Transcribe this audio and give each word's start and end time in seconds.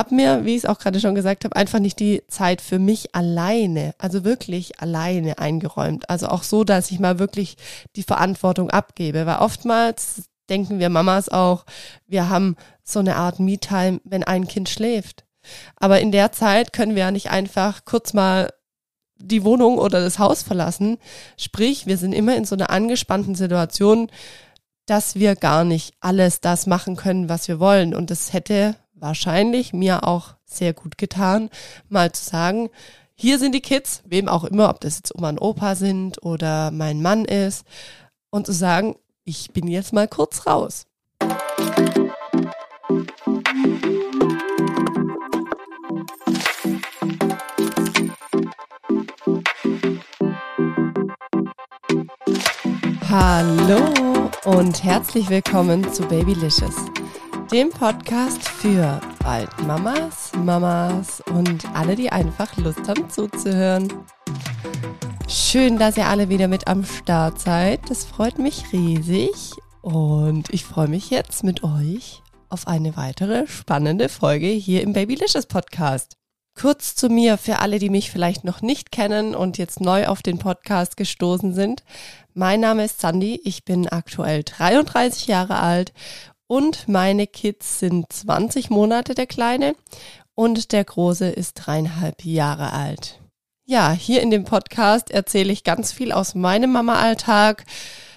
habe 0.00 0.14
mir, 0.14 0.46
wie 0.46 0.56
ich 0.56 0.64
es 0.64 0.66
auch 0.66 0.78
gerade 0.78 0.98
schon 0.98 1.14
gesagt 1.14 1.44
habe, 1.44 1.54
einfach 1.54 1.78
nicht 1.78 2.00
die 2.00 2.22
Zeit 2.26 2.62
für 2.62 2.78
mich 2.78 3.14
alleine, 3.14 3.94
also 3.98 4.24
wirklich 4.24 4.80
alleine 4.80 5.38
eingeräumt. 5.38 6.08
Also 6.08 6.28
auch 6.28 6.42
so, 6.42 6.64
dass 6.64 6.90
ich 6.90 6.98
mal 6.98 7.18
wirklich 7.18 7.56
die 7.96 8.02
Verantwortung 8.02 8.70
abgebe. 8.70 9.26
Weil 9.26 9.38
oftmals 9.38 10.22
denken 10.48 10.78
wir 10.78 10.88
Mamas 10.88 11.28
auch, 11.28 11.66
wir 12.06 12.30
haben 12.30 12.56
so 12.82 12.98
eine 12.98 13.16
Art 13.16 13.40
Me-Time, 13.40 14.00
wenn 14.04 14.24
ein 14.24 14.48
Kind 14.48 14.70
schläft. 14.70 15.24
Aber 15.76 16.00
in 16.00 16.12
der 16.12 16.32
Zeit 16.32 16.72
können 16.72 16.94
wir 16.94 17.02
ja 17.02 17.10
nicht 17.10 17.30
einfach 17.30 17.84
kurz 17.84 18.14
mal 18.14 18.50
die 19.18 19.44
Wohnung 19.44 19.76
oder 19.76 20.00
das 20.00 20.18
Haus 20.18 20.42
verlassen. 20.42 20.96
Sprich, 21.36 21.86
wir 21.86 21.98
sind 21.98 22.14
immer 22.14 22.36
in 22.36 22.46
so 22.46 22.54
einer 22.54 22.70
angespannten 22.70 23.34
Situation, 23.34 24.10
dass 24.86 25.14
wir 25.14 25.36
gar 25.36 25.64
nicht 25.64 25.92
alles 26.00 26.40
das 26.40 26.66
machen 26.66 26.96
können, 26.96 27.28
was 27.28 27.48
wir 27.48 27.60
wollen. 27.60 27.94
Und 27.94 28.10
das 28.10 28.32
hätte 28.32 28.76
wahrscheinlich 29.00 29.72
mir 29.72 30.04
auch 30.04 30.34
sehr 30.44 30.72
gut 30.72 30.98
getan, 30.98 31.50
mal 31.88 32.12
zu 32.12 32.24
sagen, 32.24 32.70
hier 33.14 33.38
sind 33.38 33.54
die 33.54 33.60
Kids, 33.60 34.02
wem 34.06 34.28
auch 34.28 34.44
immer, 34.44 34.70
ob 34.70 34.80
das 34.80 34.96
jetzt 34.96 35.14
Oma 35.14 35.30
und 35.30 35.40
Opa 35.40 35.74
sind 35.74 36.22
oder 36.24 36.70
mein 36.70 37.02
Mann 37.02 37.24
ist, 37.24 37.66
und 38.30 38.46
zu 38.46 38.52
sagen, 38.52 38.96
ich 39.24 39.52
bin 39.52 39.66
jetzt 39.66 39.92
mal 39.92 40.08
kurz 40.08 40.46
raus. 40.46 40.86
Hallo 53.08 54.30
und 54.44 54.84
herzlich 54.84 55.28
willkommen 55.28 55.92
zu 55.92 56.04
Babylicious, 56.04 56.76
dem 57.52 57.70
Podcast 57.70 58.48
für 58.48 59.00
bald 59.24 59.50
Mamas, 59.66 60.30
Mamas 60.36 61.20
und 61.32 61.64
alle, 61.74 61.96
die 61.96 62.10
einfach 62.10 62.56
Lust 62.58 62.88
haben 62.88 63.10
zuzuhören. 63.10 63.92
Schön, 65.26 65.76
dass 65.76 65.96
ihr 65.96 66.06
alle 66.06 66.28
wieder 66.28 66.46
mit 66.46 66.68
am 66.68 66.84
Start 66.84 67.40
seid. 67.40 67.90
Das 67.90 68.04
freut 68.04 68.38
mich 68.38 68.72
riesig 68.72 69.32
und 69.82 70.50
ich 70.50 70.64
freue 70.64 70.86
mich 70.86 71.10
jetzt 71.10 71.42
mit 71.42 71.64
euch 71.64 72.22
auf 72.50 72.68
eine 72.68 72.96
weitere 72.96 73.48
spannende 73.48 74.08
Folge 74.08 74.46
hier 74.46 74.82
im 74.82 74.92
Babylicious 74.92 75.46
Podcast. 75.46 76.14
Kurz 76.54 76.94
zu 76.94 77.08
mir 77.08 77.36
für 77.36 77.58
alle, 77.58 77.80
die 77.80 77.90
mich 77.90 78.12
vielleicht 78.12 78.44
noch 78.44 78.62
nicht 78.62 78.92
kennen 78.92 79.34
und 79.34 79.58
jetzt 79.58 79.80
neu 79.80 80.06
auf 80.06 80.22
den 80.22 80.38
Podcast 80.38 80.96
gestoßen 80.96 81.52
sind. 81.54 81.82
Mein 82.32 82.60
Name 82.60 82.84
ist 82.84 83.00
Sandy, 83.00 83.40
ich 83.42 83.64
bin 83.64 83.88
aktuell 83.88 84.44
33 84.44 85.26
Jahre 85.26 85.58
alt 85.58 85.92
und 86.50 86.88
meine 86.88 87.28
Kids 87.28 87.78
sind 87.78 88.12
20 88.12 88.70
Monate 88.70 89.14
der 89.14 89.28
Kleine. 89.28 89.76
Und 90.34 90.72
der 90.72 90.82
Große 90.82 91.28
ist 91.28 91.54
dreieinhalb 91.54 92.24
Jahre 92.24 92.72
alt. 92.72 93.20
Ja, 93.66 93.92
hier 93.92 94.20
in 94.20 94.32
dem 94.32 94.42
Podcast 94.42 95.12
erzähle 95.12 95.52
ich 95.52 95.62
ganz 95.62 95.92
viel 95.92 96.10
aus 96.10 96.34
meinem 96.34 96.72
Mama-Alltag, 96.72 97.64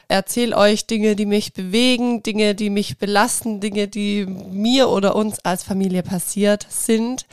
erzähle 0.07 0.57
euch 0.57 0.87
Dinge, 0.87 1.15
die 1.15 1.27
mich 1.27 1.53
bewegen, 1.53 2.23
Dinge, 2.23 2.55
die 2.55 2.71
mich 2.71 2.97
belasten, 2.97 3.59
Dinge, 3.59 3.87
die 3.87 4.25
mir 4.25 4.89
oder 4.89 5.15
uns 5.15 5.37
als 5.45 5.63
Familie 5.63 6.01
passiert 6.01 6.65
sind. 6.69 7.27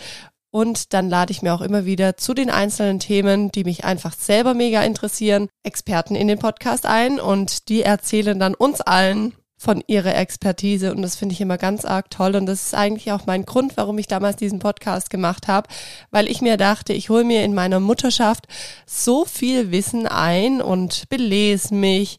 Und 0.51 0.93
dann 0.93 1.09
lade 1.09 1.33
ich 1.33 1.41
mir 1.41 1.55
auch 1.55 1.63
immer 1.63 1.87
wieder 1.87 2.19
zu 2.19 2.35
den 2.35 2.51
einzelnen 2.51 2.99
Themen, 2.99 3.51
die 3.51 3.65
mich 3.65 3.85
einfach 3.85 4.13
selber 4.13 4.53
mega 4.53 4.83
interessieren, 4.83 5.49
Experten 5.63 6.15
in 6.15 6.29
den 6.29 6.41
Podcast 6.41 6.85
ein. 6.85 7.19
Und 7.21 7.71
die 7.71 7.81
erzählen 7.81 8.39
dann 8.39 8.55
uns 8.55 8.83
allen 8.83 9.33
von 9.61 9.85
ihrer 9.87 10.17
Expertise 10.17 10.91
und 10.91 11.03
das 11.03 11.17
finde 11.17 11.35
ich 11.35 11.41
immer 11.43 11.59
ganz 11.59 11.85
arg 11.85 12.09
toll 12.09 12.35
und 12.35 12.47
das 12.47 12.65
ist 12.65 12.75
eigentlich 12.75 13.13
auch 13.13 13.27
mein 13.27 13.45
Grund, 13.45 13.77
warum 13.77 13.99
ich 13.99 14.07
damals 14.07 14.37
diesen 14.37 14.59
Podcast 14.59 15.11
gemacht 15.11 15.49
habe, 15.49 15.69
weil 16.11 16.31
ich 16.31 16.41
mir 16.41 16.57
dachte, 16.57 16.95
ich 16.95 17.11
hole 17.11 17.25
mir 17.25 17.45
in 17.45 17.53
meiner 17.53 17.79
Mutterschaft 17.79 18.47
so 18.87 19.27
viel 19.27 19.71
Wissen 19.71 20.07
ein 20.07 20.63
und 20.63 21.11
belese 21.11 21.75
mich, 21.75 22.19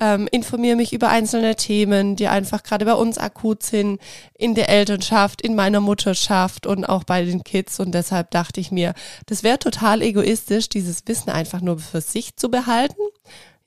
ähm, 0.00 0.28
informiere 0.32 0.74
mich 0.74 0.92
über 0.92 1.10
einzelne 1.10 1.54
Themen, 1.54 2.16
die 2.16 2.26
einfach 2.26 2.64
gerade 2.64 2.84
bei 2.86 2.94
uns 2.94 3.18
akut 3.18 3.62
sind, 3.62 4.00
in 4.36 4.56
der 4.56 4.68
Elternschaft, 4.68 5.42
in 5.42 5.54
meiner 5.54 5.78
Mutterschaft 5.78 6.66
und 6.66 6.86
auch 6.86 7.04
bei 7.04 7.24
den 7.24 7.44
Kids. 7.44 7.78
Und 7.78 7.92
deshalb 7.92 8.32
dachte 8.32 8.58
ich 8.58 8.72
mir, 8.72 8.94
das 9.26 9.44
wäre 9.44 9.60
total 9.60 10.02
egoistisch, 10.02 10.68
dieses 10.68 11.06
Wissen 11.06 11.30
einfach 11.30 11.60
nur 11.60 11.78
für 11.78 12.00
sich 12.00 12.34
zu 12.34 12.50
behalten. 12.50 13.00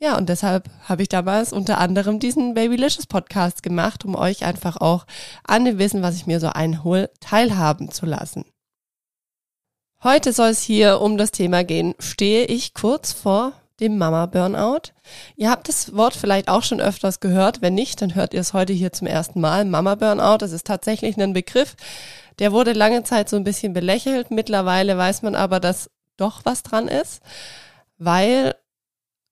Ja, 0.04 0.18
und 0.18 0.28
deshalb 0.28 0.70
habe 0.84 1.04
ich 1.04 1.08
damals 1.08 1.54
unter 1.54 1.78
anderem 1.78 2.20
diesen 2.20 2.56
Babylicious 2.56 3.08
Podcast 3.08 3.64
gemacht, 3.64 4.04
um 4.04 4.16
euch 4.16 4.44
einfach 4.44 4.76
auch 4.76 5.06
an 5.48 5.64
dem 5.64 5.80
Wissen, 5.80 6.02
was 6.02 6.18
ich 6.18 6.28
mir 6.28 6.42
so 6.42 6.50
einhole, 6.50 7.10
teilhaben 7.22 7.90
zu 7.90 8.06
lassen. 8.06 8.44
Heute 10.04 10.34
soll 10.34 10.50
es 10.50 10.62
hier 10.62 11.00
um 11.00 11.18
das 11.18 11.32
Thema 11.32 11.64
gehen, 11.64 11.96
stehe 12.00 12.44
ich 12.44 12.74
kurz 12.74 13.14
vor 13.14 13.54
dem 13.80 13.98
Mama-Burnout. 13.98 14.92
Ihr 15.38 15.50
habt 15.50 15.70
das 15.70 15.96
Wort 15.96 16.16
vielleicht 16.16 16.50
auch 16.50 16.64
schon 16.64 16.82
öfters 16.82 17.22
gehört. 17.22 17.62
Wenn 17.62 17.74
nicht, 17.76 18.02
dann 18.02 18.14
hört 18.14 18.34
ihr 18.34 18.42
es 18.42 18.52
heute 18.52 18.74
hier 18.74 18.92
zum 18.92 19.08
ersten 19.08 19.40
Mal. 19.40 19.64
Mama-Burnout, 19.64 20.40
das 20.40 20.52
ist 20.52 20.68
tatsächlich 20.68 21.16
ein 21.16 21.32
Begriff. 21.32 21.78
Der 22.40 22.52
wurde 22.52 22.74
lange 22.74 23.04
Zeit 23.04 23.30
so 23.30 23.38
ein 23.38 23.46
bisschen 23.46 23.72
belächelt. 23.72 24.32
Mittlerweile 24.32 24.98
weiß 24.98 25.22
man 25.22 25.36
aber, 25.36 25.62
dass 25.62 25.90
doch 26.18 26.42
was 26.44 26.62
dran 26.62 26.90
ist, 26.90 27.22
weil 27.98 28.54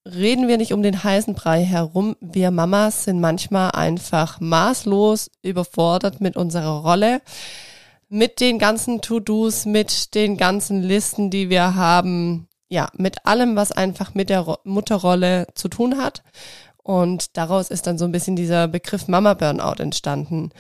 reden 0.06 0.48
wir 0.48 0.58
nicht 0.58 0.74
um 0.74 0.84
den 0.84 1.04
heißen 1.04 1.34
Brei 1.34 1.64
herum. 1.64 2.16
Wir 2.20 2.52
Mamas 2.52 3.06
sind 3.06 3.20
manchmal 3.20 3.72
einfach 3.72 4.40
maßlos 4.40 5.32
überfordert 5.42 6.22
mit 6.22 6.36
unserer 6.38 6.82
Rolle, 6.82 7.22
mit 8.10 8.40
den 8.40 8.60
ganzen 8.60 9.02
To-Dos, 9.02 9.66
mit 9.66 10.16
den 10.16 10.38
ganzen 10.38 10.82
Listen, 10.82 11.30
die 11.30 11.50
wir 11.50 11.76
haben, 11.76 12.48
ja, 12.68 12.90
mit 12.98 13.26
allem, 13.26 13.56
was 13.56 13.72
einfach 13.72 14.14
mit 14.14 14.30
der 14.30 14.58
Mutterrolle 14.64 15.48
zu 15.56 15.68
tun 15.68 15.98
hat. 15.98 16.24
Und 16.84 17.38
daraus 17.38 17.70
ist 17.70 17.86
dann 17.88 17.98
so 17.98 18.06
ein 18.06 18.12
bisschen 18.12 18.36
dieser 18.36 18.68
Begriff 18.68 19.08
Mama 19.08 19.34
Burnout 19.36 19.82
entstanden. 19.82 20.52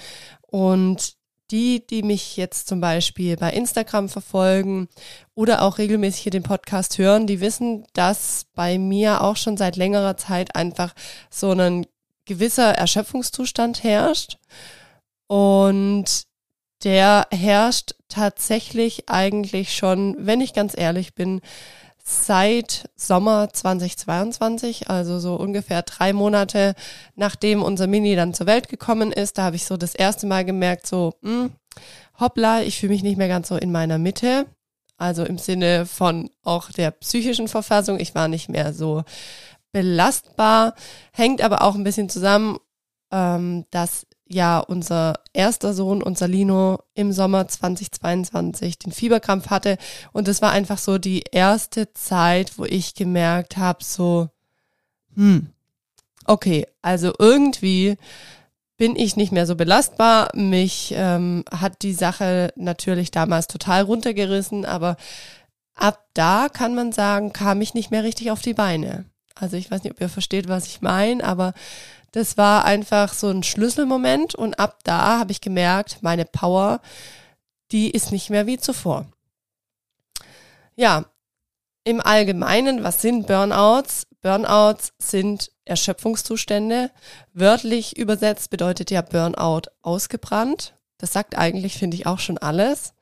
Und 0.47 1.16
die, 1.51 1.85
die 1.85 2.03
mich 2.03 2.38
jetzt 2.38 2.67
zum 2.67 2.81
Beispiel 2.81 3.35
bei 3.38 3.51
Instagram 3.51 4.09
verfolgen 4.09 4.88
oder 5.35 5.62
auch 5.62 5.78
regelmäßig 5.78 6.22
hier 6.22 6.31
den 6.31 6.44
Podcast 6.44 6.97
hören, 6.97 7.28
die 7.28 7.41
wissen, 7.41 7.85
dass 7.94 8.45
bei 8.56 8.78
mir 8.78 9.22
auch 9.22 9.35
schon 9.35 9.57
seit 9.57 9.75
längerer 9.75 10.17
Zeit 10.17 10.56
einfach 10.56 10.94
so 11.29 11.51
ein 11.51 11.85
gewisser 12.25 12.73
Erschöpfungszustand 12.73 13.84
herrscht. 13.84 14.38
Und 15.28 16.23
der 16.84 17.28
herrscht 17.31 17.95
tatsächlich 18.07 19.09
eigentlich 19.09 19.75
schon, 19.75 20.16
wenn 20.19 20.41
ich 20.41 20.53
ganz 20.53 20.75
ehrlich 20.78 21.13
bin, 21.13 21.41
seit 22.03 22.89
Sommer 22.95 23.51
2022, 23.51 24.89
also 24.89 25.19
so 25.19 25.35
ungefähr 25.35 25.81
drei 25.84 26.13
Monate 26.13 26.75
nachdem 27.16 27.63
unser 27.63 27.88
Mini 27.88 28.16
dann 28.16 28.34
zur 28.34 28.47
Welt 28.47 28.69
gekommen 28.69 29.12
ist. 29.12 29.38
Da 29.38 29.44
habe 29.44 29.56
ich 29.56 29.66
so 29.66 29.78
das 29.78 29.95
erste 29.95 30.28
Mal 30.28 30.45
gemerkt, 30.45 30.88
so, 30.88 31.13
mh, 31.22 31.31
hm, 31.31 31.51
hoppla, 32.19 32.61
ich 32.61 32.79
fühle 32.79 32.94
mich 32.94 33.03
nicht 33.03 33.17
mehr 33.17 33.28
ganz 33.28 33.47
so 33.47 33.56
in 33.56 33.72
meiner 33.72 33.97
Mitte. 33.97 34.45
Also 34.97 35.23
im 35.23 35.40
Sinne 35.40 35.85
von 35.88 36.29
auch 36.44 36.72
der 36.72 36.91
psychischen 36.91 37.47
Verfassung. 37.47 38.00
Ich 38.00 38.13
war 38.13 38.28
nicht 38.28 38.50
mehr 38.50 38.72
so 38.72 39.03
belastbar. 39.72 40.75
Hängt 41.11 41.41
aber 41.41 41.63
auch 41.63 41.75
ein 41.75 41.84
bisschen 41.84 42.09
zusammen, 42.09 42.59
ähm, 43.11 43.66
dass 43.72 44.06
ja 44.34 44.59
unser 44.59 45.19
erster 45.34 45.74
Sohn, 45.74 46.02
unser 46.02 46.28
Lino, 46.28 46.80
im 46.94 47.12
Sommer 47.12 47.47
2022 47.47 48.80
den 48.80 48.92
Fieberkrampf 48.92 49.50
hatte. 49.50 49.78
Und 50.12 50.28
das 50.28 50.42
war 50.42 50.52
einfach 50.52 50.78
so 50.78 50.97
die 50.97 51.24
erste 51.31 51.94
Zeit, 51.94 52.58
wo 52.58 52.66
ich 52.66 52.96
gemerkt 52.96 53.58
habe, 53.58 53.84
so, 53.84 54.30
hm, 55.16 55.50
okay, 56.25 56.66
also 56.81 57.14
irgendwie 57.20 57.97
bin 58.78 58.96
ich 58.96 59.16
nicht 59.16 59.31
mehr 59.31 59.46
so 59.46 59.56
belastbar. 59.56 60.30
Mich 60.34 60.94
ähm, 60.96 61.44
hat 61.52 61.84
die 61.84 61.94
Sache 61.94 62.52
natürlich 62.56 63.12
damals 63.12 63.47
total 63.47 63.84
runtergerissen, 63.84 64.66
aber 64.66 64.97
ab 65.76 66.03
da 66.14 66.47
kann 66.50 66.73
man 66.73 66.91
sagen, 66.91 67.34
kam 67.34 67.61
ich 67.61 67.73
nicht 67.73 67.91
mehr 67.91 68.03
richtig 68.03 68.32
auf 68.32 68.41
die 68.41 68.53
Beine. 68.55 69.05
Also 69.35 69.58
ich 69.58 69.70
weiß 69.70 69.84
nicht, 69.84 69.94
ob 69.94 70.02
ihr 70.02 70.09
versteht, 70.09 70.47
was 70.47 70.67
ich 70.67 70.82
meine, 70.82 71.23
aber 71.23 71.53
das 72.11 72.37
war 72.37 72.66
einfach 72.66 73.13
so 73.13 73.29
ein 73.29 73.43
Schlüsselmoment 73.43 74.35
und 74.35 74.59
ab 74.59 74.79
da 74.84 75.19
habe 75.19 75.31
ich 75.31 75.41
gemerkt, 75.41 75.99
meine 76.02 76.25
Power, 76.25 76.81
die 77.72 77.90
ist 77.90 78.11
nicht 78.11 78.29
mehr 78.29 78.47
wie 78.47 78.58
zuvor. 78.58 79.05
Ja, 80.75 81.05
im 81.84 82.02
Allgemeinen, 82.02 82.84
was 82.84 83.02
sind 83.02 83.28
Burnouts? 83.28 84.08
Burnouts 84.22 84.93
sind 84.99 85.52
Erschöpfungszustände. 85.66 86.91
Wörtlich 87.34 87.97
übersetzt 87.97 88.49
bedeutet 88.49 88.91
ja 88.91 89.02
Burnout 89.02 89.69
ausgebrannt. 89.81 90.75
Das 90.97 91.14
sagt 91.14 91.37
eigentlich, 91.37 91.78
finde 91.78 91.97
ich, 91.97 92.05
auch 92.05 92.19
schon 92.19 92.37
alles. 92.37 92.93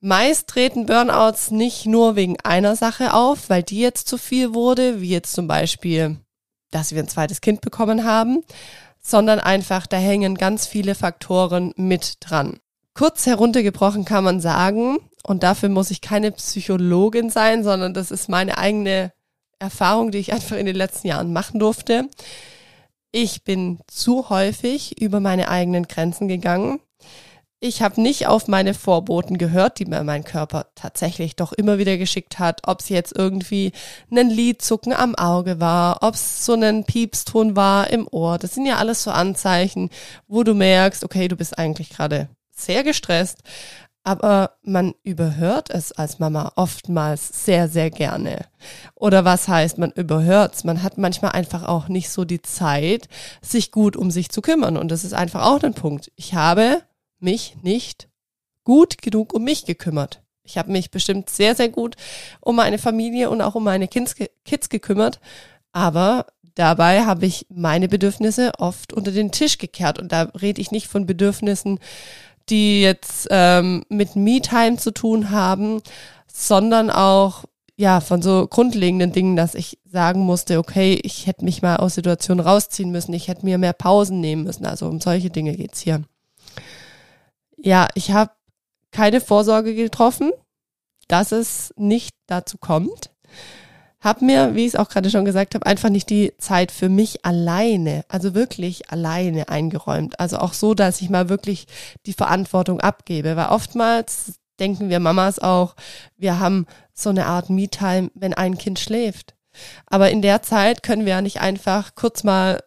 Meist 0.00 0.48
treten 0.48 0.86
Burnouts 0.86 1.50
nicht 1.50 1.86
nur 1.86 2.16
wegen 2.16 2.40
einer 2.40 2.76
Sache 2.76 3.14
auf, 3.14 3.48
weil 3.48 3.62
die 3.62 3.80
jetzt 3.80 4.08
zu 4.08 4.18
viel 4.18 4.52
wurde, 4.52 5.00
wie 5.00 5.10
jetzt 5.10 5.32
zum 5.32 5.46
Beispiel 5.46 6.18
dass 6.70 6.92
wir 6.92 7.02
ein 7.02 7.08
zweites 7.08 7.40
Kind 7.40 7.60
bekommen 7.60 8.04
haben, 8.04 8.42
sondern 9.00 9.38
einfach, 9.38 9.86
da 9.86 9.96
hängen 9.96 10.36
ganz 10.36 10.66
viele 10.66 10.94
Faktoren 10.94 11.72
mit 11.76 12.16
dran. 12.20 12.58
Kurz 12.94 13.26
heruntergebrochen 13.26 14.04
kann 14.04 14.24
man 14.24 14.40
sagen, 14.40 14.98
und 15.22 15.42
dafür 15.42 15.68
muss 15.68 15.90
ich 15.90 16.00
keine 16.00 16.32
Psychologin 16.32 17.30
sein, 17.30 17.62
sondern 17.62 17.94
das 17.94 18.10
ist 18.10 18.28
meine 18.28 18.58
eigene 18.58 19.12
Erfahrung, 19.58 20.10
die 20.10 20.18
ich 20.18 20.32
einfach 20.32 20.56
in 20.56 20.66
den 20.66 20.76
letzten 20.76 21.08
Jahren 21.08 21.32
machen 21.32 21.58
durfte. 21.58 22.08
Ich 23.12 23.44
bin 23.44 23.80
zu 23.86 24.28
häufig 24.28 25.00
über 25.00 25.20
meine 25.20 25.48
eigenen 25.48 25.88
Grenzen 25.88 26.28
gegangen. 26.28 26.80
Ich 27.58 27.80
habe 27.80 28.02
nicht 28.02 28.26
auf 28.26 28.48
meine 28.48 28.74
Vorboten 28.74 29.38
gehört, 29.38 29.78
die 29.78 29.86
mir 29.86 30.04
mein 30.04 30.24
Körper 30.24 30.66
tatsächlich 30.74 31.36
doch 31.36 31.54
immer 31.54 31.78
wieder 31.78 31.96
geschickt 31.96 32.38
hat, 32.38 32.60
ob 32.66 32.80
es 32.80 32.90
jetzt 32.90 33.16
irgendwie 33.16 33.72
ein 34.10 34.28
Lidzucken 34.28 34.92
am 34.92 35.14
Auge 35.14 35.58
war, 35.58 36.02
ob 36.02 36.14
es 36.14 36.44
so 36.44 36.52
ein 36.52 36.84
Piepston 36.84 37.56
war 37.56 37.88
im 37.88 38.06
Ohr. 38.10 38.36
Das 38.36 38.54
sind 38.54 38.66
ja 38.66 38.76
alles 38.76 39.02
so 39.02 39.10
Anzeichen, 39.10 39.88
wo 40.28 40.42
du 40.42 40.52
merkst, 40.52 41.02
okay, 41.02 41.28
du 41.28 41.36
bist 41.36 41.58
eigentlich 41.58 41.88
gerade 41.88 42.28
sehr 42.50 42.84
gestresst, 42.84 43.38
aber 44.04 44.52
man 44.62 44.94
überhört 45.02 45.70
es 45.70 45.92
als 45.92 46.18
Mama 46.18 46.52
oftmals 46.56 47.44
sehr, 47.46 47.68
sehr 47.68 47.90
gerne. 47.90 48.44
Oder 48.94 49.24
was 49.24 49.48
heißt, 49.48 49.78
man 49.78 49.92
überhört 49.92 50.56
es? 50.56 50.64
Man 50.64 50.82
hat 50.82 50.98
manchmal 50.98 51.32
einfach 51.32 51.64
auch 51.64 51.88
nicht 51.88 52.10
so 52.10 52.26
die 52.26 52.42
Zeit, 52.42 53.08
sich 53.40 53.72
gut 53.72 53.96
um 53.96 54.10
sich 54.10 54.28
zu 54.28 54.42
kümmern. 54.42 54.76
Und 54.76 54.90
das 54.92 55.04
ist 55.04 55.14
einfach 55.14 55.44
auch 55.44 55.62
ein 55.62 55.74
Punkt. 55.74 56.12
Ich 56.14 56.34
habe 56.34 56.82
mich 57.18 57.56
nicht 57.62 58.08
gut 58.64 59.00
genug 59.00 59.32
um 59.32 59.44
mich 59.44 59.64
gekümmert. 59.64 60.22
Ich 60.42 60.58
habe 60.58 60.70
mich 60.70 60.90
bestimmt 60.90 61.28
sehr, 61.30 61.54
sehr 61.54 61.68
gut 61.68 61.96
um 62.40 62.56
meine 62.56 62.78
Familie 62.78 63.30
und 63.30 63.40
auch 63.40 63.54
um 63.54 63.64
meine 63.64 63.88
Kids, 63.88 64.14
Kids 64.44 64.68
gekümmert. 64.68 65.20
Aber 65.72 66.26
dabei 66.54 67.04
habe 67.04 67.26
ich 67.26 67.46
meine 67.48 67.88
Bedürfnisse 67.88 68.52
oft 68.58 68.92
unter 68.92 69.12
den 69.12 69.32
Tisch 69.32 69.58
gekehrt. 69.58 69.98
Und 69.98 70.12
da 70.12 70.30
rede 70.40 70.60
ich 70.60 70.70
nicht 70.70 70.86
von 70.88 71.06
Bedürfnissen, 71.06 71.78
die 72.48 72.80
jetzt 72.80 73.26
ähm, 73.30 73.84
mit 73.88 74.16
Me-Time 74.16 74.76
zu 74.76 74.92
tun 74.92 75.30
haben, 75.30 75.82
sondern 76.26 76.90
auch 76.90 77.44
ja 77.76 78.00
von 78.00 78.22
so 78.22 78.46
grundlegenden 78.46 79.12
Dingen, 79.12 79.36
dass 79.36 79.54
ich 79.54 79.78
sagen 79.84 80.20
musste, 80.20 80.58
okay, 80.58 80.98
ich 81.02 81.26
hätte 81.26 81.44
mich 81.44 81.60
mal 81.60 81.76
aus 81.76 81.94
Situationen 81.94 82.44
rausziehen 82.44 82.90
müssen, 82.90 83.12
ich 83.12 83.28
hätte 83.28 83.44
mir 83.44 83.58
mehr 83.58 83.72
Pausen 83.72 84.20
nehmen 84.20 84.44
müssen. 84.44 84.64
Also 84.64 84.86
um 84.88 85.00
solche 85.00 85.30
Dinge 85.30 85.56
geht's 85.56 85.80
hier. 85.80 86.02
Ja, 87.66 87.88
ich 87.94 88.12
habe 88.12 88.30
keine 88.92 89.20
Vorsorge 89.20 89.74
getroffen, 89.74 90.32
dass 91.08 91.32
es 91.32 91.74
nicht 91.76 92.14
dazu 92.26 92.58
kommt 92.58 93.10
habe 94.06 94.24
mir, 94.24 94.54
wie 94.54 94.62
ich 94.62 94.68
es 94.68 94.76
auch 94.76 94.88
gerade 94.88 95.10
schon 95.10 95.24
gesagt 95.24 95.54
habe, 95.54 95.66
einfach 95.66 95.88
nicht 95.88 96.08
die 96.10 96.32
Zeit 96.38 96.70
für 96.70 96.88
mich 96.88 97.24
alleine, 97.24 98.04
also 98.08 98.34
wirklich 98.34 98.90
alleine 98.90 99.48
eingeräumt. 99.48 100.20
Also 100.20 100.38
auch 100.38 100.52
so, 100.52 100.74
dass 100.74 101.00
ich 101.00 101.10
mal 101.10 101.28
wirklich 101.28 101.66
die 102.06 102.12
Verantwortung 102.12 102.80
abgebe. 102.80 103.36
Weil 103.36 103.48
oftmals 103.48 104.34
denken 104.60 104.90
wir 104.90 105.00
Mamas 105.00 105.40
auch, 105.40 105.74
wir 106.16 106.38
haben 106.38 106.66
so 106.94 107.10
eine 107.10 107.26
Art 107.26 107.50
Me-Time, 107.50 108.10
wenn 108.14 108.32
ein 108.32 108.56
Kind 108.56 108.78
schläft. 108.78 109.34
Aber 109.86 110.10
in 110.10 110.22
der 110.22 110.40
Zeit 110.40 110.84
können 110.84 111.04
wir 111.04 111.14
ja 111.14 111.22
nicht 111.22 111.40
einfach 111.40 111.96
kurz 111.96 112.22
mal 112.22 112.60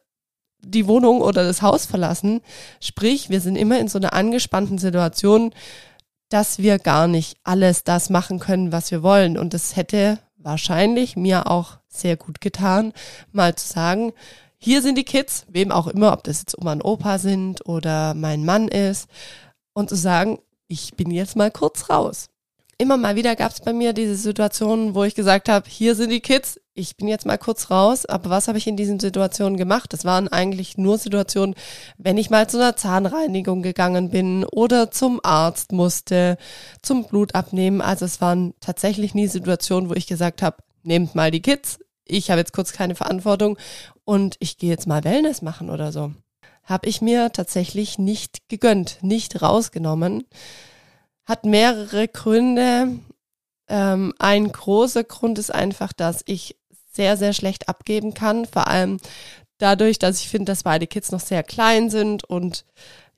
die 0.62 0.88
Wohnung 0.88 1.22
oder 1.22 1.44
das 1.44 1.62
Haus 1.62 1.86
verlassen. 1.86 2.42
Sprich, 2.82 3.30
wir 3.30 3.42
sind 3.42 3.56
immer 3.56 3.80
in 3.80 3.88
so 3.88 3.98
einer 3.98 4.14
angespannten 4.14 4.78
Situation, 4.78 5.54
dass 6.30 6.60
wir 6.60 6.80
gar 6.80 7.08
nicht 7.08 7.38
alles 7.44 7.84
das 7.84 8.10
machen 8.10 8.40
können, 8.40 8.72
was 8.72 8.92
wir 8.92 9.04
wollen. 9.04 9.38
Und 9.38 9.54
das 9.54 9.76
hätte 9.76 10.20
wahrscheinlich 10.38 11.16
mir 11.16 11.48
auch 11.48 11.78
sehr 11.88 12.18
gut 12.18 12.40
getan, 12.42 12.94
mal 13.32 13.56
zu 13.56 13.68
sagen, 13.68 14.14
hier 14.58 14.82
sind 14.82 14.98
die 14.98 15.06
Kids, 15.06 15.46
wem 15.48 15.72
auch 15.72 15.88
immer, 15.88 16.12
ob 16.12 16.24
das 16.24 16.40
jetzt 16.40 16.58
Oma 16.58 16.74
und 16.74 16.84
Opa 16.84 17.18
sind 17.18 17.66
oder 17.66 18.14
mein 18.14 18.44
Mann 18.44 18.68
ist, 18.68 19.10
und 19.74 19.90
zu 19.90 19.96
sagen, 19.96 20.40
ich 20.68 20.96
bin 20.96 21.12
jetzt 21.12 21.36
mal 21.36 21.52
kurz 21.52 21.90
raus. 21.90 22.30
Immer 22.82 22.96
mal 22.96 23.18
wieder 23.18 23.36
gab 23.36 23.52
es 23.52 23.60
bei 23.60 23.74
mir 23.74 23.92
diese 23.92 24.16
Situationen, 24.16 24.96
wo 24.96 25.04
ich 25.04 25.14
gesagt 25.14 25.50
habe, 25.50 25.70
hier 25.70 25.96
sind 25.96 26.12
die 26.12 26.22
Kids, 26.22 26.62
ich 26.74 26.96
bin 26.96 27.10
jetzt 27.10 27.26
mal 27.26 27.38
kurz 27.38 27.70
raus, 27.70 28.06
aber 28.06 28.30
was 28.30 28.48
habe 28.48 28.58
ich 28.58 28.68
in 28.68 28.78
diesen 28.78 29.02
Situationen 29.02 29.58
gemacht? 29.58 29.92
Das 29.92 30.06
waren 30.06 30.30
eigentlich 30.30 30.78
nur 30.78 30.98
Situationen, 30.98 31.56
wenn 31.98 32.18
ich 32.18 32.30
mal 32.30 32.50
zu 32.50 32.56
einer 32.56 32.78
Zahnreinigung 32.78 33.64
gegangen 33.64 34.12
bin 34.12 34.46
oder 34.46 34.92
zum 34.92 35.20
Arzt 35.24 35.74
musste, 35.74 36.38
zum 36.82 37.04
Blut 37.04 37.36
abnehmen. 37.36 37.82
Also 37.82 38.06
es 38.06 38.22
waren 38.22 38.54
tatsächlich 38.62 39.14
nie 39.14 39.28
Situationen, 39.28 39.90
wo 39.90 39.94
ich 39.94 40.08
gesagt 40.08 40.42
habe, 40.42 40.64
nehmt 40.82 41.16
mal 41.16 41.32
die 41.32 41.42
Kids, 41.42 41.80
ich 42.06 42.32
habe 42.32 42.40
jetzt 42.40 42.54
kurz 42.54 42.72
keine 42.72 42.96
Verantwortung 42.96 43.58
und 44.06 44.38
ich 44.40 44.58
gehe 44.58 44.70
jetzt 44.70 44.88
mal 44.88 45.04
Wellness 45.04 45.42
machen 45.42 45.70
oder 45.70 45.92
so. 45.92 46.14
Habe 46.64 46.88
ich 46.88 47.02
mir 47.02 47.34
tatsächlich 47.34 48.00
nicht 48.00 48.48
gegönnt, 48.48 49.00
nicht 49.02 49.42
rausgenommen. 49.42 50.24
Hat 51.30 51.46
mehrere 51.46 52.08
Gründe. 52.08 53.00
Ähm, 53.68 54.16
ein 54.18 54.52
großer 54.52 55.04
Grund 55.04 55.38
ist 55.38 55.54
einfach, 55.54 55.94
dass 55.94 56.24
ich 56.26 56.58
sehr, 56.92 57.18
sehr 57.18 57.34
schlecht 57.34 57.70
abgeben 57.70 58.16
kann. 58.16 58.48
Vor 58.48 58.66
allem 58.66 58.98
dadurch, 59.60 60.00
dass 60.00 60.20
ich 60.20 60.28
finde, 60.28 60.52
dass 60.52 60.64
beide 60.64 60.88
Kids 60.88 61.12
noch 61.12 61.20
sehr 61.20 61.44
klein 61.44 61.92
sind 61.92 62.24
und 62.24 62.66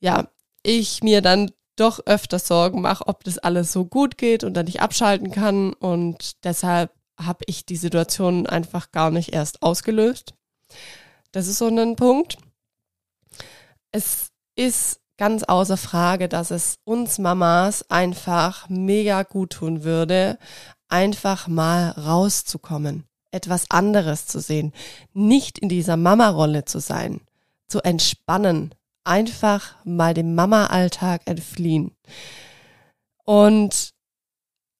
ja, 0.02 0.28
ich 0.62 1.02
mir 1.02 1.22
dann 1.22 1.52
doch 1.78 2.06
öfter 2.06 2.38
Sorgen 2.38 2.82
mache, 2.82 3.08
ob 3.08 3.24
das 3.24 3.38
alles 3.38 3.72
so 3.72 3.86
gut 3.86 4.18
geht 4.18 4.44
und 4.44 4.56
dann 4.56 4.66
nicht 4.66 4.82
abschalten 4.82 5.32
kann. 5.32 5.72
Und 5.72 6.44
deshalb 6.44 6.92
habe 7.18 7.46
ich 7.48 7.66
die 7.66 7.78
Situation 7.78 8.46
einfach 8.46 8.92
gar 8.92 9.10
nicht 9.10 9.34
erst 9.34 9.64
ausgelöst. 9.64 10.34
Das 11.32 11.48
ist 11.48 11.60
so 11.60 11.68
ein 11.68 11.96
Punkt. 11.96 12.38
Es 13.94 14.32
ist 14.58 15.01
ganz 15.22 15.44
außer 15.44 15.78
Frage, 15.78 16.28
dass 16.28 16.50
es 16.50 16.80
uns 16.84 17.20
Mamas 17.20 17.86
einfach 17.92 18.68
mega 18.70 19.22
gut 19.22 19.52
tun 19.52 19.84
würde, 19.84 20.40
einfach 20.90 21.48
mal 21.48 21.92
rauszukommen 21.92 23.04
etwas 23.30 23.70
anderes 23.70 24.26
zu 24.26 24.40
sehen, 24.40 24.74
nicht 25.14 25.60
in 25.60 25.70
dieser 25.70 25.96
Mama-Rolle 25.96 26.66
zu 26.66 26.80
sein, 26.80 27.22
zu 27.68 27.82
entspannen, 27.82 28.74
einfach 29.04 29.76
mal 29.84 30.16
dem 30.16 30.34
Mama-Alltag 30.34 31.22
entfliehen. 31.26 31.96
Und 33.24 33.92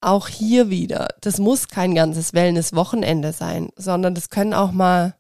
auch 0.02 0.28
hier 0.28 0.72
wieder, 0.72 1.10
das 1.22 1.38
muss 1.38 1.68
kein 1.68 1.94
ganzes 1.94 2.34
Wellness-Wochenende 2.34 3.32
sein, 3.32 3.70
sondern 3.76 4.16
das 4.16 4.32
können 4.32 4.56
auch 4.56 4.72
mal 4.72 5.14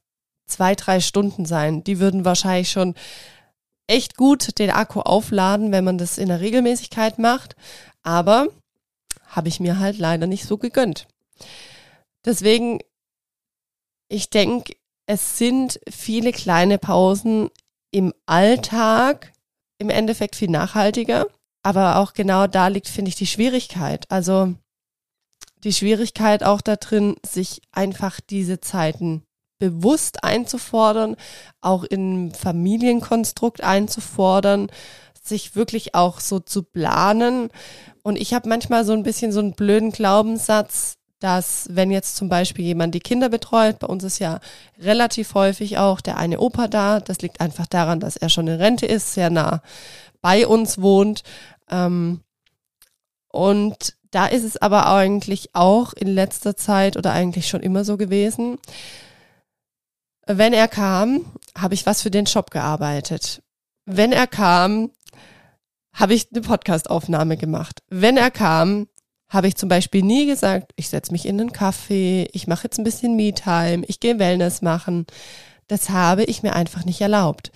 zwei, 0.47 0.73
drei 0.73 0.99
Stunden 0.99 1.45
sein. 1.45 1.83
Die 1.83 1.99
würden 1.99 2.25
wahrscheinlich 2.25 2.71
schon 2.71 2.95
echt 3.91 4.17
gut 4.17 4.57
den 4.59 4.71
Akku 4.71 5.01
aufladen, 5.01 5.71
wenn 5.71 5.83
man 5.83 5.97
das 5.97 6.17
in 6.17 6.29
der 6.29 6.41
Regelmäßigkeit 6.41 7.19
macht. 7.19 7.55
Aber 8.03 8.47
habe 9.27 9.47
ich 9.47 9.59
mir 9.59 9.79
halt 9.79 9.97
leider 9.97 10.27
nicht 10.27 10.45
so 10.45 10.57
gegönnt. 10.57 11.07
Deswegen 12.25 12.79
ich 14.11 14.29
denke, 14.29 14.75
es 15.05 15.37
sind 15.37 15.79
viele 15.89 16.33
kleine 16.33 16.77
Pausen 16.77 17.49
im 17.91 18.13
Alltag 18.25 19.31
im 19.77 19.89
Endeffekt 19.89 20.35
viel 20.35 20.49
nachhaltiger. 20.49 21.27
Aber 21.63 21.97
auch 21.97 22.13
genau 22.13 22.45
da 22.45 22.67
liegt, 22.67 22.89
finde 22.89 23.09
ich, 23.09 23.15
die 23.15 23.27
Schwierigkeit. 23.27 24.05
Also 24.09 24.53
die 25.63 25.71
Schwierigkeit 25.71 26.43
auch 26.43 26.59
da 26.59 26.75
drin, 26.75 27.15
sich 27.25 27.61
einfach 27.71 28.19
diese 28.19 28.59
Zeiten 28.59 29.23
bewusst 29.61 30.23
einzufordern, 30.23 31.15
auch 31.61 31.83
im 31.83 32.33
Familienkonstrukt 32.33 33.63
einzufordern, 33.63 34.71
sich 35.23 35.55
wirklich 35.55 35.93
auch 35.93 36.19
so 36.19 36.39
zu 36.39 36.63
planen. 36.63 37.49
Und 38.01 38.17
ich 38.17 38.33
habe 38.33 38.49
manchmal 38.49 38.83
so 38.83 38.93
ein 38.93 39.03
bisschen 39.03 39.31
so 39.31 39.39
einen 39.39 39.53
blöden 39.53 39.91
Glaubenssatz, 39.91 40.97
dass 41.19 41.67
wenn 41.69 41.91
jetzt 41.91 42.15
zum 42.15 42.27
Beispiel 42.27 42.65
jemand 42.65 42.95
die 42.95 42.99
Kinder 42.99 43.29
betreut, 43.29 43.77
bei 43.77 43.87
uns 43.87 44.03
ist 44.03 44.17
ja 44.17 44.39
relativ 44.79 45.35
häufig 45.35 45.77
auch 45.77 46.01
der 46.01 46.17
eine 46.17 46.39
Opa 46.39 46.67
da, 46.67 46.99
das 46.99 47.21
liegt 47.21 47.39
einfach 47.39 47.67
daran, 47.67 47.99
dass 47.99 48.17
er 48.17 48.29
schon 48.29 48.47
in 48.47 48.59
Rente 48.59 48.87
ist, 48.87 49.13
sehr 49.13 49.29
nah 49.29 49.61
bei 50.21 50.47
uns 50.47 50.81
wohnt. 50.81 51.21
Ähm, 51.69 52.21
und 53.27 53.95
da 54.09 54.25
ist 54.25 54.43
es 54.43 54.57
aber 54.57 54.87
eigentlich 54.87 55.51
auch 55.53 55.93
in 55.93 56.07
letzter 56.07 56.55
Zeit 56.55 56.97
oder 56.97 57.13
eigentlich 57.13 57.47
schon 57.47 57.61
immer 57.61 57.85
so 57.85 57.97
gewesen, 57.97 58.57
wenn 60.27 60.53
er 60.53 60.67
kam, 60.67 61.25
habe 61.57 61.73
ich 61.73 61.85
was 61.85 62.01
für 62.01 62.11
den 62.11 62.27
Shop 62.27 62.51
gearbeitet. 62.51 63.41
Wenn 63.85 64.11
er 64.11 64.27
kam, 64.27 64.91
habe 65.93 66.13
ich 66.13 66.27
eine 66.31 66.41
Podcastaufnahme 66.41 67.37
gemacht. 67.37 67.81
Wenn 67.89 68.17
er 68.17 68.31
kam, 68.31 68.87
habe 69.29 69.47
ich 69.47 69.55
zum 69.55 69.69
Beispiel 69.69 70.03
nie 70.03 70.25
gesagt, 70.25 70.73
ich 70.75 70.89
setze 70.89 71.11
mich 71.11 71.25
in 71.25 71.39
einen 71.39 71.53
Kaffee, 71.53 72.29
ich 72.33 72.47
mache 72.47 72.65
jetzt 72.65 72.77
ein 72.77 72.83
bisschen 72.83 73.15
Me-Time, 73.15 73.83
ich 73.87 73.99
gehe 73.99 74.19
Wellness 74.19 74.61
machen. 74.61 75.05
Das 75.67 75.89
habe 75.89 76.23
ich 76.25 76.43
mir 76.43 76.53
einfach 76.53 76.83
nicht 76.83 76.99
erlaubt. 76.99 77.51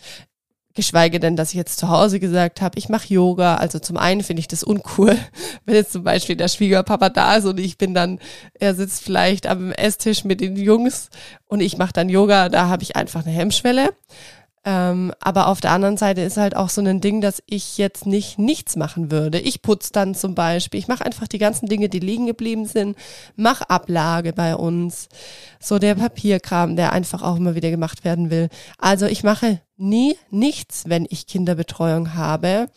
Geschweige 0.76 1.20
denn, 1.20 1.36
dass 1.36 1.50
ich 1.50 1.56
jetzt 1.56 1.80
zu 1.80 1.90
Hause 1.90 2.20
gesagt 2.20 2.62
habe, 2.62 2.78
ich 2.78 2.90
mache 2.90 3.14
Yoga. 3.14 3.56
Also 3.56 3.80
zum 3.80 3.98
einen 3.98 4.24
finde 4.24 4.42
ich 4.42 4.48
das 4.48 4.64
uncool, 4.64 5.18
wenn 5.66 5.76
jetzt 5.76 5.94
zum 5.94 6.04
Beispiel 6.04 6.36
der 6.36 6.50
Schwiegerpapa 6.50 7.10
da 7.10 7.38
ist 7.38 7.46
und 7.46 7.60
ich 7.60 7.78
bin 7.78 7.94
dann, 7.94 8.20
er 8.54 8.76
sitzt 8.76 9.04
vielleicht 9.04 9.48
am 9.48 9.72
Esstisch 9.72 10.26
mit 10.26 10.42
den 10.42 10.56
Jungs 10.58 11.10
und 11.48 11.62
ich 11.62 11.78
mache 11.78 11.94
dann 11.94 12.10
Yoga, 12.10 12.50
da 12.50 12.68
habe 12.68 12.84
ich 12.84 12.96
einfach 12.96 13.26
eine 13.26 13.34
Hemmschwelle. 13.34 13.94
Ähm, 14.68 15.14
aber 15.20 15.48
auf 15.48 15.62
der 15.62 15.72
anderen 15.72 15.96
Seite 15.96 16.22
ist 16.22 16.38
halt 16.38 16.56
auch 16.56 16.70
so 16.70 16.82
ein 16.82 17.00
Ding, 17.00 17.22
dass 17.22 17.44
ich 17.46 17.78
jetzt 17.78 18.08
nicht 18.08 18.40
nichts 18.40 18.76
machen 18.76 19.12
würde. 19.12 19.40
Ich 19.40 19.62
putze 19.62 19.92
dann 19.94 20.16
zum 20.16 20.34
Beispiel, 20.34 20.80
ich 20.80 20.88
mache 20.88 21.06
einfach 21.06 21.28
die 21.28 21.38
ganzen 21.38 21.68
Dinge, 21.68 21.88
die 21.88 22.00
liegen 22.00 22.26
geblieben 22.26 22.66
sind, 22.66 22.98
mach 23.36 23.62
Ablage 23.62 24.34
bei 24.34 24.56
uns, 24.56 25.08
so 25.60 25.78
der 25.78 25.94
Papierkram, 25.94 26.76
der 26.76 26.94
einfach 26.94 27.22
auch 27.22 27.36
immer 27.36 27.54
wieder 27.54 27.70
gemacht 27.70 28.04
werden 28.04 28.32
will. 28.32 28.50
Also 28.80 29.06
ich 29.06 29.24
mache 29.24 29.62
nie 29.78 30.18
nichts, 30.32 30.86
wenn 30.88 31.06
ich 31.12 31.28
Kinderbetreuung 31.28 32.16
habe 32.16 32.68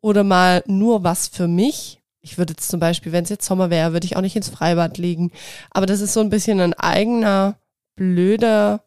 oder 0.00 0.22
mal 0.22 0.62
nur 0.66 1.02
was 1.02 1.26
für 1.26 1.48
mich. 1.48 2.00
Ich 2.20 2.38
würde 2.38 2.52
jetzt 2.52 2.70
zum 2.70 2.78
Beispiel, 2.78 3.10
wenn 3.10 3.24
es 3.24 3.30
jetzt 3.30 3.46
Sommer 3.46 3.68
wäre, 3.68 3.92
würde 3.92 4.06
ich 4.06 4.16
auch 4.16 4.20
nicht 4.20 4.36
ins 4.36 4.48
Freibad 4.48 4.96
liegen. 4.96 5.32
Aber 5.72 5.86
das 5.86 6.00
ist 6.00 6.12
so 6.12 6.20
ein 6.20 6.30
bisschen 6.30 6.60
ein 6.60 6.74
eigener, 6.74 7.56
blöder 7.96 8.84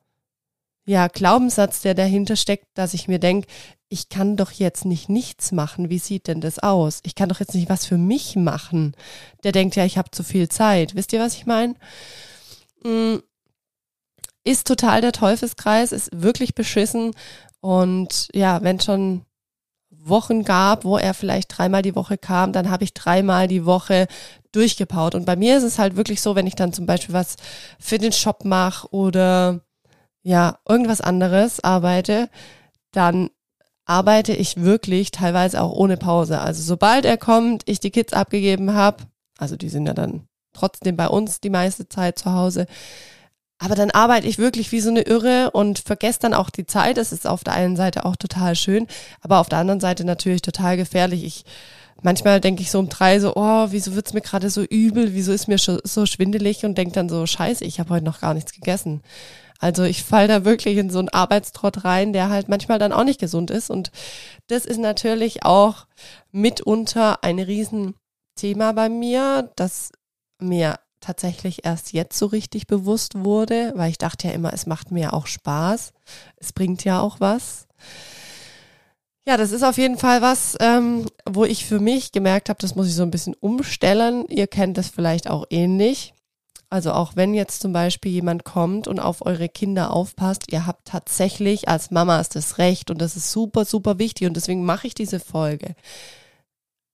ja, 0.86 1.08
Glaubenssatz, 1.08 1.82
der 1.82 1.96
dahinter 1.96 2.36
steckt, 2.36 2.68
dass 2.76 2.94
ich 2.94 3.08
mir 3.08 3.20
denke, 3.20 3.48
ich 3.90 4.10
kann 4.10 4.36
doch 4.36 4.52
jetzt 4.52 4.86
nicht 4.86 5.10
nichts 5.10 5.52
machen. 5.52 5.90
Wie 5.90 6.00
sieht 6.00 6.28
denn 6.28 6.42
das 6.42 6.60
aus? 6.60 7.00
Ich 7.04 7.16
kann 7.16 7.30
doch 7.30 7.40
jetzt 7.40 7.56
nicht 7.56 7.70
was 7.70 7.86
für 7.86 7.98
mich 7.98 8.36
machen. 8.36 8.96
Der 9.44 9.52
denkt 9.52 9.76
ja, 9.76 9.86
ich 9.86 9.98
habe 9.98 10.12
zu 10.12 10.24
viel 10.24 10.50
Zeit. 10.50 10.96
Wisst 10.96 11.14
ihr, 11.14 11.20
was 11.20 11.36
ich 11.36 11.46
meine? 11.46 11.76
Mm, 12.84 13.18
ist 14.44 14.68
total 14.68 15.02
der 15.02 15.12
Teufelskreis, 15.12 15.92
ist 15.92 16.10
wirklich 16.14 16.54
beschissen. 16.56 17.14
Und 17.62 18.28
ja, 18.34 18.62
wenn 18.62 18.80
schon 18.80 19.26
Wochen 19.90 20.44
gab, 20.44 20.84
wo 20.84 20.98
er 20.98 21.16
vielleicht 21.16 21.58
dreimal 21.58 21.82
die 21.82 21.96
Woche 21.96 22.18
kam, 22.18 22.54
dann 22.54 22.70
habe 22.70 22.84
ich 22.84 22.94
dreimal 22.94 23.48
die 23.48 23.66
Woche 23.66 24.08
durchgepaut. 24.52 25.16
Und 25.16 25.26
bei 25.26 25.36
mir 25.36 25.58
ist 25.58 25.64
es 25.64 25.80
halt 25.80 25.96
wirklich 25.96 26.22
so, 26.22 26.36
wenn 26.36 26.48
ich 26.48 26.56
dann 26.56 26.74
zum 26.74 26.86
Beispiel 26.86 27.16
was 27.16 27.38
für 27.80 27.98
den 27.98 28.12
Shop 28.12 28.46
mache 28.46 28.88
oder 28.94 29.62
ja, 30.26 30.58
irgendwas 30.68 31.02
anderes 31.02 31.64
arbeite, 31.64 32.30
dann 32.92 33.30
arbeite 33.86 34.34
ich 34.34 34.60
wirklich 34.60 35.12
teilweise 35.12 35.62
auch 35.62 35.72
ohne 35.72 35.98
Pause. 35.98 36.42
Also 36.42 36.64
sobald 36.64 37.06
er 37.06 37.18
kommt, 37.18 37.62
ich 37.68 37.80
die 37.80 37.92
Kids 37.92 38.12
abgegeben 38.12 38.74
habe, 38.74 39.04
also 39.38 39.56
die 39.56 39.70
sind 39.70 39.86
ja 39.86 39.94
dann 39.94 40.28
trotzdem 40.52 40.98
bei 40.98 41.08
uns 41.08 41.42
die 41.42 41.52
meiste 41.52 41.88
Zeit 41.88 42.18
zu 42.18 42.34
Hause, 42.34 42.66
aber 43.60 43.76
dann 43.76 43.92
arbeite 43.92 44.28
ich 44.28 44.40
wirklich 44.40 44.72
wie 44.72 44.82
so 44.82 44.90
eine 44.90 45.02
Irre 45.02 45.52
und 45.52 45.78
vergesse 45.80 46.20
dann 46.22 46.34
auch 46.34 46.50
die 46.50 46.66
Zeit. 46.66 46.98
Das 46.98 47.12
ist 47.12 47.28
auf 47.28 47.44
der 47.44 47.54
einen 47.54 47.76
Seite 47.76 48.04
auch 48.04 48.16
total 48.16 48.56
schön, 48.56 48.88
aber 49.22 49.40
auf 49.40 49.48
der 49.48 49.60
anderen 49.60 49.80
Seite 49.80 50.06
natürlich 50.06 50.42
total 50.42 50.76
gefährlich. 50.76 51.24
Ich 51.24 51.46
manchmal 52.02 52.42
denke 52.42 52.64
ich 52.64 52.72
so 52.72 52.80
um 52.80 52.90
drei 52.90 53.20
so, 53.20 53.34
oh, 53.36 53.68
wieso 53.70 53.94
wird's 53.94 54.14
mir 54.14 54.22
gerade 54.22 54.50
so 54.50 54.64
übel, 54.64 55.14
wieso 55.14 55.32
ist 55.32 55.48
mir 55.48 55.60
so 55.60 56.06
schwindelig 56.08 56.66
und 56.66 56.80
denke 56.80 56.96
dann 56.96 57.10
so, 57.10 57.28
scheiße, 57.28 57.64
ich 57.64 57.80
habe 57.80 57.92
heute 57.92 58.06
noch 58.06 58.22
gar 58.22 58.34
nichts 58.34 58.54
gegessen. 58.54 59.04
Also 59.66 59.82
ich 59.82 60.04
fall 60.04 60.28
da 60.28 60.46
wirklich 60.46 60.78
in 60.78 60.92
so 60.92 61.00
einen 61.00 61.10
Arbeitstrott 61.10 61.86
rein, 61.86 62.14
der 62.14 62.30
halt 62.30 62.50
manchmal 62.50 62.78
dann 62.78 62.94
auch 62.94 63.04
nicht 63.04 63.20
gesund 63.20 63.50
ist. 63.50 63.72
Und 63.72 63.90
das 64.46 64.64
ist 64.64 64.78
natürlich 64.78 65.44
auch 65.44 65.88
mitunter 66.32 67.24
ein 67.24 67.40
Riesenthema 67.40 68.74
bei 68.74 68.90
mir, 68.90 69.50
das 69.56 69.92
mir 70.40 70.78
tatsächlich 71.00 71.66
erst 71.66 71.94
jetzt 71.94 72.16
so 72.16 72.28
richtig 72.28 72.68
bewusst 72.68 73.16
wurde, 73.26 73.74
weil 73.76 73.90
ich 73.90 73.98
dachte 73.98 74.28
ja 74.28 74.36
immer, 74.36 74.54
es 74.54 74.68
macht 74.68 74.92
mir 74.92 75.16
auch 75.16 75.26
Spaß. 75.26 75.94
Es 76.36 76.54
bringt 76.54 76.84
ja 76.84 77.02
auch 77.02 77.20
was. 77.20 77.66
Ja, 79.28 79.36
das 79.36 79.52
ist 79.52 79.64
auf 79.64 79.80
jeden 79.80 79.98
Fall 79.98 80.22
was, 80.22 80.56
ähm, 80.60 81.08
wo 81.28 81.44
ich 81.44 81.66
für 81.66 81.80
mich 81.80 82.12
gemerkt 82.12 82.50
habe, 82.50 82.60
das 82.62 82.76
muss 82.76 82.86
ich 82.86 82.94
so 82.94 83.02
ein 83.02 83.10
bisschen 83.10 83.34
umstellen. 83.34 84.26
Ihr 84.28 84.46
kennt 84.46 84.78
das 84.78 84.90
vielleicht 84.90 85.28
auch 85.28 85.48
ähnlich. 85.50 86.14
Also 86.76 86.92
auch 86.92 87.16
wenn 87.16 87.34
jetzt 87.34 87.62
zum 87.62 87.72
Beispiel 87.72 88.12
jemand 88.12 88.44
kommt 88.44 88.90
und 88.90 89.00
auf 89.00 89.26
eure 89.26 89.48
Kinder 89.48 89.94
aufpasst, 89.94 90.52
ihr 90.52 90.66
habt 90.66 90.90
tatsächlich 90.90 91.70
als 91.70 91.90
Mama 91.90 92.22
das 92.22 92.58
Recht 92.58 92.92
und 92.92 93.00
das 93.00 93.16
ist 93.16 93.32
super, 93.32 93.64
super 93.64 93.98
wichtig 93.98 94.28
und 94.28 94.34
deswegen 94.34 94.66
mache 94.66 94.88
ich 94.88 94.94
diese 94.94 95.22
Folge. 95.22 95.76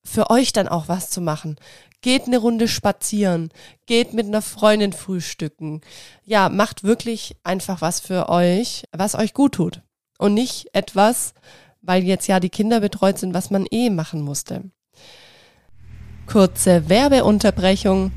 Für 0.04 0.30
euch 0.30 0.54
dann 0.54 0.68
auch 0.68 0.88
was 0.88 1.10
zu 1.10 1.20
machen. 1.20 1.56
Geht 2.02 2.28
eine 2.28 2.38
Runde 2.38 2.68
spazieren, 2.68 3.50
geht 3.88 4.14
mit 4.14 4.28
einer 4.28 4.44
Freundin 4.44 4.94
frühstücken. 4.94 5.82
Ja, 6.26 6.50
macht 6.50 6.84
wirklich 6.84 7.36
einfach 7.44 7.82
was 7.82 8.02
für 8.02 8.30
euch, 8.30 8.84
was 8.92 9.16
euch 9.16 9.34
gut 9.34 9.54
tut. 9.54 9.82
Und 10.20 10.36
nicht 10.36 10.68
etwas, 10.74 11.34
weil 11.82 12.04
jetzt 12.04 12.28
ja 12.28 12.40
die 12.40 12.50
Kinder 12.50 12.82
betreut 12.82 13.18
sind, 13.18 13.34
was 13.34 13.50
man 13.50 13.66
eh 13.72 13.90
machen 13.90 14.22
musste. 14.22 14.62
Kurze 16.28 16.88
Werbeunterbrechung. 16.88 18.12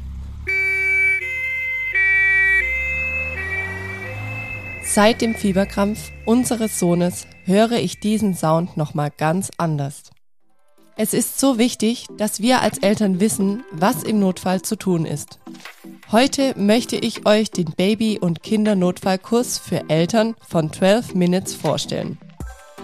Seit 4.95 5.23
dem 5.23 5.35
Fieberkrampf 5.35 6.13
unseres 6.25 6.79
Sohnes 6.79 7.27
höre 7.43 7.73
ich 7.73 7.99
diesen 7.99 8.37
Sound 8.37 8.77
nochmal 8.77 9.11
ganz 9.11 9.51
anders. 9.57 10.05
Es 10.97 11.13
ist 11.15 11.41
so 11.41 11.59
wichtig, 11.59 12.07
dass 12.17 12.41
wir 12.41 12.61
als 12.61 12.79
Eltern 12.79 13.19
wissen, 13.19 13.65
was 13.73 14.05
im 14.05 14.21
Notfall 14.21 14.63
zu 14.63 14.77
tun 14.77 15.05
ist. 15.05 15.41
Heute 16.13 16.55
möchte 16.57 16.95
ich 16.95 17.27
euch 17.27 17.51
den 17.51 17.73
Baby- 17.77 18.21
und 18.21 18.45
Kindernotfallkurs 18.45 19.59
für 19.59 19.91
Eltern 19.91 20.37
von 20.47 20.73
12 20.73 21.17
Minutes 21.17 21.55
vorstellen. 21.55 22.17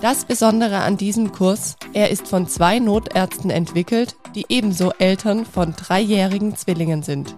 Das 0.03 0.25
Besondere 0.25 0.79
an 0.79 0.97
diesem 0.97 1.31
Kurs, 1.31 1.77
er 1.93 2.11
ist 2.11 2.27
von 2.27 2.49
zwei 2.49 2.81
Notärzten 2.81 3.51
entwickelt, 3.51 4.17
die 4.35 4.47
ebenso 4.49 4.91
Eltern 4.99 5.47
von 5.47 5.77
dreijährigen 5.77 6.57
Zwillingen 6.57 7.05
sind. 7.05 7.37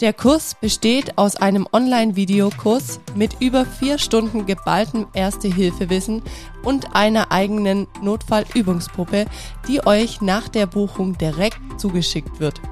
Der 0.00 0.14
Kurs 0.14 0.54
besteht 0.58 1.18
aus 1.18 1.36
einem 1.36 1.68
Online-Videokurs 1.70 3.00
mit 3.14 3.36
über 3.38 3.66
vier 3.66 3.98
Stunden 3.98 4.46
geballtem 4.46 5.06
Erste-Hilfe-Wissen 5.12 6.22
und 6.64 6.96
einer 6.96 7.30
eigenen 7.32 7.86
Notfallübungspuppe, 8.00 9.26
die 9.68 9.86
euch 9.86 10.22
nach 10.22 10.48
der 10.48 10.64
Buchung 10.66 11.18
direkt 11.18 11.60
zugeschickt 11.76 12.40
wird. 12.40 12.62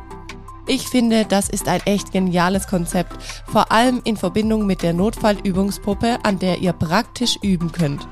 Ich 0.66 0.88
finde, 0.88 1.26
das 1.26 1.50
ist 1.50 1.68
ein 1.68 1.82
echt 1.85 2.12
geniales 2.12 2.66
Konzept, 2.66 3.23
vor 3.47 3.73
allem 3.73 4.00
in 4.04 4.16
Verbindung 4.16 4.64
mit 4.64 4.82
der 4.82 4.94
Notfallübungspuppe, 4.94 6.20
an 6.23 6.38
der 6.38 6.58
ihr 6.58 6.73
praktisch 6.73 7.38
üben 7.42 7.73
könnt. 7.73 8.08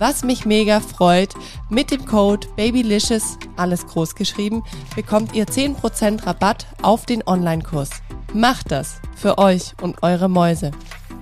Was 0.00 0.24
mich 0.24 0.46
mega 0.46 0.80
freut, 0.80 1.34
mit 1.68 1.90
dem 1.90 2.06
Code 2.06 2.48
BABYLICIOUS, 2.56 3.36
alles 3.56 3.86
groß 3.86 4.14
geschrieben, 4.14 4.64
bekommt 4.96 5.34
ihr 5.34 5.44
10% 5.44 6.26
Rabatt 6.26 6.66
auf 6.80 7.04
den 7.04 7.22
Online-Kurs. 7.26 7.90
Macht 8.32 8.72
das 8.72 8.98
für 9.14 9.36
euch 9.36 9.74
und 9.82 10.02
eure 10.02 10.30
Mäuse. 10.30 10.70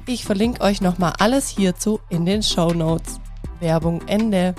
Ich 0.06 0.24
verlinke 0.24 0.60
euch 0.60 0.80
nochmal 0.80 1.14
alles 1.18 1.48
hierzu 1.48 1.98
in 2.08 2.24
den 2.24 2.44
Show 2.44 2.72
Notes. 2.72 3.18
Werbung 3.58 4.06
Ende. 4.06 4.54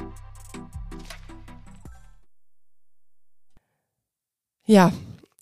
Ja, 4.65 4.91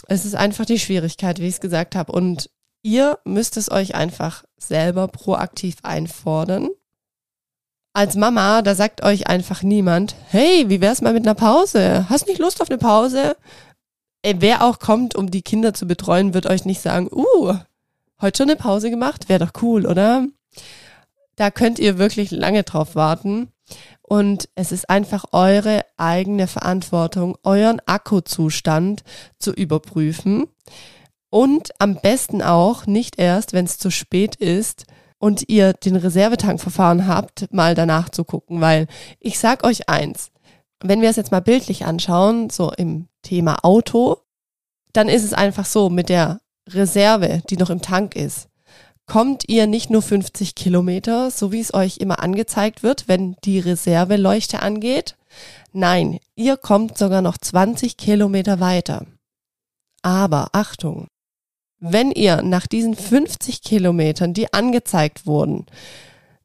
es 0.08 0.24
ist 0.24 0.36
einfach 0.36 0.66
die 0.66 0.78
Schwierigkeit, 0.78 1.40
wie 1.40 1.48
ich 1.48 1.56
es 1.56 1.62
gesagt 1.62 1.96
habe. 1.96 2.12
Und 2.12 2.52
ihr 2.84 3.18
müsst 3.26 3.58
es 3.58 3.72
euch 3.72 3.96
einfach 3.96 4.44
selber 4.56 5.08
proaktiv 5.08 5.78
einfordern. 5.82 6.70
Als 7.98 8.16
Mama, 8.16 8.62
da 8.62 8.76
sagt 8.76 9.02
euch 9.02 9.26
einfach 9.26 9.64
niemand, 9.64 10.14
hey, 10.30 10.66
wie 10.68 10.82
wär's 10.82 11.02
mal 11.02 11.14
mit 11.14 11.26
einer 11.26 11.34
Pause? 11.34 12.06
Hast 12.10 12.28
nicht 12.28 12.38
Lust 12.38 12.62
auf 12.62 12.70
eine 12.70 12.78
Pause? 12.78 13.36
ey, 14.22 14.36
wer 14.40 14.64
auch 14.64 14.80
kommt, 14.80 15.16
um 15.16 15.32
die 15.32 15.42
Kinder 15.42 15.74
zu 15.74 15.88
betreuen, 15.88 16.34
wird 16.34 16.46
euch 16.46 16.66
nicht 16.66 16.82
sagen, 16.82 17.10
uh, 17.12 17.56
heute 18.22 18.38
schon 18.38 18.50
eine 18.50 18.58
Pause 18.58 18.90
gemacht? 18.90 19.30
Wäre 19.30 19.46
doch 19.46 19.62
cool, 19.62 19.86
oder? 19.86 20.28
Da 21.38 21.50
könnt 21.50 21.80
ihr 21.80 21.98
wirklich 21.98 22.32
lange 22.32 22.64
drauf 22.64 22.96
warten. 22.96 23.50
Und 24.02 24.50
es 24.56 24.72
ist 24.72 24.90
einfach 24.90 25.26
eure 25.32 25.86
eigene 25.98 26.48
Verantwortung, 26.48 27.38
euren 27.44 27.82
Akkuzustand 27.86 29.04
zu 29.40 29.54
überprüfen. 29.54 30.46
Und 31.30 31.72
am 31.80 31.96
besten 31.96 32.42
auch 32.42 32.86
nicht 32.86 33.18
erst, 33.18 33.54
wenn 33.54 33.66
es 33.66 33.78
zu 33.78 33.92
spät 33.92 34.36
ist 34.36 34.86
und 35.20 35.50
ihr 35.50 35.74
den 35.74 35.96
Reservetankverfahren 35.96 37.08
habt, 37.08 37.52
mal 37.52 37.76
danach 37.76 38.10
zu 38.10 38.24
gucken. 38.24 38.62
Weil 38.62 38.88
ich 39.20 39.40
sag 39.40 39.64
euch 39.64 39.90
eins, 39.90 40.32
wenn 40.82 41.02
wir 41.02 41.10
es 41.10 41.16
jetzt 41.16 41.32
mal 41.32 41.42
bildlich 41.42 41.86
anschauen, 41.86 42.50
so 42.50 42.72
im 42.72 43.08
Thema 43.24 43.64
Auto, 43.64 44.18
dann 44.94 45.10
ist 45.10 45.24
es 45.24 45.34
einfach 45.34 45.66
so, 45.66 45.90
mit 45.90 46.10
der 46.10 46.40
Reserve, 46.70 47.42
die 47.50 47.58
noch 47.58 47.70
im 47.70 47.82
Tank 47.82 48.16
ist, 48.16 48.50
kommt 49.06 49.48
ihr 49.48 49.68
nicht 49.68 49.90
nur 49.90 50.02
50 50.02 50.54
Kilometer, 50.54 51.32
so 51.32 51.52
wie 51.52 51.62
es 51.62 51.74
euch 51.74 51.98
immer 51.98 52.22
angezeigt 52.22 52.84
wird, 52.84 53.08
wenn 53.08 53.36
die 53.44 53.60
Reserveleuchte 53.60 54.62
angeht. 54.62 55.16
Nein, 55.72 56.20
ihr 56.36 56.58
kommt 56.58 56.98
sogar 56.98 57.22
noch 57.22 57.38
20 57.38 57.98
Kilometer 57.98 58.60
weiter. 58.60 59.06
Aber 60.02 60.50
Achtung, 60.52 61.08
wenn 61.80 62.12
ihr 62.12 62.42
nach 62.42 62.68
diesen 62.68 62.96
50 62.96 63.62
Kilometern, 63.62 64.34
die 64.34 64.54
angezeigt 64.54 65.26
wurden, 65.26 65.66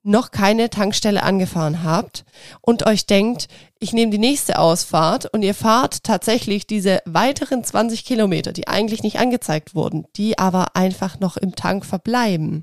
noch 0.04 0.32
keine 0.32 0.68
Tankstelle 0.68 1.22
angefahren 1.22 1.84
habt 1.84 2.24
und 2.60 2.86
euch 2.86 3.06
denkt, 3.06 3.48
ich 3.78 3.92
nehme 3.92 4.10
die 4.10 4.18
nächste 4.18 4.58
Ausfahrt 4.58 5.26
und 5.32 5.42
ihr 5.42 5.54
fahrt 5.54 6.02
tatsächlich 6.02 6.66
diese 6.66 7.00
weiteren 7.04 7.62
20 7.62 8.04
Kilometer, 8.04 8.52
die 8.52 8.66
eigentlich 8.66 9.02
nicht 9.02 9.20
angezeigt 9.20 9.74
wurden, 9.74 10.06
die 10.16 10.38
aber 10.38 10.74
einfach 10.74 11.20
noch 11.20 11.36
im 11.36 11.54
Tank 11.54 11.86
verbleiben, 11.86 12.62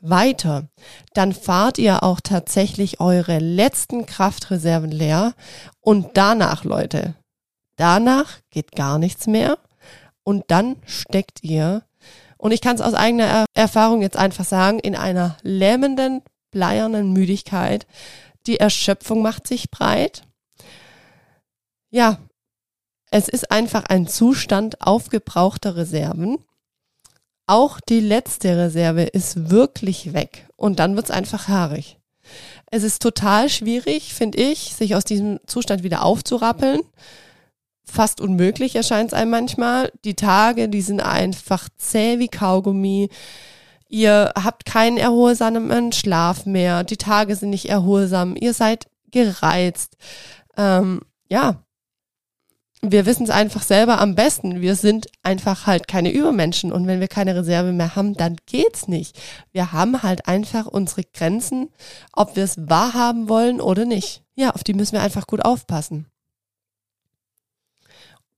weiter, 0.00 0.68
dann 1.12 1.34
fahrt 1.34 1.78
ihr 1.78 2.02
auch 2.02 2.20
tatsächlich 2.20 3.00
eure 3.00 3.38
letzten 3.38 4.06
Kraftreserven 4.06 4.90
leer 4.90 5.34
und 5.80 6.08
danach, 6.14 6.64
Leute, 6.64 7.14
danach 7.76 8.38
geht 8.50 8.72
gar 8.72 8.98
nichts 8.98 9.26
mehr 9.26 9.58
und 10.22 10.44
dann 10.48 10.76
steckt 10.86 11.44
ihr 11.44 11.82
und 12.40 12.52
ich 12.52 12.62
kann 12.62 12.74
es 12.74 12.80
aus 12.80 12.94
eigener 12.94 13.44
Erfahrung 13.52 14.00
jetzt 14.00 14.16
einfach 14.16 14.46
sagen, 14.46 14.78
in 14.78 14.96
einer 14.96 15.36
lähmenden, 15.42 16.22
bleiernen 16.50 17.12
Müdigkeit. 17.12 17.86
Die 18.46 18.58
Erschöpfung 18.58 19.20
macht 19.20 19.46
sich 19.46 19.70
breit. 19.70 20.22
Ja, 21.90 22.18
es 23.10 23.28
ist 23.28 23.50
einfach 23.50 23.84
ein 23.84 24.06
Zustand 24.06 24.80
aufgebrauchter 24.80 25.76
Reserven. 25.76 26.38
Auch 27.46 27.78
die 27.78 28.00
letzte 28.00 28.56
Reserve 28.56 29.02
ist 29.02 29.50
wirklich 29.50 30.14
weg 30.14 30.48
und 30.56 30.78
dann 30.78 30.96
wird's 30.96 31.10
einfach 31.10 31.48
haarig. 31.48 31.98
Es 32.70 32.84
ist 32.84 33.02
total 33.02 33.50
schwierig, 33.50 34.14
finde 34.14 34.38
ich, 34.38 34.74
sich 34.74 34.94
aus 34.94 35.04
diesem 35.04 35.40
Zustand 35.46 35.82
wieder 35.82 36.04
aufzurappeln 36.04 36.80
fast 37.90 38.20
unmöglich 38.20 38.76
erscheint 38.76 39.12
es 39.12 39.14
einem 39.14 39.30
manchmal. 39.30 39.92
Die 40.04 40.14
Tage, 40.14 40.68
die 40.68 40.82
sind 40.82 41.00
einfach 41.00 41.68
zäh 41.76 42.18
wie 42.18 42.28
Kaugummi. 42.28 43.08
Ihr 43.88 44.32
habt 44.36 44.64
keinen 44.64 44.96
erholsamen 44.96 45.92
Schlaf 45.92 46.46
mehr. 46.46 46.84
Die 46.84 46.96
Tage 46.96 47.34
sind 47.36 47.50
nicht 47.50 47.68
erholsam. 47.68 48.36
Ihr 48.36 48.54
seid 48.54 48.86
gereizt. 49.10 49.96
Ähm, 50.56 51.00
ja, 51.28 51.62
wir 52.82 53.04
wissen 53.04 53.24
es 53.24 53.30
einfach 53.30 53.62
selber 53.62 54.00
am 54.00 54.14
besten. 54.14 54.60
Wir 54.60 54.74
sind 54.74 55.08
einfach 55.22 55.66
halt 55.66 55.86
keine 55.86 56.10
Übermenschen 56.10 56.72
und 56.72 56.86
wenn 56.86 57.00
wir 57.00 57.08
keine 57.08 57.34
Reserve 57.34 57.72
mehr 57.72 57.94
haben, 57.94 58.14
dann 58.14 58.36
geht's 58.46 58.88
nicht. 58.88 59.18
Wir 59.52 59.72
haben 59.72 60.02
halt 60.02 60.26
einfach 60.26 60.66
unsere 60.66 61.02
Grenzen, 61.04 61.68
ob 62.12 62.36
wir 62.36 62.44
es 62.44 62.56
wahrhaben 62.56 63.28
wollen 63.28 63.60
oder 63.60 63.84
nicht. 63.84 64.22
Ja, 64.34 64.50
auf 64.50 64.64
die 64.64 64.74
müssen 64.74 64.92
wir 64.92 65.02
einfach 65.02 65.26
gut 65.26 65.44
aufpassen. 65.44 66.06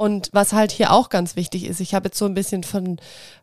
Und 0.03 0.31
was 0.33 0.53
halt 0.53 0.73
hier 0.73 0.91
auch 0.93 1.11
ganz 1.11 1.37
wichtig 1.37 1.65
ist, 1.65 1.79
ich 1.79 1.95
habe 1.95 2.09
jetzt 2.09 2.19
so 2.19 2.25
ein 2.25 2.35
bisschen 2.35 2.65
von, 2.65 2.97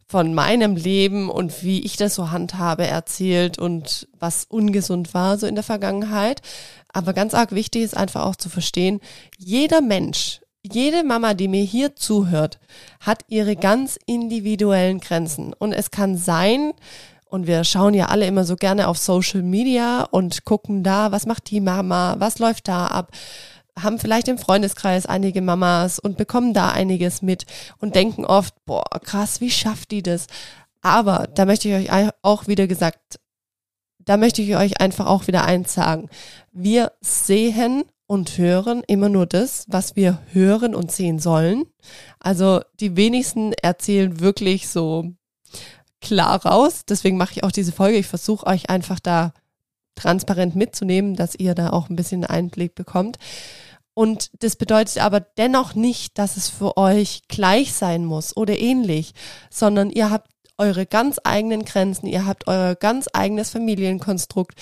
von 0.06 0.34
meinem 0.34 0.76
Leben 0.76 1.30
und 1.30 1.64
wie 1.64 1.80
ich 1.86 1.96
das 1.96 2.16
so 2.16 2.32
handhabe 2.32 2.86
erzählt 2.86 3.58
und 3.58 4.10
was 4.20 4.44
ungesund 4.44 5.14
war 5.14 5.38
so 5.38 5.48
in 5.48 5.56
der 5.56 5.64
Vergangenheit. 5.64 6.42
Aber 6.92 7.14
ganz 7.14 7.34
arg 7.34 7.54
wichtig 7.54 7.84
ist 7.84 7.96
einfach 7.96 8.26
auch 8.26 8.36
zu 8.36 8.50
verstehen, 8.50 9.00
jeder 9.38 9.80
Mensch, 9.80 10.42
jede 10.62 11.06
Mama, 11.06 11.34
die 11.34 11.48
mir 11.48 11.64
hier 11.64 11.96
zuhört, 11.96 12.60
hat 13.00 13.24
ihre 13.30 13.56
ganz 13.56 13.98
individuellen 14.06 15.00
Grenzen. 15.00 15.54
Und 15.54 15.72
es 15.72 15.92
kann 15.92 16.18
sein, 16.18 16.74
und 17.30 17.48
wir 17.48 17.64
schauen 17.64 17.94
ja 17.94 18.08
alle 18.08 18.26
immer 18.26 18.44
so 18.44 18.58
gerne 18.58 18.90
auf 18.90 18.98
Social 18.98 19.44
Media 19.44 20.04
und 20.12 20.44
gucken 20.44 20.84
da, 20.84 21.14
was 21.14 21.26
macht 21.26 21.52
die 21.52 21.62
Mama, 21.62 22.18
was 22.20 22.38
läuft 22.38 22.68
da 22.68 22.88
ab 22.88 23.14
haben 23.82 24.00
vielleicht 24.00 24.28
im 24.28 24.38
Freundeskreis 24.38 25.06
einige 25.06 25.42
Mamas 25.42 26.00
und 26.00 26.18
bekommen 26.18 26.54
da 26.54 26.72
einiges 26.72 27.22
mit 27.22 27.46
und 27.80 27.96
denken 27.96 28.26
oft, 28.26 28.54
boah, 28.66 28.84
krass, 29.04 29.42
wie 29.42 29.52
schafft 29.52 29.92
die 29.92 30.04
das? 30.04 30.28
Aber 30.82 31.28
da 31.34 31.46
möchte 31.46 31.70
ich 31.70 31.90
euch 31.92 32.10
auch 32.22 32.48
wieder 32.48 32.68
gesagt, 32.68 33.20
da 34.00 34.18
möchte 34.18 34.42
ich 34.42 34.56
euch 34.56 34.82
einfach 34.82 35.06
auch 35.06 35.28
wieder 35.28 35.46
eins 35.46 35.74
sagen. 35.74 36.10
Wir 36.52 36.94
sehen 37.02 37.84
und 38.08 38.38
hören 38.38 38.82
immer 38.88 39.08
nur 39.08 39.28
das, 39.28 39.66
was 39.68 39.96
wir 39.96 40.20
hören 40.32 40.74
und 40.74 40.92
sehen 40.92 41.20
sollen. 41.20 41.66
Also 42.20 42.62
die 42.80 42.96
wenigsten 42.96 43.54
erzählen 43.54 44.20
wirklich 44.20 44.68
so 44.68 45.14
klar 46.02 46.44
raus. 46.44 46.86
Deswegen 46.90 47.18
mache 47.18 47.34
ich 47.34 47.44
auch 47.44 47.52
diese 47.52 47.72
Folge. 47.72 47.98
Ich 47.98 48.08
versuche 48.08 48.48
euch 48.48 48.70
einfach 48.70 49.00
da 49.00 49.34
transparent 49.94 50.56
mitzunehmen, 50.56 51.16
dass 51.16 51.36
ihr 51.36 51.54
da 51.54 51.70
auch 51.70 51.90
ein 51.90 51.96
bisschen 51.96 52.26
Einblick 52.26 52.74
bekommt. 52.74 53.18
Und 54.00 54.32
das 54.40 54.56
bedeutet 54.56 55.00
aber 55.00 55.20
dennoch 55.20 55.76
nicht, 55.76 56.18
dass 56.18 56.38
es 56.38 56.48
für 56.48 56.78
euch 56.78 57.24
gleich 57.28 57.74
sein 57.74 58.06
muss 58.06 58.34
oder 58.38 58.58
ähnlich, 58.58 59.12
sondern 59.50 59.90
ihr 59.90 60.10
habt 60.10 60.32
eure 60.58 60.86
ganz 60.86 61.20
eigenen 61.26 61.66
Grenzen, 61.66 62.08
ihr 62.08 62.26
habt 62.26 62.48
euer 62.48 62.76
ganz 62.76 63.10
eigenes 63.12 63.50
Familienkonstrukt, 63.50 64.58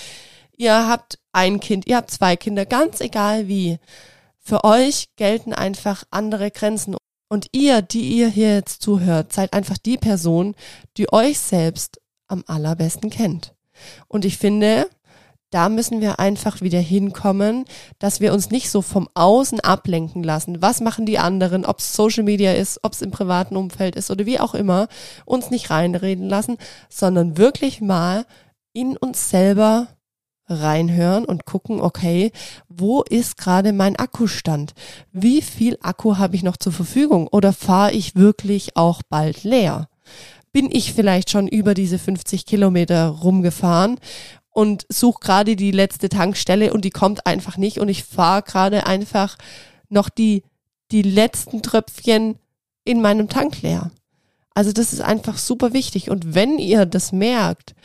ihr 0.58 0.88
habt 0.88 1.20
ein 1.34 1.60
Kind, 1.60 1.86
ihr 1.86 1.98
habt 1.98 2.10
zwei 2.10 2.36
Kinder, 2.36 2.66
ganz 2.66 3.00
egal 3.00 3.48
wie. 3.48 3.78
Für 4.40 4.64
euch 4.64 5.10
gelten 5.18 5.54
einfach 5.54 6.04
andere 6.10 6.50
Grenzen. 6.50 6.96
Und 7.30 7.46
ihr, 7.52 7.84
die 7.84 8.18
ihr 8.18 8.30
hier 8.30 8.56
jetzt 8.56 8.82
zuhört, 8.82 9.34
seid 9.34 9.54
einfach 9.54 9.78
die 9.78 10.00
Person, 10.00 10.56
die 10.98 11.14
euch 11.14 11.38
selbst 11.38 12.02
am 12.28 12.44
allerbesten 12.48 13.12
kennt. 13.12 13.54
Und 14.08 14.26
ich 14.26 14.40
finde, 14.40 14.90
da 15.50 15.70
müssen 15.70 16.02
wir 16.02 16.20
einfach 16.20 16.62
wieder 16.62 16.80
hinkommen, 16.80 17.66
dass 18.00 18.20
wir 18.20 18.34
uns 18.34 18.50
nicht 18.52 18.70
so 18.70 18.82
vom 18.82 19.08
Außen 19.14 19.60
ablenken 19.62 20.24
lassen. 20.24 20.62
Was 20.62 20.82
machen 20.82 21.06
die 21.06 21.20
anderen, 21.20 21.66
ob 21.66 21.80
es 21.80 21.94
Social 21.94 22.24
Media 22.24 22.54
ist, 22.54 22.80
ob 22.84 22.94
es 22.94 23.02
im 23.02 23.12
privaten 23.12 23.56
Umfeld 23.56 23.96
ist 23.96 24.12
oder 24.12 24.26
wie 24.26 24.40
auch 24.40 24.56
immer, 24.56 24.88
uns 25.26 25.50
nicht 25.50 25.70
reinreden 25.70 26.28
lassen, 26.28 26.58
sondern 26.90 27.38
wirklich 27.38 27.82
mal 27.82 28.26
in 28.74 28.98
uns 28.98 29.30
selber 29.30 29.88
reinhören 30.50 31.26
und 31.26 31.46
gucken, 31.46 31.82
okay, 31.82 32.32
wo 32.70 33.02
ist 33.04 33.38
gerade 33.38 33.74
mein 33.74 33.96
Akkustand? 33.96 34.74
Wie 35.12 35.42
viel 35.42 35.78
Akku 35.82 36.18
habe 36.18 36.36
ich 36.36 36.44
noch 36.44 36.58
zur 36.58 36.72
Verfügung 36.72 37.28
oder 37.28 37.54
fahre 37.54 37.92
ich 37.92 38.16
wirklich 38.16 38.78
auch 38.78 39.02
bald 39.10 39.44
leer? 39.44 39.90
Bin 40.54 40.70
ich 40.72 40.94
vielleicht 40.94 41.30
schon 41.30 41.48
über 41.48 41.74
diese 41.74 42.00
50 42.00 42.46
Kilometer 42.46 43.08
rumgefahren 43.10 44.00
und 44.58 44.88
suche 44.90 45.20
gerade 45.20 45.56
die 45.56 45.70
letzte 45.70 46.10
Tankstelle 46.10 46.74
und 46.74 46.84
die 46.84 46.90
kommt 46.90 47.28
einfach 47.28 47.58
nicht 47.58 47.78
und 47.78 47.90
ich 47.90 48.04
fahre 48.04 48.42
gerade 48.42 48.88
einfach 48.88 49.38
noch 49.88 50.10
die, 50.10 50.42
die 50.90 51.04
letzten 51.04 51.62
Tröpfchen 51.62 52.40
in 52.84 53.00
meinem 53.00 53.30
Tank 53.30 53.62
leer. 53.62 53.92
Also 54.56 54.72
das 54.72 54.94
ist 54.94 55.02
einfach 55.02 55.38
super 55.38 55.74
wichtig. 55.74 56.10
Und 56.10 56.34
wenn 56.34 56.58
ihr 56.58 56.88
das 56.88 57.12
merkt, 57.12 57.76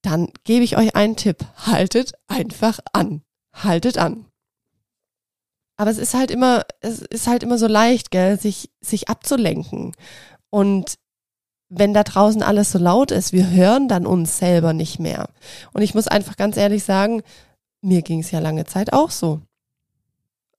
dann 0.00 0.28
gebe 0.44 0.62
ich 0.62 0.76
euch 0.76 0.94
einen 0.94 1.16
Tipp. 1.16 1.38
Haltet 1.56 2.12
einfach 2.28 2.78
an. 2.92 3.22
Haltet 3.52 3.98
an. 3.98 4.26
Aber 5.76 5.90
es 5.90 5.98
ist 5.98 6.14
halt 6.14 6.30
immer, 6.30 6.62
es 6.82 7.02
ist 7.02 7.26
halt 7.26 7.42
immer 7.42 7.58
so 7.58 7.66
leicht, 7.66 8.12
gell, 8.12 8.38
sich, 8.38 8.70
sich 8.80 9.08
abzulenken. 9.08 9.96
Und 10.50 11.00
wenn 11.68 11.94
da 11.94 12.04
draußen 12.04 12.42
alles 12.42 12.72
so 12.72 12.78
laut 12.78 13.10
ist, 13.10 13.32
wir 13.32 13.50
hören 13.50 13.88
dann 13.88 14.06
uns 14.06 14.38
selber 14.38 14.72
nicht 14.72 14.98
mehr. 14.98 15.28
Und 15.72 15.82
ich 15.82 15.94
muss 15.94 16.08
einfach 16.08 16.36
ganz 16.36 16.56
ehrlich 16.56 16.84
sagen, 16.84 17.22
mir 17.80 18.02
ging 18.02 18.20
es 18.20 18.30
ja 18.30 18.38
lange 18.38 18.64
Zeit 18.64 18.92
auch 18.92 19.10
so. 19.10 19.40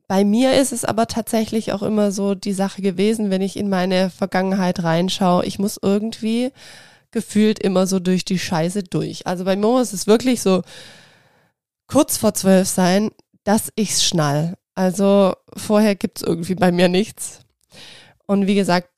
Bei 0.07 0.23
mir 0.23 0.53
ist 0.53 0.71
es 0.71 0.85
aber 0.85 1.07
tatsächlich 1.07 1.73
auch 1.73 1.81
immer 1.81 2.11
so 2.11 2.35
die 2.35 2.53
Sache 2.53 2.81
gewesen, 2.81 3.31
wenn 3.31 3.41
ich 3.41 3.57
in 3.57 3.69
meine 3.69 4.09
Vergangenheit 4.11 4.83
reinschaue, 4.83 5.45
ich 5.45 5.57
muss 5.57 5.79
irgendwie 5.81 6.51
gefühlt 7.11 7.59
immer 7.59 7.87
so 7.87 7.99
durch 7.99 8.25
die 8.25 8.37
Scheiße 8.37 8.83
durch. 8.83 9.25
Also 9.25 9.45
bei 9.45 9.55
mir 9.55 9.67
muss 9.67 9.93
es 9.93 10.05
wirklich 10.05 10.41
so 10.41 10.61
kurz 11.87 12.17
vor 12.17 12.33
zwölf 12.33 12.67
sein, 12.67 13.09
dass 13.43 13.71
ich's 13.75 14.03
schnall. 14.03 14.55
Also 14.75 15.33
vorher 15.55 15.95
gibt's 15.95 16.21
irgendwie 16.21 16.55
bei 16.55 16.71
mir 16.71 16.89
nichts. 16.89 17.39
Und 18.27 18.47
wie 18.47 18.55
gesagt, 18.55 18.89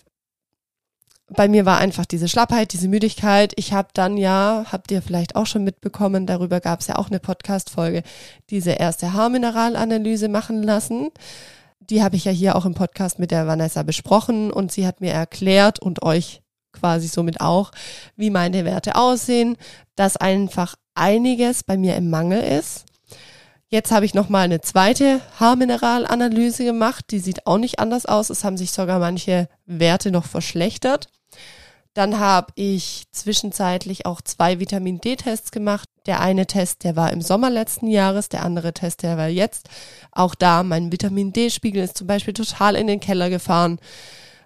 bei 1.30 1.48
mir 1.50 1.66
war 1.66 1.78
einfach 1.78 2.06
diese 2.06 2.30
Schlappheit, 2.30 2.72
diese 2.72 2.88
Müdigkeit. 2.88 3.54
Ich 3.58 3.74
habe 3.74 3.90
dann 3.94 4.18
ja, 4.18 4.66
habt 4.72 4.92
ihr 4.92 5.02
vielleicht 5.02 5.36
auch 5.36 5.46
schon 5.46 5.64
mitbekommen, 5.64 6.26
darüber 6.26 6.62
gab 6.62 6.80
es 6.80 6.88
ja 6.88 6.96
auch 6.96 7.10
eine 7.10 7.20
Podcast-Folge, 7.20 8.04
diese 8.50 8.72
erste 8.72 9.14
Haarmineralanalyse 9.14 10.30
machen 10.30 10.64
lassen. 10.64 11.10
Die 11.80 12.02
habe 12.02 12.16
ich 12.16 12.26
ja 12.26 12.32
hier 12.32 12.56
auch 12.56 12.66
im 12.66 12.74
Podcast 12.74 13.20
mit 13.20 13.32
der 13.32 13.48
Vanessa 13.48 13.84
besprochen 13.84 14.52
und 14.52 14.72
sie 14.72 14.88
hat 14.88 15.02
mir 15.02 15.12
erklärt 15.12 15.80
und 15.80 16.02
euch 16.02 16.42
quasi 16.72 17.08
somit 17.08 17.42
auch, 17.42 17.72
wie 18.16 18.30
meine 18.30 18.64
Werte 18.66 18.96
aussehen, 18.96 19.58
dass 19.96 20.18
einfach 20.18 20.76
einiges 20.96 21.64
bei 21.64 21.78
mir 21.78 21.96
im 21.96 22.10
Mangel 22.10 22.42
ist. 22.42 22.87
Jetzt 23.70 23.92
habe 23.92 24.06
ich 24.06 24.14
nochmal 24.14 24.46
eine 24.46 24.62
zweite 24.62 25.20
Haarmineralanalyse 25.40 26.64
gemacht. 26.64 27.06
Die 27.12 27.20
sieht 27.20 27.46
auch 27.46 27.58
nicht 27.58 27.80
anders 27.80 28.06
aus. 28.06 28.30
Es 28.30 28.46
haben 28.46 28.56
sich 28.56 28.72
sogar 28.72 29.00
manche 29.00 29.50
Werte 29.66 30.10
noch 30.10 30.26
verschlechtert. 30.26 31.10
Dann 31.94 32.20
habe 32.20 32.54
ich 32.56 33.06
zwischenzeitlich 33.12 34.06
auch 34.06 34.22
zwei 34.22 34.60
Vitamin 34.60 35.02
D-Tests 35.02 35.52
gemacht. 35.52 35.90
Der 36.06 36.22
eine 36.22 36.46
Test, 36.46 36.84
der 36.84 36.96
war 36.96 37.12
im 37.12 37.22
Sommer 37.22 37.50
letzten 37.50 37.88
Jahres, 37.88 38.30
der 38.30 38.46
andere 38.46 38.72
Test, 38.72 39.04
der 39.04 39.18
war 39.18 39.28
jetzt. 39.28 39.68
Auch 40.12 40.36
da, 40.36 40.64
mein 40.64 40.92
Vitamin 40.92 41.34
D-Spiegel 41.34 41.84
ist 41.84 41.98
zum 41.98 42.08
Beispiel 42.08 42.36
total 42.36 42.76
in 42.76 42.88
den 42.88 43.00
Keller 43.00 43.30
gefahren. 43.30 43.80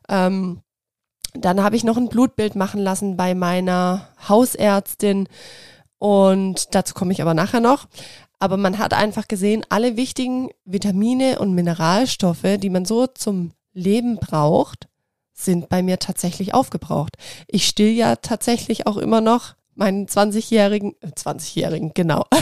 Ähm, 0.10 0.62
dann 1.34 1.62
habe 1.62 1.76
ich 1.76 1.84
noch 1.84 1.98
ein 1.98 2.10
Blutbild 2.10 2.56
machen 2.56 2.80
lassen 2.82 3.18
bei 3.18 3.36
meiner 3.36 4.08
Hausärztin 4.28 5.28
Und 6.00 6.74
dazu 6.74 6.94
komme 6.94 7.12
ich 7.12 7.22
aber 7.22 7.34
nachher 7.34 7.60
noch. 7.60 7.88
Aber 8.42 8.58
man 8.58 8.80
hat 8.80 8.96
einfach 8.96 9.28
gesehen, 9.28 9.64
alle 9.70 9.98
wichtigen 9.98 10.50
Vitamine 10.66 11.38
und 11.38 11.54
Mineralstoffe, 11.54 12.58
die 12.58 12.72
man 12.72 12.86
so 12.86 13.06
zum 13.06 13.52
Leben 13.72 14.16
braucht, 14.16 14.88
sind 15.32 15.70
bei 15.70 15.84
mir 15.84 16.00
tatsächlich 16.00 16.56
aufgebraucht. 16.56 17.18
Ich 17.46 17.68
still 17.68 17.92
ja 17.92 18.16
tatsächlich 18.16 18.88
auch 18.88 18.98
immer 18.98 19.22
noch 19.22 19.54
meinen 19.76 20.08
20-jährigen, 20.08 20.96
äh, 21.02 21.10
20-jährigen, 21.10 21.94
genau. 21.94 22.26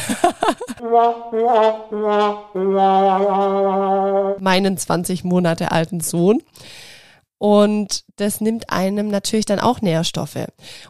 meinen 4.40 4.78
20 4.78 5.26
Monate 5.26 5.74
alten 5.74 6.00
Sohn. 6.00 6.42
Und 7.38 8.06
das 8.16 8.40
nimmt 8.40 8.70
einem 8.70 9.10
natürlich 9.10 9.46
dann 9.46 9.60
auch 9.60 9.82
Nährstoffe. 9.82 10.48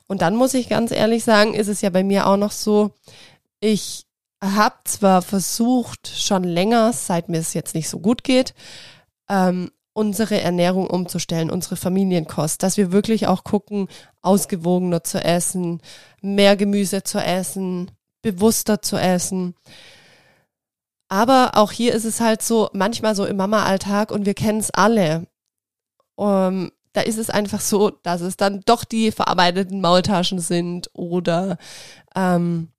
Und 0.07 0.21
dann 0.21 0.35
muss 0.35 0.53
ich 0.53 0.69
ganz 0.69 0.91
ehrlich 0.91 1.23
sagen, 1.23 1.55
ist 1.55 1.67
es 1.67 1.81
ja 1.81 1.89
bei 1.89 2.03
mir 2.03 2.27
auch 2.27 2.37
noch 2.37 2.51
so, 2.51 2.91
ich 3.59 4.05
habe 4.41 4.75
zwar 4.85 5.21
versucht, 5.21 6.07
schon 6.07 6.43
länger, 6.43 6.93
seit 6.93 7.29
mir 7.29 7.39
es 7.39 7.53
jetzt 7.53 7.75
nicht 7.75 7.89
so 7.89 7.99
gut 7.99 8.23
geht, 8.23 8.53
ähm, 9.29 9.71
unsere 9.93 10.39
Ernährung 10.39 10.87
umzustellen, 10.87 11.51
unsere 11.51 11.75
Familienkost, 11.75 12.63
dass 12.63 12.77
wir 12.77 12.91
wirklich 12.91 13.27
auch 13.27 13.43
gucken, 13.43 13.89
ausgewogener 14.21 15.03
zu 15.03 15.23
essen, 15.23 15.81
mehr 16.21 16.55
Gemüse 16.55 17.03
zu 17.03 17.19
essen, 17.19 17.91
bewusster 18.21 18.81
zu 18.81 18.95
essen. 18.95 19.55
Aber 21.09 21.51
auch 21.55 21.71
hier 21.71 21.93
ist 21.93 22.05
es 22.05 22.21
halt 22.21 22.41
so, 22.41 22.69
manchmal 22.73 23.15
so 23.15 23.25
im 23.25 23.37
Mama-Alltag 23.37 24.11
und 24.11 24.25
wir 24.25 24.35
kennen 24.35 24.59
es 24.59 24.71
alle. 24.71 25.27
Um, 26.15 26.27
ähm, 26.27 26.71
da 26.93 27.01
ist 27.01 27.17
es 27.17 27.29
einfach 27.29 27.61
so, 27.61 27.91
dass 27.91 28.21
es 28.21 28.35
dann 28.35 28.61
doch 28.65 28.83
die 28.83 29.11
verarbeiteten 29.11 29.79
Maultaschen 29.79 30.39
sind 30.39 30.89
oder 30.93 31.57
ähm, 32.15 32.69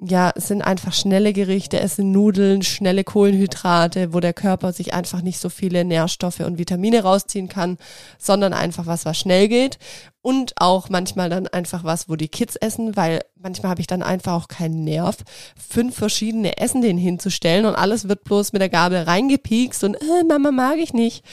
ja, 0.00 0.30
es 0.36 0.46
sind 0.46 0.62
einfach 0.62 0.92
schnelle 0.92 1.32
Gerichte, 1.32 1.80
es 1.80 1.96
sind 1.96 2.12
Nudeln, 2.12 2.62
schnelle 2.62 3.02
Kohlenhydrate, 3.02 4.12
wo 4.12 4.20
der 4.20 4.32
Körper 4.32 4.72
sich 4.72 4.94
einfach 4.94 5.22
nicht 5.22 5.40
so 5.40 5.48
viele 5.48 5.84
Nährstoffe 5.84 6.38
und 6.38 6.56
Vitamine 6.56 7.02
rausziehen 7.02 7.48
kann, 7.48 7.78
sondern 8.16 8.52
einfach 8.52 8.86
was, 8.86 9.04
was 9.04 9.18
schnell 9.18 9.48
geht. 9.48 9.78
Und 10.22 10.52
auch 10.60 10.88
manchmal 10.88 11.30
dann 11.30 11.48
einfach 11.48 11.82
was, 11.82 12.08
wo 12.08 12.14
die 12.14 12.28
Kids 12.28 12.54
essen, 12.54 12.96
weil 12.96 13.22
manchmal 13.34 13.70
habe 13.70 13.80
ich 13.80 13.88
dann 13.88 14.02
einfach 14.04 14.34
auch 14.34 14.46
keinen 14.46 14.84
Nerv, 14.84 15.16
fünf 15.56 15.96
verschiedene 15.96 16.58
Essen 16.58 16.80
denen 16.80 16.98
hinzustellen 16.98 17.66
und 17.66 17.74
alles 17.74 18.08
wird 18.08 18.22
bloß 18.22 18.52
mit 18.52 18.62
der 18.62 18.68
Gabel 18.68 19.02
reingepiekst 19.02 19.82
und 19.82 19.96
äh, 19.96 20.24
Mama 20.28 20.52
mag 20.52 20.76
ich 20.78 20.92
nicht. 20.92 21.24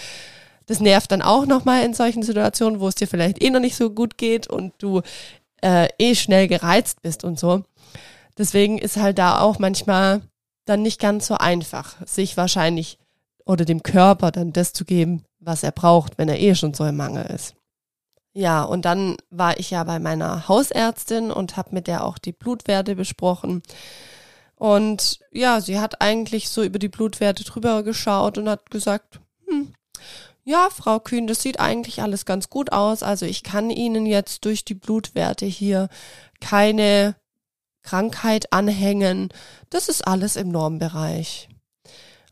Das 0.65 0.79
nervt 0.79 1.11
dann 1.11 1.21
auch 1.21 1.45
nochmal 1.45 1.83
in 1.83 1.93
solchen 1.93 2.23
Situationen, 2.23 2.79
wo 2.79 2.87
es 2.87 2.95
dir 2.95 3.07
vielleicht 3.07 3.43
eh 3.43 3.51
noch 3.51 3.59
nicht 3.59 3.75
so 3.75 3.91
gut 3.91 4.17
geht 4.17 4.47
und 4.47 4.73
du 4.79 5.01
äh, 5.61 5.87
eh 5.99 6.15
schnell 6.15 6.47
gereizt 6.47 7.03
bist 7.03 7.23
und 7.23 7.39
so. 7.39 7.63
Deswegen 8.37 8.77
ist 8.77 8.97
halt 8.97 9.17
da 9.17 9.39
auch 9.39 9.59
manchmal 9.59 10.21
dann 10.65 10.81
nicht 10.81 10.99
ganz 10.99 11.27
so 11.27 11.35
einfach, 11.35 11.95
sich 12.05 12.37
wahrscheinlich 12.37 12.97
oder 13.45 13.65
dem 13.65 13.83
Körper 13.83 14.31
dann 14.31 14.51
das 14.51 14.73
zu 14.73 14.85
geben, 14.85 15.23
was 15.39 15.63
er 15.63 15.71
braucht, 15.71 16.17
wenn 16.17 16.29
er 16.29 16.39
eh 16.39 16.55
schon 16.55 16.73
so 16.73 16.85
im 16.85 16.97
Mangel 16.97 17.25
ist. 17.27 17.55
Ja, 18.33 18.63
und 18.63 18.83
dann 18.83 19.15
war 19.29 19.59
ich 19.59 19.71
ja 19.71 19.83
bei 19.85 19.99
meiner 19.99 20.49
Hausärztin 20.49 21.31
und 21.31 21.55
habe 21.55 21.69
mit 21.71 21.87
der 21.87 22.03
auch 22.03 22.17
die 22.17 22.33
Blutwerte 22.33 22.95
besprochen. 22.95 23.63
Und 24.55 25.19
ja, 25.31 25.61
sie 25.61 25.79
hat 25.79 26.01
eigentlich 26.01 26.49
so 26.49 26.63
über 26.63 26.79
die 26.79 26.89
Blutwerte 26.89 27.43
drüber 27.45 27.83
geschaut 27.83 28.37
und 28.37 28.49
hat 28.49 28.69
gesagt, 28.71 29.21
hm, 29.47 29.73
ja, 30.43 30.69
Frau 30.69 30.99
Kühn, 30.99 31.27
das 31.27 31.41
sieht 31.41 31.59
eigentlich 31.59 32.01
alles 32.01 32.25
ganz 32.25 32.49
gut 32.49 32.73
aus. 32.73 33.03
Also 33.03 33.25
ich 33.25 33.43
kann 33.43 33.69
Ihnen 33.69 34.05
jetzt 34.05 34.43
durch 34.43 34.65
die 34.65 34.75
Blutwerte 34.75 35.45
hier 35.45 35.87
keine 36.41 37.15
Krankheit 37.85 38.51
anhängen. 38.51 39.29
Das 39.69 39.87
ist 39.87 40.05
alles 40.05 40.35
im 40.35 40.49
Normbereich. 40.49 41.47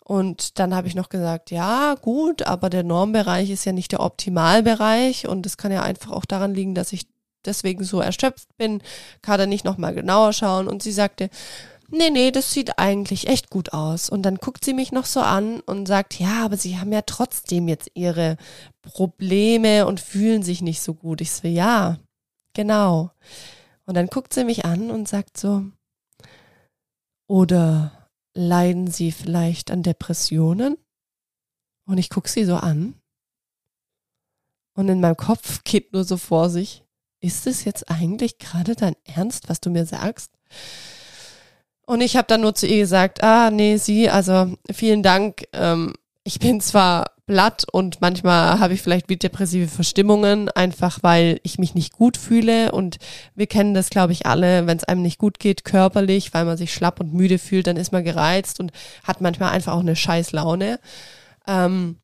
Und 0.04 0.60
dann 0.60 0.76
habe 0.76 0.88
ich 0.88 0.96
noch 0.96 1.08
gesagt, 1.08 1.50
ja, 1.50 1.96
gut, 1.96 2.42
aber 2.42 2.70
der 2.70 2.84
Normbereich 2.84 3.50
ist 3.50 3.64
ja 3.64 3.72
nicht 3.72 3.94
der 3.94 4.02
Optimalbereich 4.02 5.28
und 5.30 5.46
es 5.46 5.56
kann 5.56 5.72
ja 5.72 5.82
einfach 5.82 6.12
auch 6.12 6.26
daran 6.26 6.54
liegen, 6.54 6.76
dass 6.76 6.92
ich 6.92 7.08
deswegen 7.46 7.84
so 7.86 8.02
erschöpft 8.02 8.50
bin, 8.58 8.82
kann 9.22 9.38
da 9.38 9.46
nicht 9.46 9.64
nochmal 9.64 9.94
genauer 9.94 10.34
schauen. 10.34 10.68
Und 10.68 10.84
sie 10.84 10.92
sagte, 10.92 11.30
nee, 11.90 12.10
nee, 12.10 12.32
das 12.32 12.52
sieht 12.52 12.80
eigentlich 12.80 13.28
echt 13.28 13.50
gut 13.50 13.74
aus. 13.74 14.10
Und 14.10 14.24
dann 14.24 14.38
guckt 14.38 14.66
sie 14.66 14.74
mich 14.74 14.92
noch 14.92 15.06
so 15.06 15.22
an 15.22 15.62
und 15.62 15.88
sagt, 15.88 16.20
ja, 16.20 16.44
aber 16.44 16.58
sie 16.58 16.80
haben 16.80 16.92
ja 16.92 17.02
trotzdem 17.02 17.68
jetzt 17.68 17.92
ihre 17.94 18.38
Probleme 18.82 19.86
und 19.86 20.00
fühlen 20.00 20.44
sich 20.44 20.62
nicht 20.62 20.82
so 20.82 20.94
gut. 20.94 21.22
Ich 21.22 21.32
so, 21.32 21.48
ja, 21.48 21.98
genau. 22.54 23.12
Und 23.86 23.96
dann 23.96 24.08
guckt 24.08 24.34
sie 24.34 24.44
mich 24.44 24.66
an 24.66 24.92
und 24.92 25.08
sagt 25.08 25.38
so, 25.38 25.66
oder 27.28 28.10
leiden 28.34 28.88
Sie 28.88 29.12
vielleicht 29.12 29.72
an 29.72 29.84
Depressionen? 29.84 30.78
Und 31.86 31.98
ich 31.98 32.10
gucke 32.10 32.30
sie 32.30 32.46
so 32.46 32.56
an. 32.56 32.96
Und 34.76 34.88
in 34.90 35.02
meinem 35.02 35.18
Kopf 35.18 35.64
geht 35.64 35.94
nur 35.94 36.04
so 36.04 36.18
vor 36.18 36.50
sich, 36.50 36.84
ist 37.20 37.48
es 37.48 37.64
jetzt 37.64 37.90
eigentlich 37.90 38.38
gerade 38.38 38.76
dein 38.76 38.96
Ernst, 39.06 39.50
was 39.50 39.62
du 39.62 39.70
mir 39.70 39.86
sagst? 39.86 40.32
Und 41.86 42.02
ich 42.02 42.16
habe 42.16 42.28
dann 42.28 42.42
nur 42.42 42.56
zu 42.56 42.66
ihr 42.68 42.78
gesagt, 42.78 43.24
ah, 43.24 43.52
nee, 43.52 43.78
sie, 43.78 44.10
also 44.10 44.56
vielen 44.72 45.04
Dank. 45.04 45.44
Ähm, 45.54 45.94
ich 46.24 46.40
bin 46.40 46.62
zwar 46.62 47.13
blatt 47.26 47.66
und 47.72 48.02
manchmal 48.02 48.60
habe 48.60 48.74
ich 48.74 48.82
vielleicht 48.82 49.08
wie 49.10 49.16
depressive 49.16 49.68
Verstimmungen, 49.68 50.50
einfach 50.50 51.00
weil 51.02 51.40
ich 51.44 51.58
mich 51.58 51.74
nicht 51.74 51.94
gut 51.94 52.18
fühle. 52.18 52.72
Und 52.72 52.98
wir 53.36 53.48
kennen 53.48 53.74
das, 53.74 53.90
glaube 53.90 54.14
ich, 54.14 54.26
alle, 54.26 54.68
wenn 54.68 54.78
es 54.78 54.84
einem 54.84 55.02
nicht 55.02 55.18
gut 55.18 55.40
geht, 55.40 55.64
körperlich, 55.64 56.34
weil 56.34 56.46
man 56.46 56.58
sich 56.58 56.74
schlapp 56.74 57.00
und 57.00 57.14
müde 57.14 57.40
fühlt, 57.40 57.68
dann 57.68 57.78
ist 57.78 57.92
man 57.92 58.04
gereizt 58.04 58.60
und 58.60 58.72
hat 59.04 59.22
manchmal 59.22 59.52
einfach 59.52 59.74
auch 59.74 59.80
eine 59.80 59.96
scheiß 59.96 60.34
Laune. 60.34 60.80
Ähm, 61.48 61.98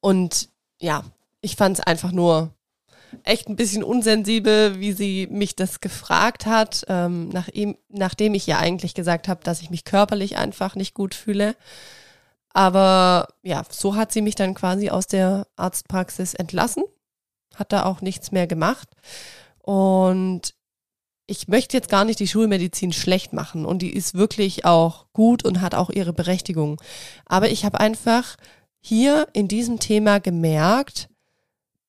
und 0.00 0.48
ja, 0.80 1.04
ich 1.40 1.56
fand 1.56 1.78
es 1.78 1.86
einfach 1.86 2.12
nur 2.12 2.50
echt 3.22 3.48
ein 3.48 3.56
bisschen 3.56 3.84
unsensibel, 3.84 4.80
wie 4.80 4.92
sie 4.92 5.28
mich 5.30 5.54
das 5.54 5.80
gefragt 5.80 6.46
hat, 6.46 6.84
ähm, 6.88 7.28
nach 7.28 7.48
ihm, 7.48 7.76
nachdem 7.88 8.34
ich 8.34 8.46
ja 8.46 8.58
eigentlich 8.58 8.94
gesagt 8.94 9.28
habe, 9.28 9.44
dass 9.44 9.60
ich 9.60 9.70
mich 9.70 9.84
körperlich 9.84 10.36
einfach 10.36 10.74
nicht 10.74 10.94
gut 10.94 11.14
fühle. 11.14 11.54
Aber 12.54 13.28
ja, 13.42 13.64
so 13.68 13.96
hat 13.96 14.12
sie 14.12 14.22
mich 14.22 14.36
dann 14.36 14.54
quasi 14.54 14.88
aus 14.88 15.06
der 15.06 15.46
Arztpraxis 15.56 16.34
entlassen, 16.34 16.84
hat 17.56 17.72
da 17.72 17.84
auch 17.84 18.00
nichts 18.00 18.32
mehr 18.32 18.46
gemacht. 18.46 18.88
Und 19.58 20.54
ich 21.26 21.48
möchte 21.48 21.76
jetzt 21.76 21.88
gar 21.88 22.04
nicht 22.04 22.20
die 22.20 22.28
Schulmedizin 22.28 22.92
schlecht 22.92 23.32
machen 23.32 23.66
und 23.66 23.80
die 23.80 23.92
ist 23.92 24.14
wirklich 24.14 24.64
auch 24.64 25.06
gut 25.12 25.44
und 25.44 25.60
hat 25.60 25.74
auch 25.74 25.90
ihre 25.90 26.12
Berechtigung. 26.12 26.80
Aber 27.26 27.50
ich 27.50 27.64
habe 27.64 27.80
einfach 27.80 28.36
hier 28.80 29.26
in 29.32 29.48
diesem 29.48 29.80
Thema 29.80 30.20
gemerkt, 30.20 31.08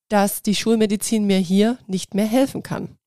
dass 0.07 0.41
die 0.41 0.55
Schulmedizin 0.55 1.25
mir 1.27 1.39
hier 1.39 1.77
nicht 1.87 2.15
mehr 2.15 2.25
helfen 2.25 2.63
kann. 2.63 2.97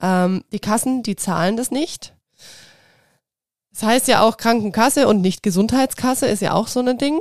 Ähm, 0.00 0.44
die 0.52 0.60
Kassen, 0.60 1.02
die 1.02 1.16
zahlen 1.16 1.56
das 1.56 1.70
nicht. 1.70 2.14
Das 3.74 3.82
heißt 3.82 4.08
ja 4.08 4.22
auch 4.22 4.36
Krankenkasse 4.36 5.08
und 5.08 5.20
nicht 5.20 5.42
Gesundheitskasse 5.42 6.26
ist 6.26 6.40
ja 6.40 6.52
auch 6.52 6.68
so 6.68 6.78
ein 6.78 6.96
Ding. 6.96 7.20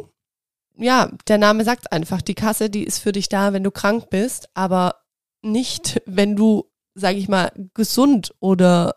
Ja, 0.78 1.12
der 1.28 1.40
Name 1.40 1.64
sagt 1.64 1.92
einfach, 1.92 2.22
die 2.22 2.36
Kasse, 2.36 2.70
die 2.70 2.84
ist 2.84 3.00
für 3.00 3.12
dich 3.12 3.28
da, 3.28 3.54
wenn 3.54 3.64
du 3.64 3.72
krank 3.72 4.12
bist, 4.12 4.50
aber 4.54 5.02
nicht, 5.42 6.02
wenn 6.06 6.36
du, 6.36 6.66
sag 6.94 7.16
ich 7.16 7.28
mal, 7.28 7.52
gesund 7.74 8.36
oder 8.40 8.96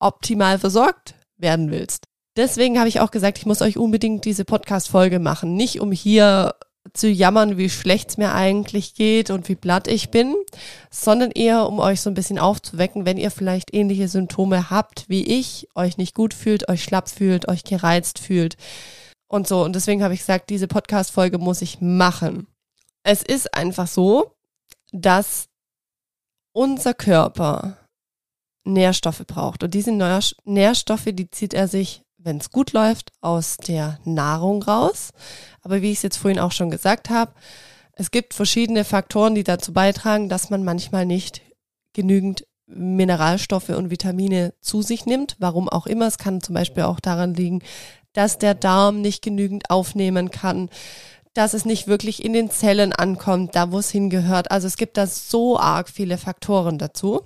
optimal 0.00 0.58
versorgt 0.58 1.14
werden 1.38 1.70
willst. 1.70 2.08
Deswegen 2.36 2.78
habe 2.78 2.88
ich 2.88 3.00
auch 3.00 3.10
gesagt, 3.10 3.38
ich 3.38 3.46
muss 3.46 3.62
euch 3.62 3.78
unbedingt 3.78 4.26
diese 4.26 4.44
Podcast-Folge 4.44 5.18
machen. 5.18 5.54
Nicht 5.54 5.80
um 5.80 5.92
hier 5.92 6.54
zu 6.96 7.08
jammern, 7.08 7.56
wie 7.56 7.70
schlecht 7.70 8.10
es 8.10 8.16
mir 8.16 8.34
eigentlich 8.34 8.94
geht 8.94 9.30
und 9.30 9.48
wie 9.48 9.54
blatt 9.54 9.88
ich 9.88 10.10
bin, 10.10 10.34
sondern 10.90 11.30
eher, 11.30 11.68
um 11.68 11.78
euch 11.78 12.00
so 12.00 12.10
ein 12.10 12.14
bisschen 12.14 12.38
aufzuwecken, 12.38 13.06
wenn 13.06 13.16
ihr 13.16 13.30
vielleicht 13.30 13.74
ähnliche 13.74 14.08
Symptome 14.08 14.70
habt 14.70 15.08
wie 15.08 15.24
ich, 15.24 15.68
euch 15.74 15.98
nicht 15.98 16.14
gut 16.14 16.34
fühlt, 16.34 16.68
euch 16.68 16.82
schlapp 16.82 17.08
fühlt, 17.08 17.48
euch 17.48 17.64
gereizt 17.64 18.18
fühlt 18.18 18.56
und 19.28 19.46
so. 19.46 19.62
Und 19.62 19.74
deswegen 19.74 20.02
habe 20.02 20.14
ich 20.14 20.20
gesagt, 20.20 20.50
diese 20.50 20.68
Podcast-Folge 20.68 21.38
muss 21.38 21.62
ich 21.62 21.80
machen. 21.80 22.46
Es 23.02 23.22
ist 23.22 23.54
einfach 23.54 23.86
so, 23.86 24.32
dass 24.92 25.48
unser 26.52 26.94
Körper 26.94 27.76
Nährstoffe 28.64 29.24
braucht. 29.26 29.62
Und 29.62 29.74
diese 29.74 29.92
Nährstoffe, 30.44 31.08
die 31.12 31.30
zieht 31.30 31.54
er 31.54 31.68
sich 31.68 32.02
wenn 32.26 32.38
es 32.38 32.50
gut 32.50 32.72
läuft, 32.72 33.12
aus 33.22 33.56
der 33.56 33.98
Nahrung 34.04 34.62
raus. 34.62 35.10
Aber 35.62 35.80
wie 35.80 35.92
ich 35.92 35.98
es 35.98 36.02
jetzt 36.02 36.18
vorhin 36.18 36.40
auch 36.40 36.52
schon 36.52 36.70
gesagt 36.70 37.08
habe, 37.08 37.32
es 37.92 38.10
gibt 38.10 38.34
verschiedene 38.34 38.84
Faktoren, 38.84 39.34
die 39.34 39.44
dazu 39.44 39.72
beitragen, 39.72 40.28
dass 40.28 40.50
man 40.50 40.64
manchmal 40.64 41.06
nicht 41.06 41.40
genügend 41.94 42.46
Mineralstoffe 42.66 43.70
und 43.70 43.90
Vitamine 43.90 44.52
zu 44.60 44.82
sich 44.82 45.06
nimmt. 45.06 45.36
Warum 45.38 45.68
auch 45.68 45.86
immer. 45.86 46.06
Es 46.06 46.18
kann 46.18 46.42
zum 46.42 46.54
Beispiel 46.54 46.82
auch 46.82 47.00
daran 47.00 47.32
liegen, 47.32 47.62
dass 48.12 48.38
der 48.38 48.54
Darm 48.54 49.00
nicht 49.00 49.22
genügend 49.22 49.70
aufnehmen 49.70 50.30
kann, 50.30 50.68
dass 51.32 51.54
es 51.54 51.64
nicht 51.64 51.86
wirklich 51.86 52.24
in 52.24 52.32
den 52.32 52.50
Zellen 52.50 52.92
ankommt, 52.92 53.54
da 53.54 53.70
wo 53.70 53.78
es 53.78 53.90
hingehört. 53.90 54.50
Also 54.50 54.66
es 54.66 54.76
gibt 54.76 54.96
da 54.96 55.06
so 55.06 55.58
arg 55.58 55.88
viele 55.88 56.18
Faktoren 56.18 56.78
dazu. 56.78 57.20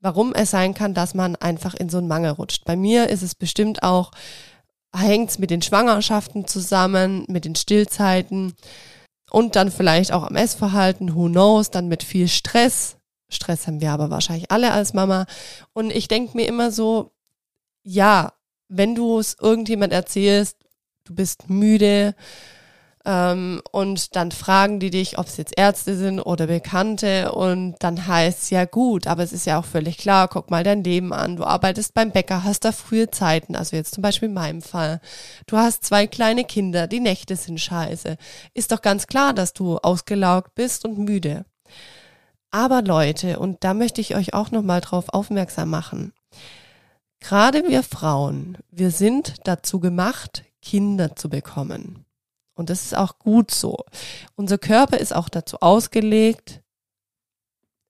Warum 0.00 0.32
es 0.34 0.50
sein 0.50 0.74
kann, 0.74 0.94
dass 0.94 1.14
man 1.14 1.36
einfach 1.36 1.74
in 1.74 1.88
so 1.88 1.98
einen 1.98 2.08
Mangel 2.08 2.32
rutscht. 2.32 2.64
Bei 2.64 2.76
mir 2.76 3.08
ist 3.08 3.22
es 3.22 3.34
bestimmt 3.34 3.82
auch, 3.82 4.10
hängt 4.94 5.30
es 5.30 5.38
mit 5.38 5.50
den 5.50 5.62
Schwangerschaften 5.62 6.46
zusammen, 6.46 7.24
mit 7.28 7.44
den 7.44 7.54
Stillzeiten 7.54 8.54
und 9.30 9.56
dann 9.56 9.70
vielleicht 9.70 10.12
auch 10.12 10.24
am 10.24 10.36
Essverhalten, 10.36 11.14
who 11.14 11.28
knows, 11.28 11.70
dann 11.70 11.88
mit 11.88 12.02
viel 12.02 12.28
Stress. 12.28 12.96
Stress 13.28 13.66
haben 13.66 13.80
wir 13.80 13.92
aber 13.92 14.10
wahrscheinlich 14.10 14.50
alle 14.50 14.72
als 14.72 14.92
Mama. 14.92 15.26
Und 15.72 15.92
ich 15.92 16.08
denke 16.08 16.36
mir 16.36 16.46
immer 16.48 16.72
so, 16.72 17.12
ja, 17.82 18.32
wenn 18.68 18.94
du 18.94 19.18
es 19.18 19.36
irgendjemand 19.40 19.92
erzählst, 19.92 20.56
du 21.04 21.14
bist 21.14 21.48
müde, 21.48 22.14
ähm, 23.06 23.62
und 23.72 24.14
dann 24.14 24.30
fragen 24.30 24.78
die 24.78 24.90
dich, 24.90 25.18
ob 25.18 25.26
es 25.26 25.38
jetzt 25.38 25.54
Ärzte 25.56 25.96
sind 25.96 26.20
oder 26.20 26.48
Bekannte 26.48 27.32
und 27.32 27.76
dann 27.78 28.06
heißt 28.06 28.50
ja 28.50 28.66
gut, 28.66 29.06
aber 29.06 29.22
es 29.22 29.32
ist 29.32 29.46
ja 29.46 29.58
auch 29.58 29.64
völlig 29.64 29.96
klar, 29.96 30.28
guck 30.28 30.50
mal 30.50 30.64
dein 30.64 30.84
Leben 30.84 31.14
an, 31.14 31.36
du 31.36 31.44
arbeitest 31.44 31.94
beim 31.94 32.10
Bäcker, 32.10 32.44
hast 32.44 32.64
da 32.66 32.72
frühe 32.72 33.10
Zeiten, 33.10 33.56
also 33.56 33.74
jetzt 33.74 33.94
zum 33.94 34.02
Beispiel 34.02 34.28
in 34.28 34.34
meinem 34.34 34.60
Fall. 34.60 35.00
Du 35.46 35.56
hast 35.56 35.84
zwei 35.84 36.06
kleine 36.06 36.44
Kinder, 36.44 36.86
die 36.86 37.00
Nächte 37.00 37.36
sind 37.36 37.58
scheiße. 37.58 38.18
Ist 38.52 38.70
doch 38.70 38.82
ganz 38.82 39.06
klar, 39.06 39.32
dass 39.32 39.54
du 39.54 39.78
ausgelaugt 39.78 40.54
bist 40.54 40.84
und 40.84 40.98
müde. 40.98 41.46
Aber 42.50 42.82
Leute, 42.82 43.38
und 43.38 43.64
da 43.64 43.74
möchte 43.74 44.00
ich 44.00 44.14
euch 44.14 44.34
auch 44.34 44.50
nochmal 44.50 44.80
drauf 44.82 45.06
aufmerksam 45.08 45.70
machen. 45.70 46.12
Gerade 47.20 47.66
wir 47.68 47.82
Frauen, 47.82 48.58
wir 48.70 48.90
sind 48.90 49.34
dazu 49.44 49.78
gemacht, 49.78 50.44
Kinder 50.60 51.16
zu 51.16 51.30
bekommen. 51.30 52.04
Und 52.60 52.68
das 52.68 52.82
ist 52.82 52.96
auch 52.96 53.18
gut 53.18 53.50
so. 53.50 53.78
Unser 54.36 54.58
Körper 54.58 54.98
ist 54.98 55.14
auch 55.14 55.30
dazu 55.30 55.56
ausgelegt, 55.60 56.60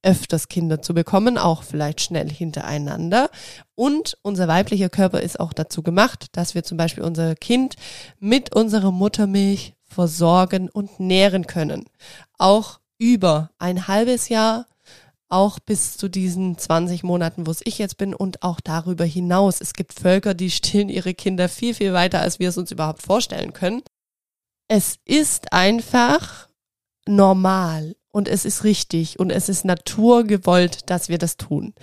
öfters 0.02 0.46
Kinder 0.46 0.80
zu 0.80 0.94
bekommen, 0.94 1.38
auch 1.38 1.64
vielleicht 1.64 2.00
schnell 2.00 2.30
hintereinander. 2.30 3.30
Und 3.74 4.16
unser 4.22 4.46
weiblicher 4.46 4.88
Körper 4.88 5.22
ist 5.22 5.40
auch 5.40 5.52
dazu 5.52 5.82
gemacht, 5.82 6.28
dass 6.32 6.54
wir 6.54 6.62
zum 6.62 6.78
Beispiel 6.78 7.02
unser 7.02 7.34
Kind 7.34 7.74
mit 8.20 8.54
unserer 8.54 8.92
Muttermilch 8.92 9.74
versorgen 9.82 10.68
und 10.68 11.00
nähren 11.00 11.48
können. 11.48 11.86
Auch 12.38 12.78
über 12.96 13.50
ein 13.58 13.88
halbes 13.88 14.28
Jahr, 14.28 14.66
auch 15.28 15.58
bis 15.58 15.96
zu 15.96 16.08
diesen 16.08 16.58
20 16.58 17.02
Monaten, 17.02 17.48
wo 17.48 17.50
es 17.50 17.60
ich 17.64 17.78
jetzt 17.78 17.98
bin 17.98 18.14
und 18.14 18.44
auch 18.44 18.60
darüber 18.60 19.04
hinaus. 19.04 19.60
Es 19.60 19.72
gibt 19.72 19.94
Völker, 19.94 20.34
die 20.34 20.50
stillen 20.50 20.88
ihre 20.88 21.12
Kinder 21.12 21.48
viel, 21.48 21.74
viel 21.74 21.92
weiter, 21.92 22.20
als 22.20 22.38
wir 22.38 22.48
es 22.48 22.56
uns 22.56 22.70
überhaupt 22.70 23.02
vorstellen 23.02 23.52
können 23.52 23.82
es 24.70 25.00
ist 25.04 25.52
einfach 25.52 26.48
normal 27.04 27.96
und 28.12 28.28
es 28.28 28.44
ist 28.44 28.62
richtig 28.62 29.18
und 29.18 29.30
es 29.30 29.48
ist 29.48 29.64
naturgewollt, 29.64 30.88
dass 30.88 31.08
wir 31.08 31.18
das 31.18 31.36
tun. 31.36 31.74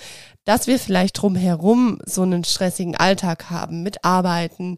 Dass 0.45 0.67
wir 0.67 0.79
vielleicht 0.79 1.21
drumherum 1.21 1.99
so 2.05 2.21
einen 2.21 2.45
stressigen 2.45 2.95
Alltag 2.95 3.49
haben 3.49 3.83
mit 3.83 4.05
Arbeiten, 4.05 4.77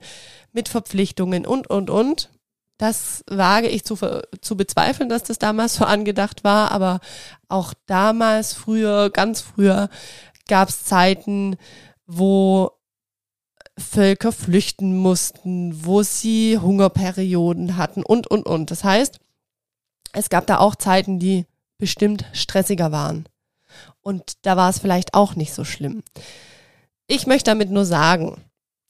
mit 0.52 0.70
Verpflichtungen 0.70 1.46
und, 1.46 1.70
und, 1.70 1.92
und. 1.92 2.32
Das 2.80 3.24
wage 3.30 3.68
ich 3.68 3.84
zu, 3.84 3.96
zu 4.42 4.58
bezweifeln, 4.58 5.10
dass 5.10 5.22
das 5.22 5.38
damals 5.38 5.76
so 5.76 5.86
angedacht 5.86 6.44
war, 6.44 6.72
aber 6.72 7.02
auch 7.48 7.76
damals, 7.86 8.54
früher, 8.54 9.12
ganz 9.12 9.40
früher, 9.42 9.88
gab 10.48 10.70
es 10.70 10.84
Zeiten, 10.84 11.58
wo 12.08 12.72
Völker 13.80 14.32
flüchten 14.32 14.98
mussten, 14.98 15.86
wo 15.86 16.04
sie 16.04 16.58
Hungerperioden 16.58 17.78
hatten 17.78 18.04
und, 18.04 18.28
und, 18.28 18.46
und. 18.46 18.72
Das 18.72 18.84
heißt, 18.84 19.20
es 20.14 20.30
gab 20.30 20.48
da 20.48 20.60
auch 20.60 20.76
Zeiten, 20.76 21.20
die 21.20 21.46
bestimmt 21.78 22.26
stressiger 22.34 22.92
waren. 22.92 23.28
Und 24.02 24.34
da 24.44 24.58
war 24.58 24.70
es 24.70 24.80
vielleicht 24.80 25.14
auch 25.14 25.36
nicht 25.36 25.54
so 25.54 25.64
schlimm. 25.64 26.04
Ich 27.08 27.28
möchte 27.28 27.52
damit 27.52 27.72
nur 27.72 27.86
sagen, 27.86 28.42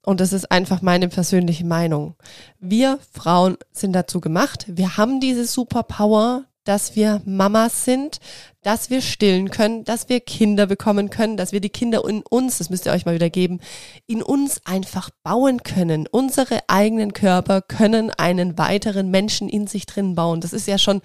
und 0.05 0.19
das 0.19 0.33
ist 0.33 0.51
einfach 0.51 0.81
meine 0.81 1.07
persönliche 1.07 1.65
Meinung, 1.65 2.15
wir 2.59 2.99
Frauen 3.11 3.57
sind 3.71 3.93
dazu 3.93 4.21
gemacht, 4.21 4.65
wir 4.67 4.97
haben 4.97 5.19
diese 5.19 5.45
Superpower, 5.45 6.45
dass 6.63 6.95
wir 6.95 7.21
Mamas 7.25 7.85
sind, 7.85 8.19
dass 8.61 8.89
wir 8.89 9.01
stillen 9.01 9.49
können, 9.49 9.83
dass 9.85 10.09
wir 10.09 10.19
Kinder 10.19 10.65
bekommen 10.65 11.09
können, 11.09 11.37
dass 11.37 11.51
wir 11.51 11.61
die 11.61 11.69
Kinder 11.69 12.07
in 12.07 12.21
uns, 12.21 12.57
das 12.57 12.69
müsst 12.69 12.85
ihr 12.85 12.91
euch 12.91 13.05
mal 13.05 13.15
wieder 13.15 13.29
geben, 13.29 13.59
in 14.05 14.21
uns 14.21 14.65
einfach 14.65 15.09
bauen 15.23 15.63
können. 15.63 16.07
Unsere 16.07 16.59
eigenen 16.67 17.13
Körper 17.13 17.61
können 17.61 18.11
einen 18.11 18.57
weiteren 18.57 19.09
Menschen 19.09 19.49
in 19.49 19.67
sich 19.67 19.85
drin 19.85 20.15
bauen. 20.15 20.41
Das 20.41 20.53
ist 20.53 20.67
ja 20.67 20.77
schon 20.77 21.01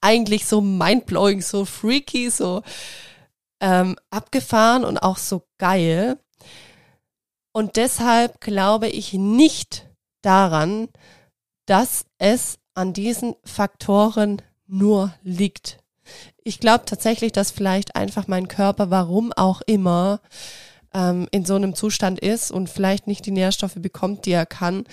eigentlich 0.00 0.46
so 0.46 0.60
mindblowing, 0.60 1.40
so 1.40 1.64
freaky, 1.64 2.30
so 2.30 2.62
ähm, 3.60 3.96
abgefahren 4.10 4.84
und 4.84 4.98
auch 4.98 5.16
so 5.16 5.42
geil. 5.58 6.18
Und 7.52 7.76
deshalb 7.76 8.40
glaube 8.40 8.88
ich 8.88 9.14
nicht 9.14 9.88
daran, 10.22 10.88
dass 11.66 12.04
es 12.18 12.58
an 12.74 12.92
diesen 12.92 13.34
Faktoren 13.44 14.42
nur 14.68 15.12
liegt. 15.22 15.78
Ich 16.44 16.60
glaube 16.60 16.84
tatsächlich, 16.86 17.32
dass 17.32 17.50
vielleicht 17.50 17.96
einfach 17.96 18.28
mein 18.28 18.48
Körper, 18.48 18.90
warum 18.90 19.32
auch 19.32 19.60
immer, 19.66 20.20
ähm, 20.94 21.28
in 21.30 21.44
so 21.44 21.54
einem 21.54 21.74
Zustand 21.74 22.20
ist 22.20 22.50
und 22.50 22.68
vielleicht 22.68 23.06
nicht 23.06 23.26
die 23.26 23.30
Nährstoffe 23.30 23.76
bekommt, 23.76 24.26
die 24.26 24.32
er 24.32 24.46
kann, 24.46 24.84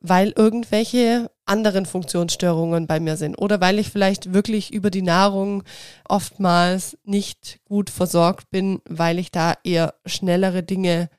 weil 0.00 0.32
irgendwelche 0.36 1.30
anderen 1.46 1.86
Funktionsstörungen 1.86 2.86
bei 2.86 3.00
mir 3.00 3.16
sind 3.16 3.36
oder 3.36 3.60
weil 3.60 3.78
ich 3.78 3.90
vielleicht 3.90 4.32
wirklich 4.32 4.72
über 4.72 4.90
die 4.90 5.02
Nahrung 5.02 5.62
oftmals 6.08 6.96
nicht 7.04 7.60
gut 7.64 7.90
versorgt 7.90 8.50
bin, 8.50 8.80
weil 8.88 9.18
ich 9.18 9.30
da 9.30 9.54
eher 9.64 9.94
schnellere 10.06 10.62
Dinge 10.62 11.10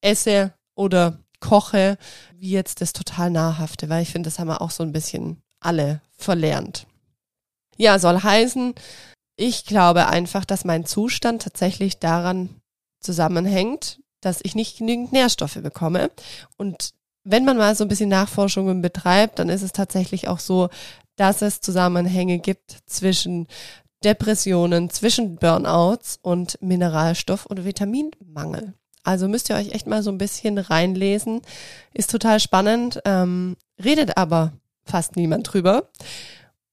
esse 0.00 0.54
oder 0.74 1.18
koche, 1.40 1.98
wie 2.36 2.50
jetzt 2.50 2.80
das 2.80 2.92
total 2.92 3.30
nahrhafte, 3.30 3.88
weil 3.88 4.02
ich 4.02 4.10
finde, 4.10 4.28
das 4.28 4.38
haben 4.38 4.48
wir 4.48 4.60
auch 4.60 4.70
so 4.70 4.82
ein 4.82 4.92
bisschen 4.92 5.42
alle 5.60 6.00
verlernt. 6.16 6.86
Ja, 7.80 7.98
soll 7.98 8.22
heißen, 8.22 8.74
ich 9.36 9.64
glaube 9.64 10.06
einfach, 10.06 10.44
dass 10.44 10.66
mein 10.66 10.84
Zustand 10.84 11.40
tatsächlich 11.40 11.98
daran 11.98 12.60
zusammenhängt, 13.00 14.00
dass 14.20 14.40
ich 14.42 14.54
nicht 14.54 14.76
genügend 14.76 15.12
Nährstoffe 15.12 15.54
bekomme. 15.62 16.10
Und 16.58 16.90
wenn 17.24 17.46
man 17.46 17.56
mal 17.56 17.74
so 17.74 17.84
ein 17.84 17.88
bisschen 17.88 18.10
Nachforschungen 18.10 18.82
betreibt, 18.82 19.38
dann 19.38 19.48
ist 19.48 19.62
es 19.62 19.72
tatsächlich 19.72 20.28
auch 20.28 20.40
so, 20.40 20.68
dass 21.16 21.40
es 21.40 21.62
Zusammenhänge 21.62 22.38
gibt 22.38 22.80
zwischen 22.84 23.46
Depressionen, 24.04 24.90
zwischen 24.90 25.36
Burnouts 25.36 26.18
und 26.20 26.58
Mineralstoff- 26.60 27.46
und 27.46 27.64
Vitaminmangel. 27.64 28.74
Also 29.04 29.26
müsst 29.26 29.48
ihr 29.48 29.56
euch 29.56 29.70
echt 29.70 29.86
mal 29.86 30.02
so 30.02 30.10
ein 30.10 30.18
bisschen 30.18 30.58
reinlesen. 30.58 31.40
Ist 31.94 32.10
total 32.10 32.40
spannend, 32.40 33.00
ähm, 33.06 33.56
redet 33.82 34.18
aber 34.18 34.52
fast 34.84 35.16
niemand 35.16 35.50
drüber. 35.50 35.88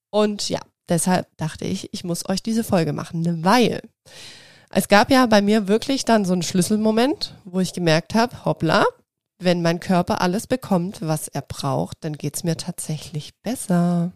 Und 0.09 0.49
ja, 0.49 0.59
Deshalb 0.89 1.27
dachte 1.37 1.65
ich, 1.65 1.93
ich 1.93 2.03
muss 2.03 2.27
euch 2.29 2.41
diese 2.41 2.63
Folge 2.63 2.93
machen, 2.93 3.43
weil 3.43 3.81
es 4.69 4.87
gab 4.87 5.11
ja 5.11 5.25
bei 5.25 5.41
mir 5.41 5.67
wirklich 5.67 6.05
dann 6.05 6.25
so 6.25 6.33
einen 6.33 6.43
Schlüsselmoment, 6.43 7.35
wo 7.45 7.59
ich 7.59 7.73
gemerkt 7.73 8.15
habe, 8.15 8.45
hoppla, 8.45 8.85
wenn 9.39 9.61
mein 9.61 9.79
Körper 9.79 10.21
alles 10.21 10.47
bekommt, 10.47 11.01
was 11.01 11.27
er 11.27 11.41
braucht, 11.41 11.97
dann 12.01 12.13
geht's 12.13 12.43
mir 12.43 12.57
tatsächlich 12.57 13.33
besser. 13.43 14.11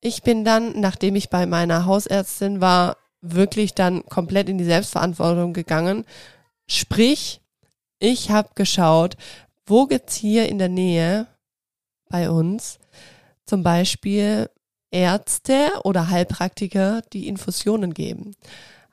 Ich 0.00 0.22
bin 0.22 0.44
dann, 0.44 0.80
nachdem 0.80 1.16
ich 1.16 1.30
bei 1.30 1.46
meiner 1.46 1.86
Hausärztin 1.86 2.60
war, 2.60 2.96
wirklich 3.20 3.74
dann 3.74 4.04
komplett 4.06 4.48
in 4.48 4.58
die 4.58 4.64
Selbstverantwortung 4.64 5.52
gegangen. 5.52 6.04
Sprich, 6.68 7.40
ich 8.00 8.30
habe 8.30 8.50
geschaut, 8.54 9.16
wo 9.66 9.86
gibt's 9.86 10.16
hier 10.16 10.48
in 10.48 10.58
der 10.58 10.68
Nähe 10.68 11.28
bei 12.10 12.28
uns 12.28 12.80
zum 13.46 13.62
Beispiel 13.62 14.50
Ärzte 14.92 15.70
oder 15.82 16.08
Heilpraktiker, 16.08 17.02
die 17.12 17.26
Infusionen 17.26 17.94
geben. 17.94 18.36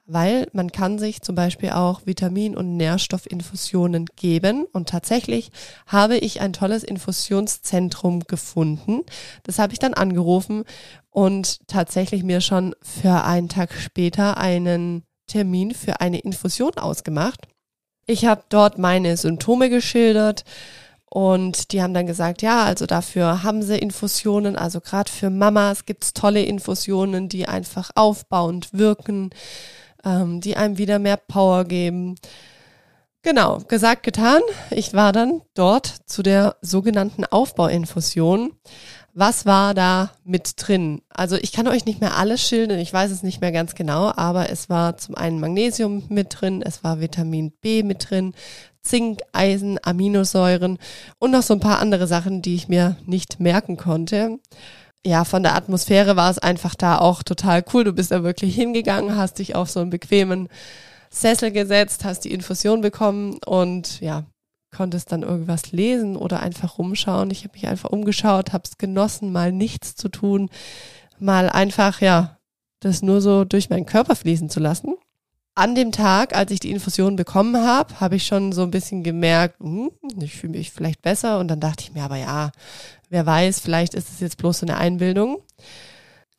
Weil 0.06 0.48
man 0.54 0.72
kann 0.72 0.98
sich 0.98 1.22
zum 1.22 1.36
Beispiel 1.36 1.70
auch 1.70 2.02
Vitamin- 2.06 2.58
und 2.58 2.78
Nährstoffinfusionen 2.78 4.08
geben. 4.16 4.66
Und 4.74 4.90
tatsächlich 4.90 5.52
habe 5.86 6.18
ich 6.18 6.42
ein 6.42 6.54
tolles 6.54 6.84
Infusionszentrum 6.84 8.22
gefunden. 8.22 9.02
Das 9.44 9.60
habe 9.60 9.74
ich 9.74 9.78
dann 9.78 9.94
angerufen 9.94 10.64
und 11.12 11.60
tatsächlich 11.68 12.24
mir 12.24 12.42
schon 12.42 12.74
für 12.82 13.24
einen 13.24 13.50
Tag 13.50 13.72
später 13.74 14.38
einen 14.38 15.04
Termin 15.28 15.76
für 15.76 16.02
eine 16.02 16.20
Infusion 16.20 16.74
ausgemacht. 16.78 17.48
Ich 18.08 18.26
habe 18.26 18.44
dort 18.50 18.80
meine 18.80 19.16
Symptome 19.16 19.70
geschildert, 19.70 20.44
und 21.10 21.72
die 21.72 21.82
haben 21.82 21.93
dann 21.93 22.06
gesagt, 22.06 22.41
ja, 22.41 22.63
also 22.63 22.86
dafür 22.86 23.43
haben 23.43 23.63
sie 23.63 23.78
Infusionen, 23.78 24.56
also 24.56 24.80
gerade 24.80 25.12
für 25.12 25.30
Mamas 25.30 25.86
gibt's 25.86 26.13
tolle 26.13 26.43
Infusionen, 26.43 27.30
die 27.30 27.48
einfach 27.48 27.91
aufbauend 27.95 28.69
wirken, 28.74 29.32
ähm, 30.06 30.39
die 30.39 30.56
einem 30.56 30.78
wieder 30.78 31.00
mehr 31.00 31.17
Power 31.17 31.65
geben. 31.65 32.15
Genau, 33.22 33.58
gesagt, 33.67 34.04
getan. 34.04 34.41
Ich 34.72 34.93
war 34.93 35.12
dann 35.12 35.41
dort 35.54 35.88
zu 36.06 36.24
der 36.24 36.56
sogenannten 36.62 37.26
Aufbauinfusion, 37.26 38.54
Was 39.13 39.45
war 39.45 39.74
da 39.74 40.12
mit 40.24 40.54
drin? 40.56 41.02
Also 41.10 41.36
ich 41.36 41.52
kann 41.52 41.67
euch 41.67 41.86
nicht 41.86 42.00
mehr 42.00 42.15
alles 42.15 42.41
schildern, 42.41 42.80
ich 42.80 42.93
weiß 42.93 43.12
es 43.12 43.24
nicht 43.24 43.41
mehr 43.41 43.52
ganz 43.52 43.76
genau, 43.76 44.13
aber 44.15 44.50
es 44.50 44.69
war 44.69 44.98
zum 44.98 45.15
einen 45.15 45.39
Magnesium 45.39 46.04
mit 46.10 46.39
drin, 46.39 46.62
es 46.62 46.84
war 46.84 47.02
Vitamin 47.02 47.52
B 47.60 47.84
mit 47.84 48.10
drin, 48.10 48.34
Zink, 48.82 49.20
Eisen, 49.34 49.78
Aminosäuren 49.82 50.78
und 51.20 51.32
noch 51.32 51.44
so 51.44 51.54
ein 51.54 51.60
paar 51.60 51.80
andere 51.80 52.08
Sachen, 52.08 52.42
die 52.42 52.56
ich 52.56 52.68
mir 52.68 52.98
nicht 53.06 53.39
merken 53.39 53.78
konnte. 53.78 54.39
Ja, 55.06 55.24
von 55.24 55.44
der 55.44 55.56
Atmosphäre 55.56 56.15
war 56.15 56.30
es 56.30 56.39
einfach 56.39 56.76
da 56.76 56.98
auch 56.98 57.24
total 57.24 57.63
cool. 57.74 57.84
Du 57.84 57.94
bist 57.94 58.12
da 58.12 58.24
wirklich 58.24 58.56
hingegangen, 58.56 59.15
hast 59.15 59.39
dich 59.39 59.56
auf 59.56 59.70
so 59.70 59.80
einen 59.80 59.89
bequemen 59.89 60.50
Sessel 61.10 61.52
gesetzt, 61.52 62.04
hast 62.04 62.22
die 62.22 62.34
Infusion 62.34 62.82
bekommen 62.82 63.39
und 63.46 64.02
ja, 64.02 64.26
konntest 64.76 65.12
dann 65.12 65.24
irgendwas 65.24 65.72
lesen 65.72 66.15
oder 66.15 66.42
einfach 66.42 66.78
rumschauen. 66.78 67.32
Ich 67.32 67.44
habe 67.44 67.54
mich 67.54 67.68
einfach 67.68 67.89
umgeschaut, 67.89 68.54
habe 68.54 68.63
es 68.65 68.78
genossen, 68.78 69.32
mal 69.32 69.52
nichts 69.52 69.96
zu 69.96 70.10
tun, 70.10 70.50
mal 71.18 71.50
einfach, 71.50 72.02
ja, 72.02 72.38
das 72.80 73.02
nur 73.02 73.22
so 73.22 73.46
durch 73.46 73.70
meinen 73.70 73.86
Körper 73.86 74.15
fließen 74.15 74.50
zu 74.50 74.60
lassen. 74.60 74.96
An 75.60 75.76
dem 75.76 75.91
Tag, 75.91 76.34
als 76.38 76.52
ich 76.52 76.62
die 76.62 76.72
Infusion 76.72 77.17
bekommen 77.17 77.58
habe, 77.58 78.00
habe 78.00 78.15
ich 78.15 78.26
schon 78.26 78.54
so 78.54 78.62
ein 78.62 78.72
bisschen 78.72 79.04
gemerkt, 79.04 79.60
hm, 79.60 79.91
ich 80.22 80.38
fühle 80.38 80.58
mich 80.58 80.72
vielleicht 80.72 81.02
besser. 81.02 81.38
Und 81.38 81.50
dann 81.50 81.60
dachte 81.60 81.84
ich 81.84 81.91
mir, 81.91 82.04
aber 82.04 82.15
ja, 82.15 82.54
wer 83.10 83.26
weiß, 83.26 83.60
vielleicht 83.60 83.93
ist 83.93 84.08
es 84.10 84.22
jetzt 84.22 84.38
bloß 84.38 84.60
so 84.60 84.65
eine 84.65 84.78
Einbildung. 84.78 85.41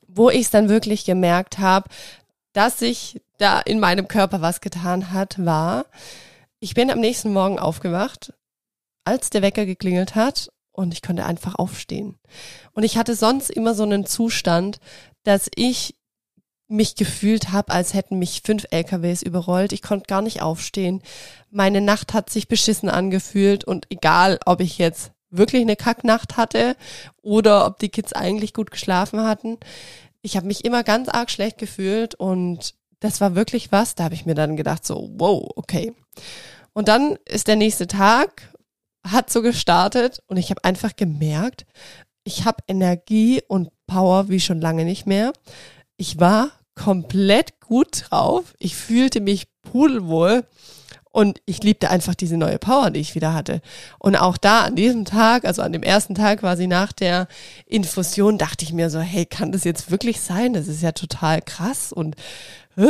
Wo 0.08 0.30
ich 0.30 0.40
es 0.40 0.50
dann 0.50 0.70
wirklich 0.70 1.04
gemerkt 1.04 1.58
habe, 1.58 1.90
dass 2.54 2.78
sich 2.78 3.20
da 3.36 3.60
in 3.60 3.78
meinem 3.78 4.08
Körper 4.08 4.40
was 4.40 4.62
getan 4.62 5.12
hat, 5.12 5.44
war, 5.44 5.84
ich 6.58 6.72
bin 6.72 6.90
am 6.90 7.00
nächsten 7.00 7.30
Morgen 7.30 7.58
aufgewacht, 7.58 8.32
als 9.04 9.28
der 9.28 9.42
Wecker 9.42 9.66
geklingelt 9.66 10.14
hat 10.14 10.48
und 10.72 10.94
ich 10.94 11.02
konnte 11.02 11.26
einfach 11.26 11.56
aufstehen. 11.56 12.18
Und 12.72 12.84
ich 12.84 12.96
hatte 12.96 13.14
sonst 13.14 13.50
immer 13.50 13.74
so 13.74 13.82
einen 13.82 14.06
Zustand, 14.06 14.78
dass 15.24 15.50
ich 15.54 15.94
mich 16.70 16.94
gefühlt 16.94 17.52
habe, 17.52 17.72
als 17.72 17.94
hätten 17.94 18.18
mich 18.18 18.42
fünf 18.44 18.66
LKWs 18.70 19.22
überrollt. 19.22 19.72
Ich 19.72 19.82
konnte 19.82 20.06
gar 20.06 20.22
nicht 20.22 20.40
aufstehen. 20.40 21.02
Meine 21.50 21.80
Nacht 21.80 22.14
hat 22.14 22.30
sich 22.30 22.48
beschissen 22.48 22.88
angefühlt 22.88 23.64
und 23.64 23.86
egal, 23.90 24.38
ob 24.46 24.60
ich 24.60 24.78
jetzt 24.78 25.12
wirklich 25.30 25.62
eine 25.62 25.76
Kacknacht 25.76 26.36
hatte 26.36 26.76
oder 27.22 27.66
ob 27.66 27.78
die 27.78 27.88
Kids 27.88 28.12
eigentlich 28.12 28.54
gut 28.54 28.70
geschlafen 28.70 29.22
hatten, 29.22 29.58
ich 30.22 30.36
habe 30.36 30.46
mich 30.46 30.64
immer 30.64 30.84
ganz 30.84 31.08
arg 31.08 31.30
schlecht 31.30 31.58
gefühlt 31.58 32.14
und 32.14 32.74
das 33.00 33.20
war 33.20 33.34
wirklich 33.34 33.72
was. 33.72 33.94
Da 33.94 34.04
habe 34.04 34.14
ich 34.14 34.26
mir 34.26 34.34
dann 34.34 34.56
gedacht, 34.56 34.86
so, 34.86 35.10
wow, 35.14 35.50
okay. 35.56 35.94
Und 36.72 36.88
dann 36.88 37.16
ist 37.24 37.48
der 37.48 37.56
nächste 37.56 37.86
Tag, 37.86 38.52
hat 39.06 39.30
so 39.30 39.42
gestartet 39.42 40.22
und 40.26 40.36
ich 40.36 40.50
habe 40.50 40.64
einfach 40.64 40.94
gemerkt, 40.94 41.66
ich 42.22 42.44
habe 42.44 42.62
Energie 42.68 43.42
und 43.48 43.70
Power 43.86 44.28
wie 44.28 44.40
schon 44.40 44.60
lange 44.60 44.84
nicht 44.84 45.06
mehr. 45.06 45.32
Ich 45.96 46.20
war 46.20 46.50
komplett 46.80 47.60
gut 47.60 48.06
drauf. 48.08 48.54
Ich 48.58 48.74
fühlte 48.74 49.20
mich 49.20 49.48
pudelwohl 49.62 50.44
und 51.12 51.40
ich 51.44 51.62
liebte 51.62 51.90
einfach 51.90 52.14
diese 52.14 52.38
neue 52.38 52.58
Power, 52.58 52.90
die 52.90 53.00
ich 53.00 53.14
wieder 53.14 53.34
hatte. 53.34 53.60
Und 53.98 54.16
auch 54.16 54.38
da 54.38 54.62
an 54.62 54.76
diesem 54.76 55.04
Tag, 55.04 55.44
also 55.44 55.60
an 55.60 55.72
dem 55.72 55.82
ersten 55.82 56.14
Tag 56.14 56.40
quasi 56.40 56.66
nach 56.66 56.92
der 56.92 57.28
Infusion, 57.66 58.38
dachte 58.38 58.64
ich 58.64 58.72
mir 58.72 58.88
so, 58.88 58.98
hey, 58.98 59.26
kann 59.26 59.52
das 59.52 59.64
jetzt 59.64 59.90
wirklich 59.90 60.22
sein? 60.22 60.54
Das 60.54 60.68
ist 60.68 60.82
ja 60.82 60.92
total 60.92 61.42
krass 61.42 61.92
und 61.92 62.16
hä? 62.76 62.88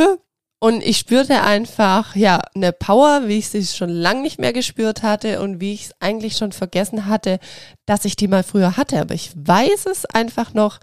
Und 0.59 0.83
ich 0.83 0.97
spürte 0.97 1.41
einfach, 1.41 2.15
ja, 2.15 2.39
eine 2.53 2.71
Power, 2.71 3.23
wie 3.25 3.39
ich 3.39 3.49
sie 3.49 3.65
schon 3.65 3.89
lange 3.89 4.21
nicht 4.21 4.39
mehr 4.39 4.53
gespürt 4.53 5.01
hatte 5.01 5.41
und 5.41 5.59
wie 5.59 5.73
ich 5.73 5.85
es 5.85 5.95
eigentlich 5.99 6.37
schon 6.37 6.51
vergessen 6.51 7.07
hatte, 7.07 7.39
dass 7.87 8.05
ich 8.05 8.15
die 8.15 8.27
mal 8.27 8.43
früher 8.43 8.77
hatte. 8.77 9.01
Aber 9.01 9.15
ich 9.15 9.31
weiß 9.35 9.87
es 9.87 10.05
einfach 10.05 10.53
noch, 10.53 10.79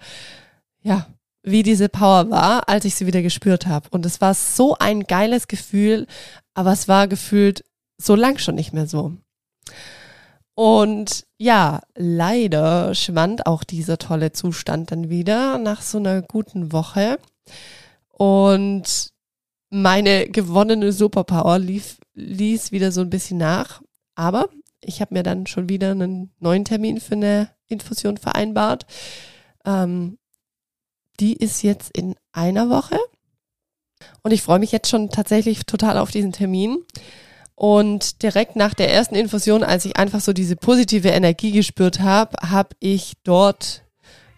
ja, 0.83 1.07
wie 1.51 1.63
diese 1.63 1.89
Power 1.89 2.31
war, 2.31 2.69
als 2.69 2.85
ich 2.85 2.95
sie 2.95 3.07
wieder 3.07 3.23
gespürt 3.23 3.67
habe. 3.67 3.89
Und 3.91 4.07
es 4.07 4.21
war 4.21 4.35
so 4.35 4.77
ein 4.79 5.05
geiles 5.05 5.49
Gefühl, 5.49 6.07
aber 6.55 6.73
es 6.73 6.89
war 6.89 7.09
gefühlt 7.09 7.65
so 7.97 8.15
lang 8.15 8.39
schon 8.39 8.55
nicht 8.55 8.73
mehr 8.73 8.87
so. 8.87 9.13
Und 10.55 11.25
ja, 11.37 11.81
leider 11.95 12.95
schwand 12.95 13.47
auch 13.47 13.63
dieser 13.63 13.99
tolle 13.99 14.33
Zustand 14.33 14.91
dann 14.91 15.09
wieder 15.09 15.59
nach 15.59 15.83
so 15.83 15.99
einer 15.99 16.21
guten 16.21 16.73
Woche. 16.73 17.19
Und 18.09 19.11
meine 19.71 20.29
gewonnene 20.29 20.93
Superpower 20.93 21.59
lief, 21.59 21.99
ließ 22.15 22.73
wieder 22.73 22.91
so 22.91 23.03
ein 23.03 23.11
bisschen 23.11 23.39
nach. 23.39 23.83
Aber 24.17 24.49
ich 24.81 25.01
habe 25.01 25.15
mir 25.15 25.23
dann 25.23 25.47
schon 25.47 25.69
wieder 25.69 25.93
einen 25.93 26.33
neuen 26.41 26.65
Termin 26.65 27.01
für 27.01 27.15
eine 27.15 27.51
Infusion 27.69 28.17
vereinbart. 28.17 28.87
Ähm, 29.65 30.19
die 31.21 31.35
ist 31.35 31.63
jetzt 31.63 31.91
in 31.97 32.15
einer 32.33 32.71
Woche. 32.71 32.99
Und 34.23 34.33
ich 34.33 34.43
freue 34.43 34.59
mich 34.59 34.73
jetzt 34.73 34.89
schon 34.89 35.11
tatsächlich 35.11 35.67
total 35.67 35.99
auf 35.99 36.11
diesen 36.11 36.33
Termin. 36.33 36.79
Und 37.55 38.23
direkt 38.23 38.55
nach 38.55 38.75
der 38.75 38.93
ersten 38.93 39.17
Infusion, 39.17 39.65
als 39.65 39.85
ich 39.85 39.97
einfach 39.97 40.21
so 40.21 40.33
diese 40.33 40.55
positive 40.55 41.09
Energie 41.09 41.51
gespürt 41.51 42.01
habe, 42.01 42.37
habe 42.49 42.71
ich 42.79 43.15
dort 43.25 43.83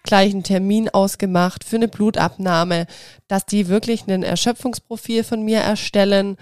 gleich 0.03 0.33
einen 0.33 0.43
Termin 0.43 0.89
ausgemacht 0.89 1.63
für 1.63 1.77
eine 1.77 1.89
Blutabnahme, 1.89 2.87
dass 3.29 3.45
die 3.45 3.69
wirklich 3.69 4.07
ein 4.07 4.23
Erschöpfungsprofil 4.23 5.25
von 5.25 5.43
mir 5.43 5.59
erstellen 5.59 6.39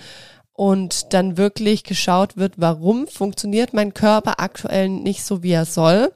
und 0.53 1.13
dann 1.13 1.37
wirklich 1.37 1.85
geschaut 1.85 2.37
wird, 2.37 2.55
warum 2.57 3.07
funktioniert 3.07 3.75
mein 3.75 3.95
Körper 3.95 4.41
aktuell 4.41 4.89
nicht 4.89 5.25
so, 5.25 5.43
wie 5.43 5.53
er 5.53 5.65
soll, 5.65 6.13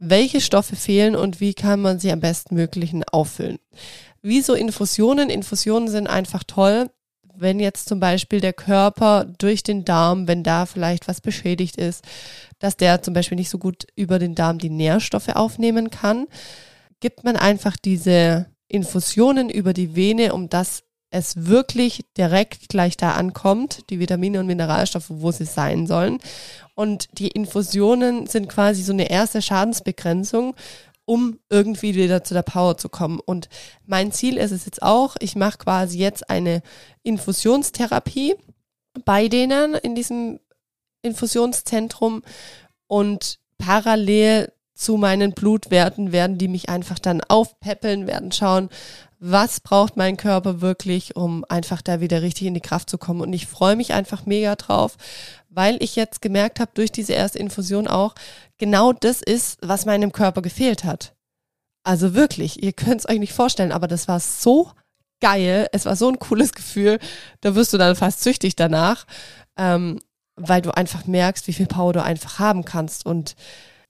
welche 0.00 0.40
Stoffe 0.40 0.74
fehlen 0.74 1.14
und 1.14 1.40
wie 1.40 1.54
kann 1.54 1.80
man 1.80 2.00
sie 2.00 2.10
am 2.10 2.18
bestmöglichen 2.20 3.04
auffüllen. 3.04 3.58
Wie 4.22 4.40
so 4.40 4.54
Infusionen. 4.54 5.30
Infusionen 5.30 5.88
sind 5.88 6.08
einfach 6.08 6.42
toll, 6.44 6.90
wenn 7.36 7.60
jetzt 7.60 7.88
zum 7.88 8.00
Beispiel 8.00 8.40
der 8.40 8.52
Körper 8.52 9.26
durch 9.38 9.62
den 9.62 9.84
Darm, 9.84 10.26
wenn 10.26 10.42
da 10.42 10.66
vielleicht 10.66 11.06
was 11.06 11.20
beschädigt 11.20 11.76
ist, 11.76 12.04
dass 12.58 12.76
der 12.76 13.02
zum 13.02 13.14
Beispiel 13.14 13.36
nicht 13.36 13.50
so 13.50 13.58
gut 13.58 13.86
über 13.94 14.18
den 14.18 14.34
Darm 14.34 14.58
die 14.58 14.68
Nährstoffe 14.68 15.28
aufnehmen 15.28 15.90
kann 15.90 16.26
gibt 17.00 17.24
man 17.24 17.36
einfach 17.36 17.76
diese 17.76 18.46
Infusionen 18.68 19.50
über 19.50 19.72
die 19.72 19.96
Vene, 19.96 20.32
um 20.32 20.48
dass 20.48 20.84
es 21.10 21.46
wirklich 21.46 22.04
direkt 22.16 22.68
gleich 22.68 22.96
da 22.96 23.12
ankommt, 23.12 23.90
die 23.90 23.98
Vitamine 23.98 24.38
und 24.38 24.46
Mineralstoffe, 24.46 25.08
wo 25.08 25.32
sie 25.32 25.44
sein 25.44 25.88
sollen. 25.88 26.18
Und 26.80 27.10
die 27.18 27.28
Infusionen 27.28 28.26
sind 28.26 28.48
quasi 28.48 28.82
so 28.82 28.94
eine 28.94 29.10
erste 29.10 29.42
Schadensbegrenzung, 29.42 30.54
um 31.04 31.38
irgendwie 31.50 31.94
wieder 31.94 32.24
zu 32.24 32.32
der 32.32 32.40
Power 32.40 32.78
zu 32.78 32.88
kommen. 32.88 33.20
Und 33.20 33.50
mein 33.84 34.12
Ziel 34.12 34.38
ist 34.38 34.50
es 34.50 34.64
jetzt 34.64 34.80
auch, 34.80 35.16
ich 35.20 35.36
mache 35.36 35.58
quasi 35.58 35.98
jetzt 35.98 36.30
eine 36.30 36.62
Infusionstherapie 37.02 38.34
bei 39.04 39.28
denen 39.28 39.74
in 39.74 39.94
diesem 39.94 40.40
Infusionszentrum 41.02 42.22
und 42.86 43.40
parallel 43.58 44.50
zu 44.72 44.96
meinen 44.96 45.32
Blutwerten 45.32 46.12
werden 46.12 46.38
die 46.38 46.48
mich 46.48 46.70
einfach 46.70 46.98
dann 46.98 47.20
aufpäppeln, 47.20 48.06
werden 48.06 48.32
schauen, 48.32 48.70
was 49.18 49.60
braucht 49.60 49.98
mein 49.98 50.16
Körper 50.16 50.62
wirklich, 50.62 51.14
um 51.14 51.44
einfach 51.46 51.82
da 51.82 52.00
wieder 52.00 52.22
richtig 52.22 52.46
in 52.46 52.54
die 52.54 52.62
Kraft 52.62 52.88
zu 52.88 52.96
kommen. 52.96 53.20
Und 53.20 53.34
ich 53.34 53.46
freue 53.46 53.76
mich 53.76 53.92
einfach 53.92 54.24
mega 54.24 54.56
drauf, 54.56 54.96
weil 55.50 55.82
ich 55.82 55.96
jetzt 55.96 56.22
gemerkt 56.22 56.60
habe, 56.60 56.70
durch 56.74 56.92
diese 56.92 57.12
erste 57.12 57.38
Infusion 57.38 57.88
auch, 57.88 58.14
genau 58.58 58.92
das 58.92 59.20
ist, 59.20 59.58
was 59.60 59.84
meinem 59.84 60.12
Körper 60.12 60.42
gefehlt 60.42 60.84
hat. 60.84 61.14
Also 61.82 62.14
wirklich, 62.14 62.62
ihr 62.62 62.72
könnt 62.72 63.00
es 63.00 63.08
euch 63.08 63.18
nicht 63.18 63.32
vorstellen, 63.32 63.72
aber 63.72 63.88
das 63.88 64.06
war 64.06 64.20
so 64.20 64.70
geil, 65.20 65.68
es 65.72 65.86
war 65.86 65.96
so 65.96 66.08
ein 66.08 66.18
cooles 66.18 66.52
Gefühl, 66.52 66.98
da 67.40 67.54
wirst 67.54 67.72
du 67.72 67.78
dann 67.78 67.96
fast 67.96 68.22
süchtig 68.22 68.56
danach, 68.56 69.06
ähm, 69.58 69.98
weil 70.36 70.62
du 70.62 70.74
einfach 70.74 71.06
merkst, 71.06 71.46
wie 71.48 71.52
viel 71.52 71.66
Power 71.66 71.92
du 71.92 72.02
einfach 72.02 72.38
haben 72.38 72.64
kannst. 72.64 73.04
Und 73.04 73.34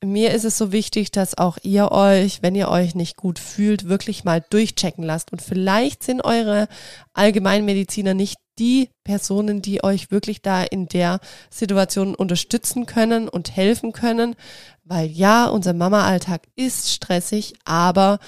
mir 0.03 0.31
ist 0.31 0.45
es 0.45 0.57
so 0.57 0.71
wichtig, 0.71 1.11
dass 1.11 1.37
auch 1.37 1.57
ihr 1.61 1.91
euch, 1.91 2.41
wenn 2.41 2.55
ihr 2.55 2.69
euch 2.69 2.95
nicht 2.95 3.17
gut 3.17 3.39
fühlt, 3.39 3.87
wirklich 3.87 4.23
mal 4.23 4.43
durchchecken 4.49 5.03
lasst. 5.03 5.31
Und 5.31 5.41
vielleicht 5.41 6.03
sind 6.03 6.23
eure 6.25 6.67
Allgemeinmediziner 7.13 8.13
nicht 8.13 8.37
die 8.59 8.89
Personen, 9.03 9.61
die 9.61 9.83
euch 9.83 10.11
wirklich 10.11 10.41
da 10.41 10.63
in 10.63 10.87
der 10.87 11.19
Situation 11.49 12.15
unterstützen 12.15 12.85
können 12.85 13.27
und 13.27 13.55
helfen 13.55 13.91
können. 13.91 14.35
Weil 14.83 15.07
ja, 15.07 15.47
unser 15.47 15.73
Mama-Alltag 15.73 16.47
ist 16.55 16.91
stressig, 16.91 17.53
aber 17.65 18.19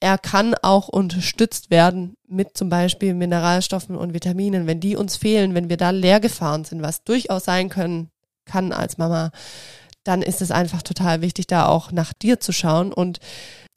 er 0.00 0.16
kann 0.16 0.54
auch 0.62 0.88
unterstützt 0.88 1.70
werden 1.70 2.14
mit 2.28 2.56
zum 2.56 2.68
Beispiel 2.68 3.14
Mineralstoffen 3.14 3.96
und 3.96 4.14
Vitaminen. 4.14 4.66
Wenn 4.66 4.80
die 4.80 4.96
uns 4.96 5.16
fehlen, 5.16 5.54
wenn 5.54 5.68
wir 5.68 5.76
da 5.76 5.90
leer 5.90 6.20
gefahren 6.20 6.64
sind, 6.64 6.82
was 6.82 7.02
durchaus 7.02 7.44
sein 7.44 7.68
können, 7.68 8.10
kann 8.44 8.72
als 8.72 8.96
Mama, 8.98 9.30
dann 10.04 10.22
ist 10.22 10.40
es 10.40 10.50
einfach 10.50 10.82
total 10.82 11.20
wichtig, 11.20 11.48
da 11.48 11.66
auch 11.66 11.90
nach 11.90 12.12
dir 12.12 12.38
zu 12.40 12.52
schauen. 12.52 12.92
Und 12.92 13.18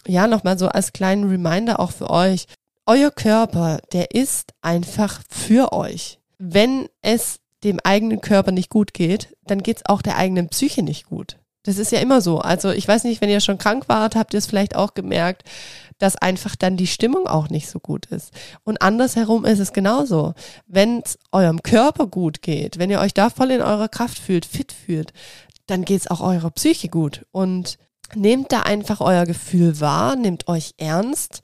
ja, 0.08 0.28
nochmal 0.28 0.58
so 0.58 0.68
als 0.68 0.94
kleinen 0.94 1.28
Reminder 1.30 1.80
auch 1.80 1.92
für 1.92 2.10
euch. 2.10 2.46
Euer 2.94 3.10
Körper, 3.10 3.80
der 3.94 4.12
ist 4.12 4.54
einfach 4.62 5.22
für 5.30 5.72
euch. 5.72 6.20
Wenn 6.40 6.90
es 7.02 7.40
dem 7.64 7.80
eigenen 7.82 8.20
Körper 8.20 8.52
nicht 8.52 8.70
gut 8.70 8.94
geht, 8.94 9.34
dann 9.46 9.64
geht 9.64 9.78
es 9.78 9.86
auch 9.86 10.02
der 10.02 10.18
eigenen 10.18 10.50
Psyche 10.50 10.84
nicht 10.84 11.06
gut. 11.06 11.38
Das 11.64 11.78
ist 11.78 11.94
ja 11.94 12.00
immer 12.00 12.20
so. 12.20 12.40
Also 12.40 12.70
ich 12.72 12.86
weiß 12.86 13.06
nicht, 13.06 13.22
wenn 13.22 13.30
ihr 13.30 13.40
schon 13.40 13.58
krank 13.58 13.88
wart, 13.88 14.18
habt 14.18 14.34
ihr 14.34 14.40
es 14.40 14.46
vielleicht 14.46 14.76
auch 14.76 14.94
gemerkt, 14.94 15.46
dass 16.00 16.18
einfach 16.18 16.58
dann 16.58 16.76
die 16.76 16.86
Stimmung 16.86 17.28
auch 17.28 17.48
nicht 17.48 17.70
so 17.70 17.80
gut 17.80 18.08
ist. 18.08 18.34
Und 18.66 18.82
andersherum 18.82 19.46
ist 19.46 19.60
es 19.60 19.72
genauso. 19.72 20.34
Wenn 20.68 21.00
es 21.00 21.18
eurem 21.32 21.64
Körper 21.64 22.08
gut 22.08 22.42
geht, 22.42 22.78
wenn 22.78 22.90
ihr 22.90 23.00
euch 23.00 23.14
da 23.14 23.30
voll 23.30 23.52
in 23.52 23.62
eurer 23.62 23.88
Kraft 23.88 24.20
fühlt, 24.20 24.46
fit 24.46 24.74
fühlt, 24.74 25.14
dann 25.66 25.86
geht 25.86 26.02
es 26.02 26.12
auch 26.12 26.20
eurer 26.20 26.52
Psyche 26.52 26.90
gut. 26.90 27.26
Und 27.32 27.78
nehmt 28.16 28.52
da 28.52 28.62
einfach 28.62 29.02
euer 29.02 29.26
Gefühl 29.26 29.80
wahr, 29.80 30.16
nehmt 30.16 30.48
euch 30.48 30.74
ernst, 30.78 31.42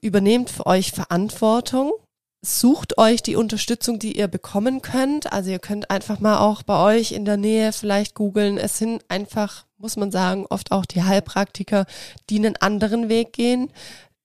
übernehmt 0.00 0.50
für 0.50 0.66
euch 0.66 0.92
Verantwortung 0.92 1.92
sucht 2.40 2.98
euch 2.98 3.22
die 3.22 3.36
Unterstützung, 3.36 3.98
die 3.98 4.16
ihr 4.16 4.28
bekommen 4.28 4.82
könnt. 4.82 5.32
Also 5.32 5.50
ihr 5.50 5.58
könnt 5.58 5.90
einfach 5.90 6.20
mal 6.20 6.38
auch 6.38 6.62
bei 6.62 6.96
euch 6.96 7.12
in 7.12 7.24
der 7.24 7.36
Nähe 7.36 7.72
vielleicht 7.72 8.14
googeln. 8.14 8.58
Es 8.58 8.78
sind 8.78 9.04
einfach, 9.08 9.64
muss 9.76 9.96
man 9.96 10.10
sagen, 10.10 10.46
oft 10.48 10.72
auch 10.72 10.86
die 10.86 11.02
Heilpraktiker, 11.02 11.86
die 12.30 12.36
einen 12.36 12.56
anderen 12.56 13.08
Weg 13.08 13.32
gehen, 13.32 13.70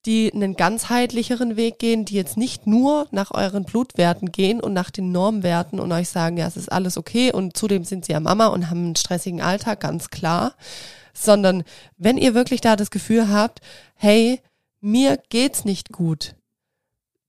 die 0.06 0.32
einen 0.34 0.56
ganzheitlicheren 0.56 1.56
Weg 1.56 1.80
gehen, 1.80 2.06
die 2.06 2.16
jetzt 2.16 2.36
nicht 2.36 2.68
nur 2.68 3.08
nach 3.12 3.32
euren 3.32 3.64
Blutwerten 3.64 4.32
gehen 4.32 4.60
und 4.60 4.74
nach 4.74 4.92
den 4.92 5.12
Normwerten 5.12 5.80
und 5.80 5.92
euch 5.92 6.10
sagen, 6.10 6.38
ja, 6.38 6.46
es 6.46 6.58
ist 6.58 6.72
alles 6.72 6.98
okay 6.98 7.32
und 7.32 7.56
zudem 7.56 7.86
sind 7.86 8.06
sie 8.06 8.12
ja 8.12 8.20
Mama 8.20 8.48
und 8.48 8.70
haben 8.70 8.84
einen 8.84 8.96
stressigen 8.98 9.42
Alltag, 9.42 9.80
ganz 9.80 10.10
klar, 10.10 10.56
sondern 11.14 11.64
wenn 11.98 12.18
ihr 12.18 12.34
wirklich 12.34 12.62
da 12.62 12.76
das 12.76 12.92
Gefühl 12.92 13.30
habt, 13.30 13.60
hey, 13.96 14.42
mir 14.82 15.18
geht's 15.30 15.66
nicht 15.66 15.92
gut, 15.92 16.36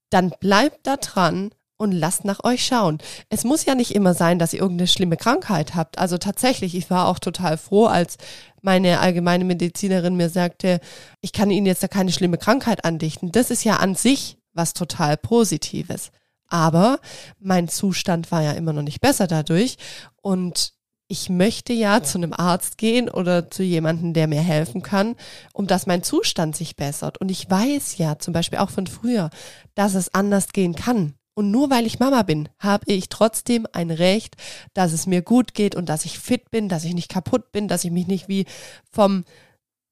dann 0.09 0.33
bleibt 0.39 0.85
da 0.87 0.97
dran 0.97 1.51
und 1.77 1.91
lasst 1.91 2.25
nach 2.25 2.43
euch 2.43 2.65
schauen. 2.65 2.99
Es 3.29 3.43
muss 3.43 3.65
ja 3.65 3.75
nicht 3.75 3.93
immer 3.93 4.13
sein, 4.13 4.39
dass 4.39 4.53
ihr 4.53 4.61
irgendeine 4.61 4.87
schlimme 4.87 5.17
Krankheit 5.17 5.75
habt. 5.75 5.97
Also 5.97 6.17
tatsächlich, 6.17 6.75
ich 6.75 6.89
war 6.89 7.07
auch 7.07 7.19
total 7.19 7.57
froh, 7.57 7.85
als 7.85 8.17
meine 8.61 8.99
allgemeine 8.99 9.43
Medizinerin 9.43 10.15
mir 10.15 10.29
sagte, 10.29 10.79
ich 11.21 11.33
kann 11.33 11.51
Ihnen 11.51 11.67
jetzt 11.67 11.83
da 11.83 11.87
keine 11.87 12.11
schlimme 12.11 12.37
Krankheit 12.37 12.85
andichten. 12.85 13.31
Das 13.31 13.51
ist 13.51 13.63
ja 13.63 13.77
an 13.77 13.95
sich 13.95 14.37
was 14.53 14.73
total 14.73 15.17
Positives. 15.17 16.11
Aber 16.47 16.99
mein 17.39 17.67
Zustand 17.67 18.31
war 18.31 18.41
ja 18.41 18.51
immer 18.51 18.71
noch 18.71 18.83
nicht 18.83 19.01
besser 19.01 19.27
dadurch 19.27 19.77
und 20.21 20.74
ich 21.07 21.29
möchte 21.29 21.73
ja 21.73 22.01
zu 22.01 22.17
einem 22.17 22.33
Arzt 22.33 22.77
gehen 22.77 23.09
oder 23.09 23.51
zu 23.51 23.63
jemandem, 23.63 24.13
der 24.13 24.27
mir 24.27 24.41
helfen 24.41 24.81
kann, 24.81 25.15
um 25.53 25.67
dass 25.67 25.85
mein 25.85 26.03
Zustand 26.03 26.55
sich 26.55 26.75
bessert. 26.75 27.19
Und 27.19 27.29
ich 27.29 27.49
weiß 27.49 27.97
ja 27.97 28.17
zum 28.17 28.33
Beispiel 28.33 28.59
auch 28.59 28.71
von 28.71 28.87
früher, 28.87 29.29
dass 29.75 29.93
es 29.93 30.13
anders 30.13 30.49
gehen 30.51 30.75
kann. 30.75 31.13
Und 31.35 31.51
nur 31.51 31.69
weil 31.69 31.85
ich 31.85 31.99
Mama 31.99 32.23
bin, 32.23 32.49
habe 32.59 32.85
ich 32.87 33.09
trotzdem 33.09 33.67
ein 33.73 33.91
Recht, 33.91 34.35
dass 34.73 34.93
es 34.93 35.05
mir 35.05 35.21
gut 35.21 35.53
geht 35.53 35.75
und 35.75 35.89
dass 35.89 36.05
ich 36.05 36.17
fit 36.17 36.49
bin, 36.49 36.69
dass 36.69 36.85
ich 36.85 36.93
nicht 36.93 37.09
kaputt 37.09 37.51
bin, 37.51 37.67
dass 37.67 37.83
ich 37.83 37.91
mich 37.91 38.07
nicht 38.07 38.27
wie 38.29 38.45
vom 38.89 39.25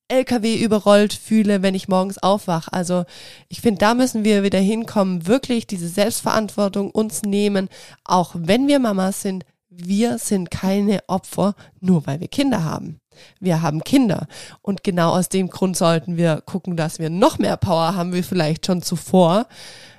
LKW 0.07 0.55
überrollt 0.55 1.13
fühle, 1.13 1.61
wenn 1.61 1.75
ich 1.75 1.87
morgens 1.87 2.17
aufwache. 2.17 2.71
Also 2.71 3.03
ich 3.49 3.61
finde, 3.61 3.79
da 3.79 3.93
müssen 3.93 4.23
wir 4.23 4.43
wieder 4.43 4.59
hinkommen, 4.59 5.27
wirklich 5.27 5.67
diese 5.67 5.89
Selbstverantwortung 5.89 6.91
uns 6.91 7.23
nehmen, 7.23 7.67
auch 8.03 8.35
wenn 8.35 8.67
wir 8.67 8.79
Mamas 8.79 9.21
sind, 9.21 9.43
wir 9.75 10.17
sind 10.17 10.51
keine 10.51 10.99
Opfer, 11.07 11.55
nur 11.79 12.05
weil 12.05 12.19
wir 12.19 12.27
Kinder 12.27 12.63
haben. 12.63 12.99
Wir 13.39 13.61
haben 13.61 13.83
Kinder. 13.83 14.27
Und 14.61 14.83
genau 14.83 15.11
aus 15.11 15.29
dem 15.29 15.49
Grund 15.49 15.77
sollten 15.77 16.17
wir 16.17 16.41
gucken, 16.41 16.77
dass 16.77 16.99
wir 16.99 17.09
noch 17.09 17.39
mehr 17.39 17.57
Power 17.57 17.95
haben, 17.95 18.13
wie 18.13 18.23
vielleicht 18.23 18.65
schon 18.65 18.81
zuvor. 18.81 19.47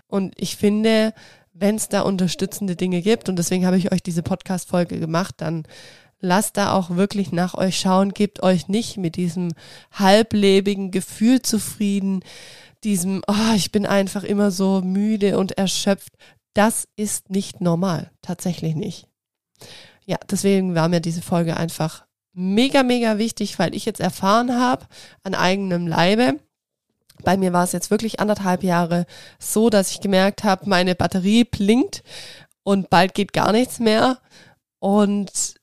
Und 0.06 0.34
ich 0.36 0.56
finde, 0.56 1.12
wenn 1.52 1.76
es 1.76 1.88
da 1.88 2.02
unterstützende 2.02 2.76
Dinge 2.76 3.02
gibt, 3.02 3.28
und 3.28 3.36
deswegen 3.36 3.66
habe 3.66 3.78
ich 3.78 3.92
euch 3.92 4.02
diese 4.02 4.22
Podcast-Folge 4.22 4.98
gemacht, 4.98 5.36
dann 5.38 5.64
lasst 6.20 6.56
da 6.56 6.72
auch 6.72 6.90
wirklich 6.90 7.32
nach 7.32 7.54
euch 7.54 7.78
schauen, 7.78 8.12
gebt 8.12 8.42
euch 8.42 8.68
nicht 8.68 8.96
mit 8.96 9.16
diesem 9.16 9.52
halblebigen 9.92 10.90
Gefühl 10.90 11.42
zufrieden, 11.42 12.20
diesem, 12.82 13.22
oh, 13.26 13.54
ich 13.54 13.72
bin 13.72 13.86
einfach 13.86 14.24
immer 14.24 14.50
so 14.50 14.80
müde 14.82 15.38
und 15.38 15.58
erschöpft. 15.58 16.12
Das 16.54 16.86
ist 16.96 17.30
nicht 17.30 17.60
normal, 17.60 18.10
tatsächlich 18.22 18.74
nicht. 18.74 19.08
Ja, 20.06 20.18
deswegen 20.30 20.74
war 20.74 20.88
mir 20.88 21.00
diese 21.00 21.22
Folge 21.22 21.56
einfach 21.56 22.04
mega, 22.34 22.82
mega 22.82 23.18
wichtig, 23.18 23.58
weil 23.58 23.74
ich 23.74 23.84
jetzt 23.84 24.00
erfahren 24.00 24.58
habe 24.58 24.86
an 25.22 25.34
eigenem 25.34 25.86
Leibe. 25.86 26.40
Bei 27.22 27.36
mir 27.36 27.52
war 27.52 27.64
es 27.64 27.72
jetzt 27.72 27.90
wirklich 27.90 28.20
anderthalb 28.20 28.62
Jahre 28.62 29.06
so, 29.38 29.70
dass 29.70 29.90
ich 29.92 30.00
gemerkt 30.00 30.44
habe, 30.44 30.68
meine 30.68 30.94
Batterie 30.94 31.44
blinkt 31.44 32.02
und 32.64 32.90
bald 32.90 33.14
geht 33.14 33.32
gar 33.32 33.52
nichts 33.52 33.78
mehr. 33.78 34.18
Und 34.80 35.54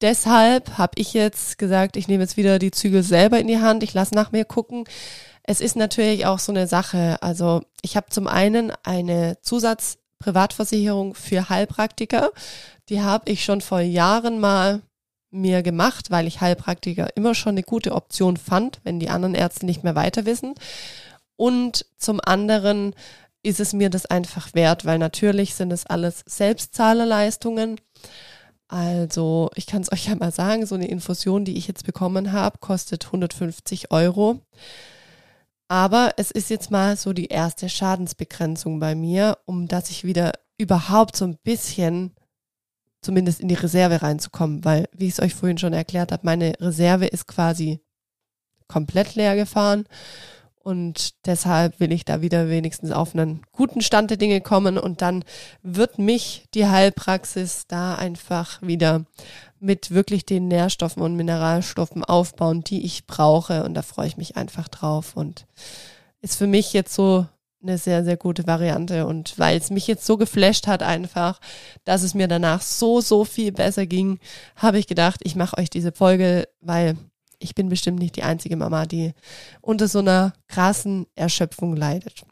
deshalb 0.00 0.76
habe 0.78 0.92
ich 0.96 1.14
jetzt 1.14 1.58
gesagt, 1.58 1.96
ich 1.96 2.08
nehme 2.08 2.22
jetzt 2.22 2.36
wieder 2.36 2.58
die 2.58 2.70
Zügel 2.70 3.02
selber 3.02 3.40
in 3.40 3.48
die 3.48 3.60
Hand. 3.60 3.82
Ich 3.82 3.94
lasse 3.94 4.14
nach 4.14 4.32
mir 4.32 4.44
gucken. 4.44 4.84
Es 5.42 5.60
ist 5.60 5.76
natürlich 5.76 6.26
auch 6.26 6.38
so 6.38 6.52
eine 6.52 6.66
Sache. 6.66 7.16
Also 7.22 7.62
ich 7.82 7.96
habe 7.96 8.10
zum 8.10 8.28
einen 8.28 8.72
eine 8.82 9.38
Zusatz 9.40 9.98
Privatversicherung 10.18 11.14
für 11.14 11.48
Heilpraktiker. 11.48 12.30
Die 12.88 13.02
habe 13.02 13.30
ich 13.30 13.44
schon 13.44 13.60
vor 13.60 13.80
Jahren 13.80 14.40
mal 14.40 14.82
mir 15.30 15.62
gemacht, 15.62 16.10
weil 16.10 16.26
ich 16.26 16.40
Heilpraktiker 16.40 17.16
immer 17.16 17.34
schon 17.34 17.52
eine 17.52 17.62
gute 17.62 17.92
Option 17.92 18.36
fand, 18.36 18.80
wenn 18.84 19.00
die 19.00 19.10
anderen 19.10 19.34
Ärzte 19.34 19.66
nicht 19.66 19.84
mehr 19.84 19.94
weiter 19.94 20.24
wissen. 20.24 20.54
Und 21.36 21.86
zum 21.98 22.20
anderen 22.24 22.94
ist 23.42 23.60
es 23.60 23.72
mir 23.72 23.90
das 23.90 24.06
einfach 24.06 24.54
wert, 24.54 24.84
weil 24.84 24.98
natürlich 24.98 25.54
sind 25.54 25.72
es 25.72 25.86
alles 25.86 26.24
Selbstzahlerleistungen. 26.26 27.80
Also 28.68 29.50
ich 29.54 29.66
kann 29.66 29.82
es 29.82 29.92
euch 29.92 30.06
ja 30.06 30.14
mal 30.14 30.32
sagen, 30.32 30.64
so 30.66 30.74
eine 30.74 30.88
Infusion, 30.88 31.44
die 31.44 31.56
ich 31.56 31.68
jetzt 31.68 31.84
bekommen 31.84 32.32
habe, 32.32 32.58
kostet 32.58 33.06
150 33.06 33.90
Euro. 33.90 34.40
Aber 35.68 36.12
es 36.16 36.30
ist 36.30 36.50
jetzt 36.50 36.70
mal 36.70 36.96
so 36.96 37.12
die 37.12 37.26
erste 37.26 37.68
Schadensbegrenzung 37.68 38.80
bei 38.80 38.94
mir, 38.94 39.38
um 39.46 39.66
dass 39.66 39.90
ich 39.90 40.04
wieder 40.04 40.32
überhaupt 40.58 41.16
so 41.16 41.24
ein 41.24 41.38
bisschen 41.42 42.14
zumindest 43.00 43.40
in 43.40 43.48
die 43.48 43.54
Reserve 43.54 44.02
reinzukommen, 44.02 44.64
weil, 44.64 44.88
wie 44.92 45.06
ich 45.06 45.12
es 45.12 45.20
euch 45.20 45.34
vorhin 45.34 45.58
schon 45.58 45.72
erklärt 45.72 46.12
habe, 46.12 46.24
meine 46.24 46.54
Reserve 46.60 47.06
ist 47.06 47.26
quasi 47.26 47.80
komplett 48.66 49.14
leer 49.14 49.36
gefahren 49.36 49.84
und 50.64 51.26
deshalb 51.26 51.78
will 51.78 51.92
ich 51.92 52.06
da 52.06 52.22
wieder 52.22 52.48
wenigstens 52.48 52.90
auf 52.90 53.14
einen 53.14 53.42
guten 53.52 53.82
Stand 53.82 54.10
der 54.10 54.16
Dinge 54.16 54.40
kommen 54.40 54.78
und 54.78 55.02
dann 55.02 55.22
wird 55.62 55.98
mich 55.98 56.46
die 56.54 56.66
Heilpraxis 56.66 57.66
da 57.68 57.94
einfach 57.96 58.62
wieder 58.62 59.04
mit 59.64 59.90
wirklich 59.90 60.26
den 60.26 60.46
Nährstoffen 60.48 61.02
und 61.02 61.16
Mineralstoffen 61.16 62.04
aufbauen, 62.04 62.62
die 62.62 62.84
ich 62.84 63.06
brauche. 63.06 63.64
Und 63.64 63.74
da 63.74 63.82
freue 63.82 64.06
ich 64.06 64.16
mich 64.16 64.36
einfach 64.36 64.68
drauf 64.68 65.16
und 65.16 65.46
ist 66.20 66.36
für 66.36 66.46
mich 66.46 66.72
jetzt 66.72 66.94
so 66.94 67.26
eine 67.62 67.78
sehr, 67.78 68.04
sehr 68.04 68.18
gute 68.18 68.46
Variante. 68.46 69.06
Und 69.06 69.38
weil 69.38 69.56
es 69.56 69.70
mich 69.70 69.86
jetzt 69.86 70.04
so 70.04 70.18
geflasht 70.18 70.66
hat 70.66 70.82
einfach, 70.82 71.40
dass 71.84 72.02
es 72.02 72.12
mir 72.14 72.28
danach 72.28 72.60
so, 72.60 73.00
so 73.00 73.24
viel 73.24 73.52
besser 73.52 73.86
ging, 73.86 74.18
habe 74.56 74.78
ich 74.78 74.86
gedacht, 74.86 75.20
ich 75.24 75.34
mache 75.34 75.56
euch 75.56 75.70
diese 75.70 75.92
Folge, 75.92 76.46
weil 76.60 76.98
ich 77.38 77.54
bin 77.54 77.70
bestimmt 77.70 77.98
nicht 77.98 78.16
die 78.16 78.22
einzige 78.22 78.56
Mama, 78.56 78.84
die 78.84 79.14
unter 79.62 79.88
so 79.88 80.00
einer 80.00 80.34
krassen 80.46 81.06
Erschöpfung 81.14 81.74
leidet. 81.74 82.22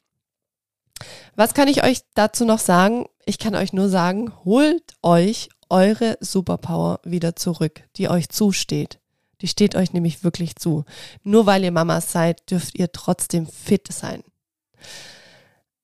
Was 1.35 1.55
kann 1.55 1.69
ich 1.69 1.83
euch 1.83 2.03
dazu 2.15 2.45
noch 2.45 2.59
sagen? 2.59 3.07
Ich 3.25 3.39
kann 3.39 3.55
euch 3.55 3.73
nur 3.73 3.89
sagen, 3.89 4.33
holt 4.45 4.95
euch 5.03 5.49
eure 5.73 6.19
Superpower 6.21 7.01
wieder 7.03 7.35
zurück, 7.35 7.83
die 7.97 8.09
euch 8.09 8.29
zusteht. 8.29 9.01
Die 9.41 9.49
steht 9.49 9.75
euch 9.75 9.93
nämlich 9.93 10.23
wirklich 10.23 10.55
zu. 10.55 10.85
Nur 11.25 11.47
weil 11.47 11.65
ihr 11.65 11.73
Mamas 11.73 12.13
seid, 12.13 12.49
dürft 12.51 12.79
ihr 12.79 12.93
trotzdem 12.93 13.47
fit 13.47 13.93
sein. 13.93 14.23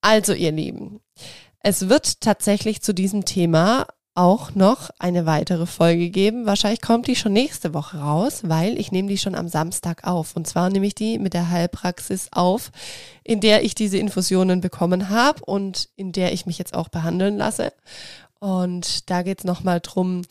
Also 0.00 0.32
ihr 0.32 0.52
Lieben, 0.52 1.00
es 1.60 1.88
wird 1.88 2.20
tatsächlich 2.20 2.82
zu 2.82 2.94
diesem 2.94 3.24
Thema 3.24 3.86
auch 4.14 4.54
noch 4.56 4.90
eine 4.98 5.26
weitere 5.26 5.64
Folge 5.64 6.10
geben. 6.10 6.44
Wahrscheinlich 6.44 6.80
kommt 6.80 7.06
die 7.06 7.14
schon 7.14 7.32
nächste 7.32 7.72
Woche 7.72 7.98
raus, 7.98 8.40
weil 8.44 8.76
ich 8.76 8.90
nehme 8.90 9.08
die 9.08 9.16
schon 9.16 9.36
am 9.36 9.48
Samstag 9.48 10.04
auf. 10.04 10.34
Und 10.34 10.46
zwar 10.46 10.70
nehme 10.70 10.86
ich 10.86 10.96
die 10.96 11.20
mit 11.20 11.34
der 11.34 11.50
Heilpraxis 11.50 12.28
auf, 12.32 12.72
in 13.22 13.40
der 13.40 13.62
ich 13.62 13.76
diese 13.76 13.96
Infusionen 13.96 14.60
bekommen 14.60 15.08
habe 15.08 15.44
und 15.44 15.88
in 15.94 16.10
der 16.10 16.32
ich 16.32 16.46
mich 16.46 16.58
jetzt 16.58 16.74
auch 16.74 16.88
behandeln 16.88 17.36
lasse. 17.36 17.72
Und 18.40 19.10
da 19.10 19.22
geht 19.22 19.40
es 19.40 19.44
nochmal 19.44 19.80
drum, 19.80 20.22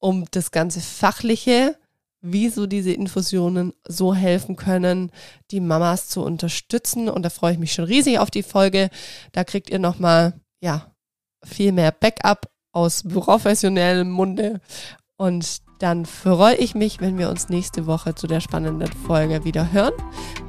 um 0.00 0.24
das 0.30 0.50
ganze 0.50 0.80
Fachliche, 0.80 1.76
wieso 2.20 2.66
diese 2.66 2.92
Infusionen 2.92 3.72
so 3.86 4.14
helfen 4.14 4.56
können, 4.56 5.10
die 5.50 5.60
Mamas 5.60 6.08
zu 6.08 6.22
unterstützen. 6.22 7.08
Und 7.08 7.22
da 7.22 7.30
freue 7.30 7.52
ich 7.52 7.58
mich 7.58 7.72
schon 7.72 7.84
riesig 7.84 8.18
auf 8.18 8.30
die 8.30 8.42
Folge. 8.42 8.90
Da 9.32 9.44
kriegt 9.44 9.70
ihr 9.70 9.78
nochmal, 9.78 10.40
ja, 10.60 10.94
viel 11.44 11.72
mehr 11.72 11.92
Backup 11.92 12.50
aus 12.72 13.02
professionellem 13.02 14.10
Munde. 14.10 14.60
Und 15.16 15.62
dann 15.78 16.06
freue 16.06 16.56
ich 16.56 16.74
mich, 16.74 17.00
wenn 17.00 17.18
wir 17.18 17.28
uns 17.28 17.48
nächste 17.48 17.86
Woche 17.86 18.14
zu 18.14 18.26
der 18.26 18.40
spannenden 18.40 18.92
Folge 19.06 19.44
wieder 19.44 19.70
hören. 19.70 19.92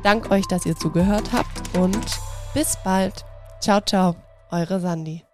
Dank 0.03 0.31
euch, 0.31 0.47
dass 0.47 0.65
ihr 0.65 0.75
zugehört 0.75 1.33
habt 1.33 1.77
und 1.77 2.05
bis 2.53 2.77
bald. 2.83 3.25
Ciao, 3.59 3.81
ciao, 3.81 4.15
eure 4.49 4.79
Sandy. 4.79 5.24